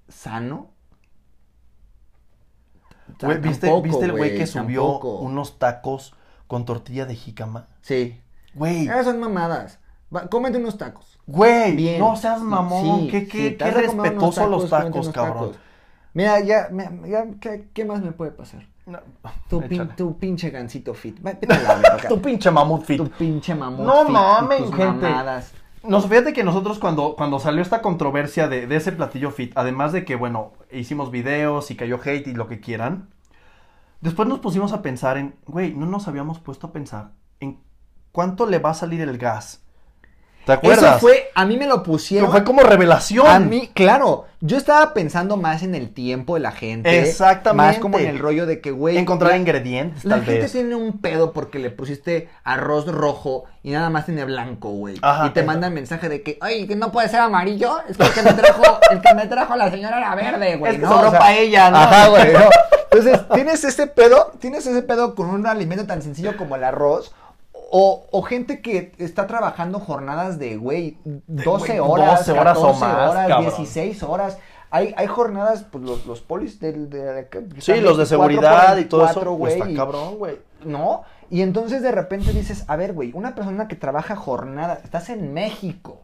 [0.08, 0.70] sano.
[3.22, 5.20] Güey, ¿Viste, Tampoco, ¿viste el güey que subió tampoco.
[5.20, 6.16] unos tacos
[6.48, 7.68] con tortilla de jícama?
[7.82, 8.22] Sí.
[8.54, 9.80] Güey, Esas son mamadas.
[10.16, 11.20] Va, cómete unos tacos.
[11.26, 12.00] güey, Bien.
[12.00, 13.02] no seas mamón.
[13.02, 15.52] Sí, qué qué, qué respetuoso los tacos, cabrón.
[15.52, 15.60] tacos.
[16.14, 16.70] Mira, ya,
[17.08, 18.68] ya, ¿qué, qué más me puede pasar?
[18.86, 19.00] No,
[19.50, 21.18] Tu, pin- tu pinche gancito fit.
[22.10, 22.98] Tu pinche mamut fit.
[22.98, 25.10] Tu pinche mamut No fit mamen, tus gente.
[25.10, 25.54] mamadas.
[25.84, 29.92] Nos, fíjate que nosotros cuando, cuando salió esta controversia de, de ese platillo fit, además
[29.94, 33.10] de que, bueno, hicimos videos y cayó hate y lo que quieran,
[34.02, 37.60] después nos pusimos a pensar en, güey, no nos habíamos puesto a pensar en
[38.12, 39.63] cuánto le va a salir el gas.
[40.46, 40.84] ¿Te acuerdas?
[40.98, 42.30] Eso fue, a mí me lo pusieron.
[42.30, 43.28] fue como revelación.
[43.28, 47.00] A mí, claro, yo estaba pensando más en el tiempo de la gente.
[47.00, 47.72] Exactamente.
[47.74, 48.98] Más como en el rollo de que, güey.
[48.98, 53.72] Encontrar la- ingredientes, La tal gente tiene un pedo porque le pusiste arroz rojo y
[53.72, 54.98] nada más tiene blanco, güey.
[55.02, 57.78] Ajá, Y te mandan mensaje de que, ay, que no puede ser amarillo.
[57.88, 60.74] Es que el que me trajo, el que me trajo la señora era verde, güey.
[60.74, 60.92] Es que ¿no?
[60.94, 61.78] sobró O sea, ¿no?
[61.78, 62.34] Ajá, güey.
[62.34, 62.40] ¿no?
[62.92, 67.12] Entonces, tienes ese pedo, tienes ese pedo con un alimento tan sencillo como el arroz.
[67.76, 72.62] O, o gente que está trabajando jornadas de, güey, 12 güey, horas, 12 horas o
[72.62, 73.56] 14 más, horas, cabrón.
[73.56, 74.38] 16 horas.
[74.70, 78.78] Hay, hay jornadas, pues los, los polis del, de, que Sí, los de 24 seguridad
[78.78, 79.38] y todo 24, eso.
[79.40, 80.38] Pues güey, está cabrón, güey.
[80.66, 81.02] ¿no?
[81.32, 85.34] Y entonces de repente dices, a ver, güey, una persona que trabaja jornada, estás en
[85.34, 86.03] México,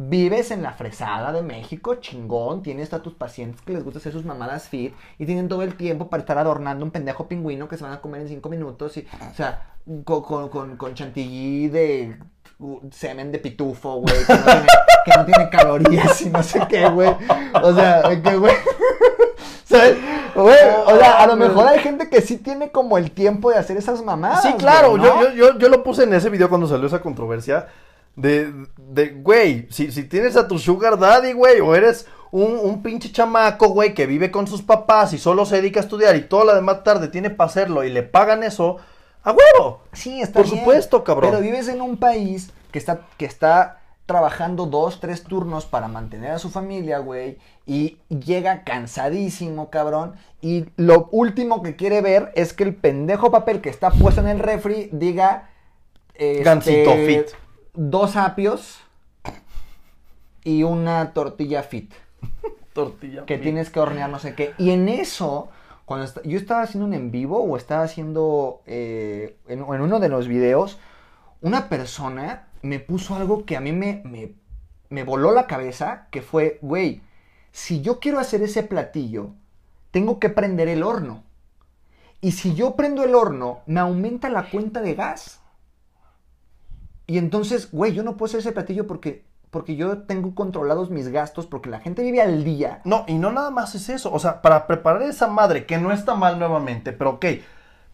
[0.00, 4.12] vives en la fresada de México, chingón, tienes a tus pacientes que les gusta hacer
[4.12, 7.76] sus mamadas fit y tienen todo el tiempo para estar adornando un pendejo pingüino que
[7.76, 9.72] se van a comer en cinco minutos y, o sea,
[10.04, 12.16] con, con, con, con chantilly de
[12.92, 14.66] semen de pitufo, güey, que, no tiene-
[15.04, 17.10] que no tiene calorías y no sé qué, güey.
[17.62, 18.54] O sea, que, güey.
[19.64, 19.96] ¿Sabes?
[20.34, 23.56] Güey, o sea, a lo mejor hay gente que sí tiene como el tiempo de
[23.58, 24.42] hacer esas mamadas.
[24.42, 27.66] Sí, claro, yo, yo, yo, yo lo puse en ese video cuando salió esa controversia.
[28.20, 32.82] De, de güey, si, si tienes a tu sugar daddy, güey, o eres un, un
[32.82, 36.22] pinche chamaco, güey, que vive con sus papás y solo se dedica a estudiar y
[36.22, 38.78] toda la demás tarde tiene para hacerlo y le pagan eso,
[39.22, 39.82] a huevo.
[39.92, 41.30] Sí, está Por bien, supuesto, cabrón.
[41.30, 46.32] Pero vives en un país que está, que está trabajando dos, tres turnos para mantener
[46.32, 52.52] a su familia, güey, y llega cansadísimo, cabrón, y lo último que quiere ver es
[52.52, 55.50] que el pendejo papel que está puesto en el refri diga...
[56.14, 57.28] este, Gansito fit.
[57.80, 58.80] Dos apios
[60.42, 61.92] y una tortilla fit
[62.72, 63.24] Tortilla.
[63.24, 63.42] que fit.
[63.44, 64.52] tienes que hornear no sé qué.
[64.58, 65.48] Y en eso,
[65.84, 70.00] cuando est- yo estaba haciendo un en vivo o estaba haciendo eh, en, en uno
[70.00, 70.78] de los videos,
[71.40, 74.32] una persona me puso algo que a mí me, me,
[74.90, 77.00] me voló la cabeza, que fue, güey,
[77.52, 79.30] si yo quiero hacer ese platillo,
[79.92, 81.22] tengo que prender el horno.
[82.20, 85.40] Y si yo prendo el horno, me aumenta la cuenta de gas.
[87.08, 91.08] Y entonces, güey, yo no puedo hacer ese platillo porque porque yo tengo controlados mis
[91.08, 92.82] gastos, porque la gente vive al día.
[92.84, 94.12] No, y no nada más es eso.
[94.12, 97.24] O sea, para preparar esa madre, que no está mal nuevamente, pero ok.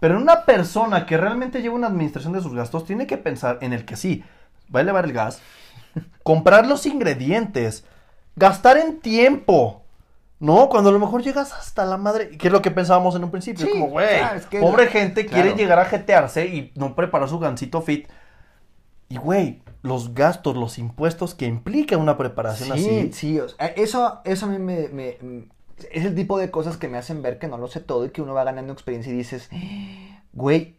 [0.00, 3.72] Pero una persona que realmente lleva una administración de sus gastos tiene que pensar en
[3.72, 4.24] el que sí,
[4.74, 5.40] va a elevar el gas,
[6.24, 7.84] comprar los ingredientes,
[8.34, 9.82] gastar en tiempo.
[10.40, 13.22] No, cuando a lo mejor llegas hasta la madre, que es lo que pensábamos en
[13.22, 15.42] un principio, Sí, como, güey, claro, es que- pobre gente claro.
[15.44, 18.08] quiere llegar a jetearse y no preparar su gansito fit.
[19.14, 23.12] Y, güey, los gastos, los impuestos que implica una preparación Sí, así.
[23.12, 25.18] sí, o sea, eso, eso a mí me,
[25.92, 28.10] Es el tipo de cosas que me hacen ver que no lo sé todo y
[28.10, 29.48] que uno va ganando experiencia y dices,
[30.32, 30.76] güey,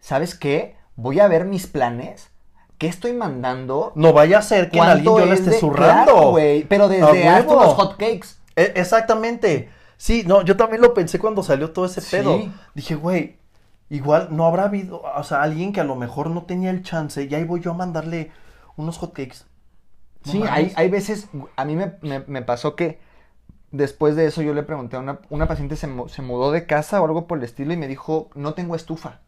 [0.00, 0.76] ¿sabes qué?
[0.96, 2.30] Voy a ver mis planes.
[2.78, 3.92] ¿Qué estoy mandando?
[3.94, 6.12] No vaya a ser que en alguien ¿Cuánto yo le es esté de- zurrando.
[6.12, 8.28] Claro, güey, pero desde hasta los hotcakes.
[8.54, 9.70] E- exactamente.
[9.96, 12.16] Sí, no, yo también lo pensé cuando salió todo ese Sí.
[12.16, 12.38] pedo.
[12.74, 13.38] Dije, güey,
[13.90, 17.24] igual no habrá habido, o sea, alguien que a lo mejor no tenía el chance
[17.24, 18.32] y ahí voy yo a mandarle
[18.76, 19.44] unos hotcakes.
[20.24, 22.98] No Sí, hay, hay veces, a mí me, me- me pasó que
[23.72, 27.00] después de eso yo le pregunté a una, una paciente, se, se mudó de casa
[27.02, 29.20] o algo por el estilo y me dijo, no tengo estufa.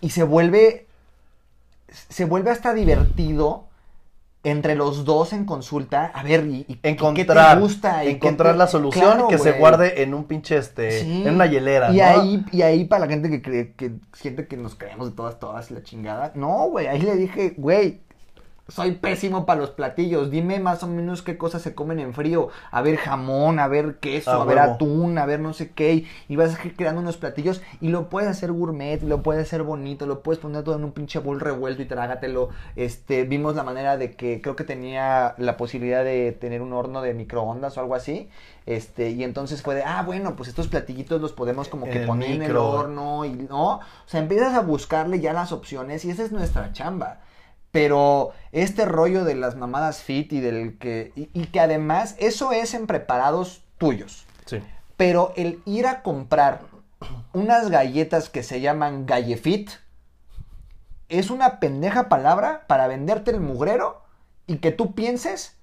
[0.00, 0.86] Y se vuelve,
[2.08, 3.67] se vuelve hasta divertido
[4.44, 8.04] entre los dos en consulta, a ver, ¿y, y Encontrar, qué te gusta?
[8.04, 11.22] ¿Y qué encontrar te- la solución Claro, que se guarde en un pinche, este, Sí.
[11.26, 12.04] en una hielera, Y ¿no?
[12.04, 15.38] ahí, y ahí para la gente que cree, que siente que nos creemos de todas,
[15.40, 16.32] todas la chingada.
[16.36, 18.00] No, güey, ahí le dije, güey,
[18.68, 20.30] soy pésimo para los platillos.
[20.30, 22.48] Dime más o menos qué cosas se comen en frío.
[22.70, 24.74] A ver jamón, a ver queso, A a, ver huevo.
[24.74, 26.04] atún, a ver no sé qué.
[26.28, 30.22] Y vas creando unos platillos y lo puedes hacer gourmet, lo puedes hacer bonito, lo
[30.22, 32.50] puedes poner todo en un pinche bol revuelto y trágatelo.
[32.76, 37.00] Este, vimos la manera de que creo que tenía la posibilidad de tener un horno
[37.00, 38.28] de microondas o algo así.
[38.66, 42.06] Este, y entonces fue de, ah, bueno, pues estos platillitos los podemos como que el
[42.06, 43.76] poner en el horno y no.
[43.76, 47.20] O sea, empiezas a buscarle ya las opciones y esa es nuestra chamba.
[47.70, 51.12] Pero este rollo de las mamadas fit y del que.
[51.14, 54.26] Y, y que además, eso es en preparados tuyos.
[54.46, 54.62] Sí.
[54.96, 56.62] Pero el ir a comprar
[57.32, 59.70] unas galletas que se llaman Gallefit
[61.08, 64.02] es una pendeja palabra para venderte el mugrero
[64.46, 65.57] y que tú pienses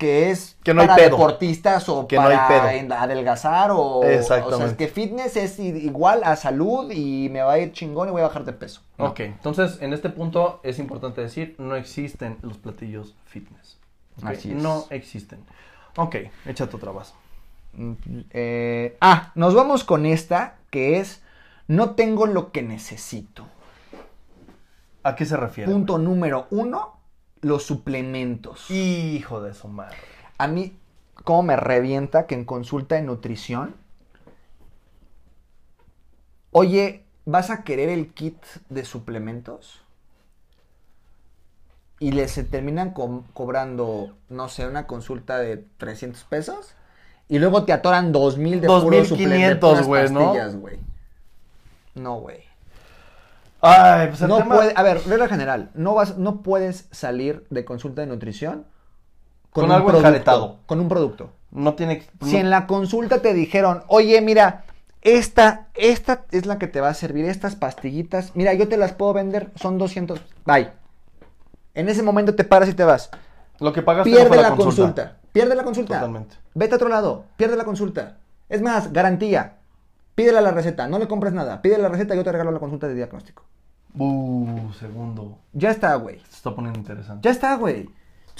[0.00, 1.10] que es Que no hay para pedo.
[1.10, 2.94] deportistas o Que no hay para pedo.
[2.94, 7.58] adelgazar o, o sea, es que fitness es igual a salud y me va a
[7.58, 8.80] ir chingón y voy a bajar de peso.
[8.96, 9.08] No.
[9.08, 13.76] Ok, entonces en este punto es importante decir, no existen los platillos fitness.
[14.22, 14.56] Ok, Así es.
[14.56, 15.44] No existen.
[15.96, 16.16] Ok,
[16.46, 17.12] échate otra vaso.
[17.74, 17.92] Mm,
[18.30, 21.22] eh, ah, nos vamos con esta que es
[21.68, 23.46] no tengo lo que necesito.
[25.02, 25.70] ¿A qué se refiere?
[25.70, 26.99] Punto número uno,
[27.40, 28.70] los suplementos.
[28.70, 29.96] Hijo de su madre.
[30.38, 30.76] A mí,
[31.24, 33.74] cómo me revienta que en consulta de nutrición,
[36.50, 38.36] oye, ¿vas a querer el kit
[38.68, 39.82] de suplementos?
[41.98, 46.74] Y les se terminan co- cobrando, no sé, una consulta de 300 pesos.
[47.28, 50.60] Y luego te atoran 2000 de puros 2500, suplementos, güey, ¿no?
[50.60, 50.78] güey.
[51.94, 52.49] No, güey.
[53.60, 54.56] Ay, pues el No tema...
[54.56, 58.66] puede, a ver, regla general, no vas, no puedes salir de consulta de nutrición
[59.50, 60.58] Con un algo producto, enjaretado.
[60.66, 61.32] Con un producto.
[61.50, 62.06] No tiene...
[62.24, 64.64] Si en la consulta te dijeron, oye, mira,
[65.02, 68.92] esta, esta es la que te va a servir, estas pastillitas, mira, yo te las
[68.92, 70.70] puedo vender, son 200, bye.
[71.74, 73.10] En ese momento te paras y te vas.
[73.60, 75.16] Lo que pagaste Pierde la consulta.
[75.32, 75.94] Pierde la consulta.
[75.94, 76.36] Totalmente.
[76.54, 78.16] Vete a otro lado, pierde la consulta.
[78.48, 79.59] Es más, garantía.
[80.20, 81.62] Pídele la receta, no le compres nada.
[81.62, 83.42] Pídele la receta y yo te regalo la consulta de diagnóstico.
[83.94, 85.38] Uh, segundo.
[85.54, 86.18] Ya está, güey.
[86.28, 87.26] Se está poniendo interesante.
[87.26, 87.88] Ya está, güey.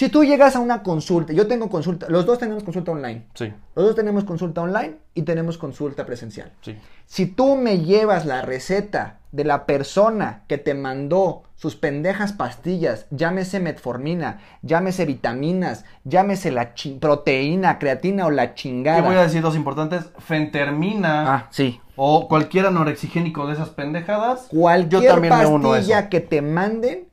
[0.01, 3.27] Si tú llegas a una consulta, yo tengo consulta, los dos tenemos consulta online.
[3.35, 6.53] Sí, Los dos tenemos consulta online y tenemos consulta presencial.
[6.63, 6.75] sí.
[7.05, 13.09] Si tú me llevas la receta de la persona que te mandó sus pendejas pastillas,
[13.11, 19.03] llámese metformina, llámese vitaminas, llámese la proteína, creatina o la chingada.
[19.03, 20.09] voy a decir dos importantes.
[20.19, 21.79] Fentermina Ah, sí.
[21.97, 24.47] o cualquier anorexigénico de esas pendejadas.
[24.49, 25.91] Cualquier yo también me uno a eso.
[25.91, 27.07] pastilla que te manden,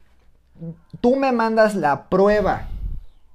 [1.01, 2.69] tú me mandas la prueba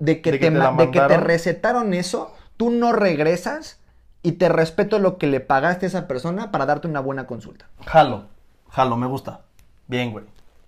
[0.02, 3.78] de que, De que te, de que te recetaron eso, tú no regresas
[4.24, 7.68] y te respeto lo que le pagaste a esa persona para darte una buena consulta.
[7.86, 8.24] Jalo,
[8.68, 9.42] jalo, me gusta.
[9.86, 10.24] Bien, güey.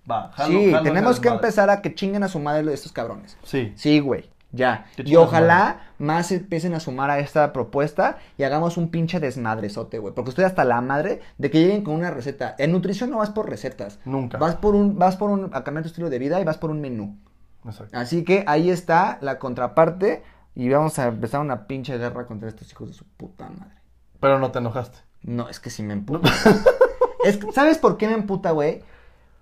[0.09, 2.93] Va, jalo, sí, jalo, tenemos jalo, que empezar a que chinguen a su madre estos
[2.93, 3.37] cabrones.
[3.43, 3.73] Sí.
[3.75, 4.85] Sí, güey, ya.
[4.97, 10.13] Y ojalá más empiecen a sumar a esta propuesta y hagamos un pinche desmadrezote, güey.
[10.13, 12.55] Porque estoy hasta la madre de que lleguen con una receta.
[12.57, 13.99] En nutrición no vas por recetas.
[14.05, 14.37] Nunca.
[14.37, 16.69] Vas por un, vas por un, a cambiar tu estilo de vida y vas por
[16.69, 17.17] un menú.
[17.65, 17.97] Exacto.
[17.97, 20.23] Así que ahí está la contraparte
[20.53, 23.75] y vamos a empezar una pinche guerra contra estos hijos de su puta madre.
[24.19, 24.99] Pero no te enojaste.
[25.23, 26.29] No, es que sí me emputa.
[27.25, 28.83] es que- ¿Sabes por qué me emputa, güey?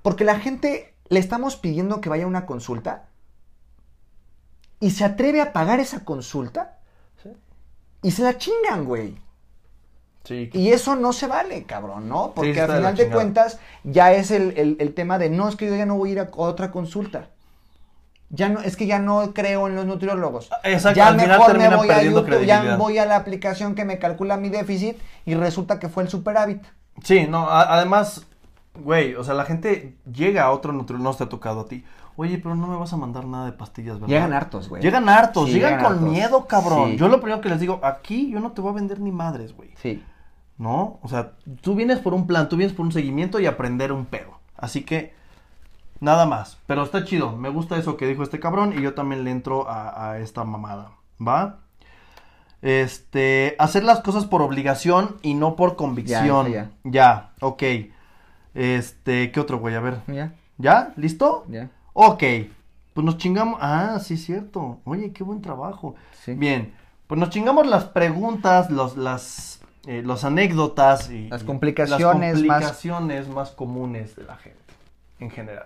[0.01, 3.05] Porque la gente le estamos pidiendo que vaya a una consulta
[4.79, 6.79] y se atreve a pagar esa consulta
[7.21, 7.29] Sí.
[8.01, 9.17] y se la chingan, güey.
[10.23, 10.49] Sí.
[10.53, 12.33] Y eso no se vale, cabrón, ¿no?
[12.33, 15.55] Porque sí, al final de cuentas ya es el, el- el tema de no, es
[15.57, 17.29] que yo ya no voy a ir a otra consulta.
[18.35, 20.49] Ya no, es que ya no creo en los nutriólogos.
[20.63, 23.75] Exacto, ya al final mejor me terminan voy a YouTube, ya voy a la aplicación
[23.75, 26.63] que me calcula mi déficit y resulta que fue el superávit.
[27.03, 28.25] Sí, no, a- además,
[28.73, 31.83] güey, o sea, la gente llega a otro nutriólogo, no te ha tocado a ti.
[32.15, 34.07] Oye, pero no me vas a mandar nada de pastillas, ¿verdad?
[34.07, 34.81] Llegan hartos, güey.
[34.81, 36.09] Llegan hartos, Sí, llegan, llegan con hartos.
[36.09, 36.91] miedo, cabrón.
[36.91, 36.97] Sí.
[36.97, 39.55] Yo lo primero que les digo, aquí yo no te voy a vender ni madres,
[39.55, 39.71] güey.
[39.81, 40.03] Sí.
[40.57, 40.99] ¿No?
[41.01, 41.31] O sea,
[41.61, 44.39] tú vienes por un plan, tú vienes por un seguimiento y aprender un pedo.
[44.55, 45.13] Así que,
[46.03, 46.57] nada más.
[46.67, 49.67] Pero está chido, me gusta eso que dijo este cabrón y yo también le entro
[49.69, 50.91] a, a esta mamada.
[51.25, 51.59] ¿Va?
[52.61, 56.47] Este, hacer las cosas por obligación y no por convicción.
[56.47, 56.69] eso ya.
[56.83, 57.63] ya, ok.
[58.53, 59.75] Este, ¿qué otro, güey?
[59.75, 60.01] A ver.
[60.07, 60.93] Ya, ¿Ya?
[60.95, 61.45] ¿Listo?
[61.49, 61.69] ya.
[61.93, 62.23] Ok.
[62.93, 63.57] Pues nos chingamos.
[63.61, 64.79] Ah, sí, cierto.
[64.85, 65.95] Oye, qué buen trabajo.
[66.23, 66.35] Sí.
[66.35, 66.73] Bien.
[67.07, 73.27] Pues nos chingamos las preguntas, los, las, eh, anécdotas y Las y complicaciones más- complicaciones
[73.27, 73.51] más...
[73.51, 74.59] comunes de la gente
[75.19, 75.65] en general.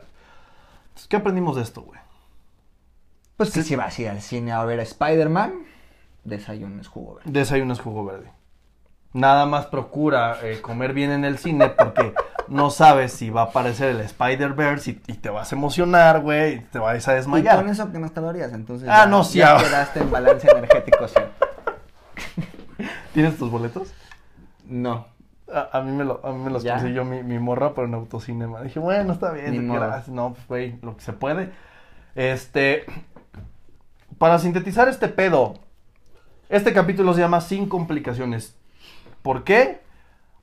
[0.97, 1.99] Entonces, ¿qué aprendimos de esto, güey?
[3.35, 5.53] Pues que si vas a ir al cine a ver a Spider-Man,
[6.23, 7.29] desayunes jugo verde.
[7.31, 8.31] Desayunas jugo verde.
[9.13, 12.15] Nada más procura eh, comer bien en el cine porque
[12.47, 16.55] no sabes si va a aparecer el Spider-Verse y, y te vas a emocionar, güey,
[16.55, 17.57] y te vas a Y desmayar.
[17.57, 21.07] con eso que más calorías, entonces Ah, ya, no, sí, ya quedaste en balance energético,
[21.07, 21.19] sí.
[23.13, 23.93] ¿Tienes tus boletos?
[24.65, 25.05] No.
[25.53, 26.73] A, a mí me, lo, a mí me los ¿Ya?
[26.73, 28.61] consiguió mi, mi morra por un autocinema.
[28.61, 30.09] Dije, bueno, está bien, gracias.
[30.09, 31.51] No, pues, güey, lo que se puede.
[32.15, 32.85] Este,
[34.17, 35.55] para sintetizar este pedo,
[36.49, 38.57] este capítulo se llama Sin complicaciones.
[39.21, 39.81] ¿Por qué?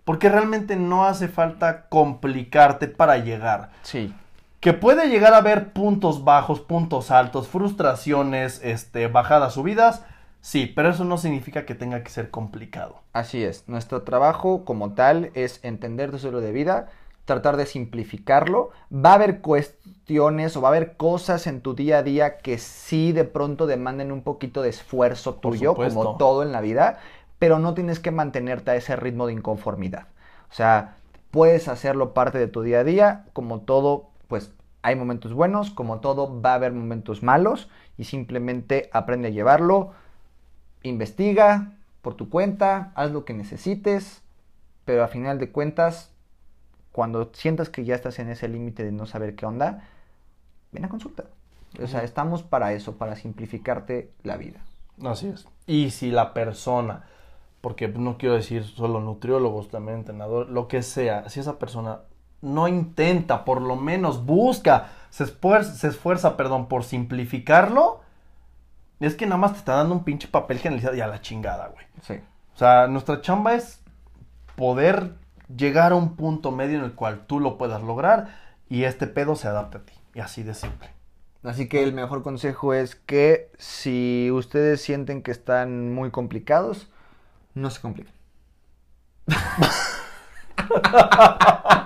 [0.04, 3.70] Porque realmente no hace falta complicarte para llegar.
[3.82, 4.14] Sí.
[4.60, 10.04] Que puede llegar a haber puntos bajos, puntos altos, frustraciones, este, bajadas, subidas.
[10.44, 13.00] Sí, pero eso no significa que tenga que ser complicado.
[13.14, 13.66] Así es.
[13.66, 16.88] Nuestro trabajo como tal es entender tu estilo de vida,
[17.24, 18.68] tratar de simplificarlo.
[18.94, 22.58] Va a haber cuestiones o va a haber cosas en tu día a día que
[22.58, 26.98] sí de pronto demanden un poquito de esfuerzo tuyo, como todo en la vida,
[27.38, 30.08] pero no tienes que mantenerte a ese ritmo de inconformidad.
[30.50, 30.96] O sea,
[31.30, 34.52] puedes hacerlo parte de tu día a día, como todo, pues
[34.82, 39.92] hay momentos buenos, como todo va a haber momentos malos y simplemente aprende a llevarlo
[40.84, 44.22] investiga por tu cuenta, haz lo que necesites,
[44.84, 46.10] pero a final de cuentas,
[46.92, 49.88] cuando sientas que ya estás en ese límite de no saber qué onda,
[50.70, 51.24] ven a consulta.
[51.82, 54.60] O sea, estamos para eso, para simplificarte la vida.
[55.04, 55.48] Así es.
[55.66, 57.04] Y si la persona,
[57.60, 62.00] porque no quiero decir solo nutriólogos, también entrenador, lo que sea, si esa persona
[62.42, 68.03] no intenta, por lo menos busca, se esfuerza, se esfuerza perdón, por simplificarlo,
[69.00, 71.68] es que nada más te está dando un pinche papel generalizado y a la chingada,
[71.68, 71.84] güey.
[72.02, 72.14] Sí.
[72.54, 73.80] O sea, nuestra chamba es
[74.56, 75.14] poder
[75.54, 78.28] llegar a un punto medio en el cual tú lo puedas lograr
[78.68, 79.92] y este pedo se adapte a ti.
[80.14, 80.90] Y así de simple.
[81.42, 86.90] Así que el mejor consejo es que si ustedes sienten que están muy complicados,
[87.54, 88.14] no se compliquen.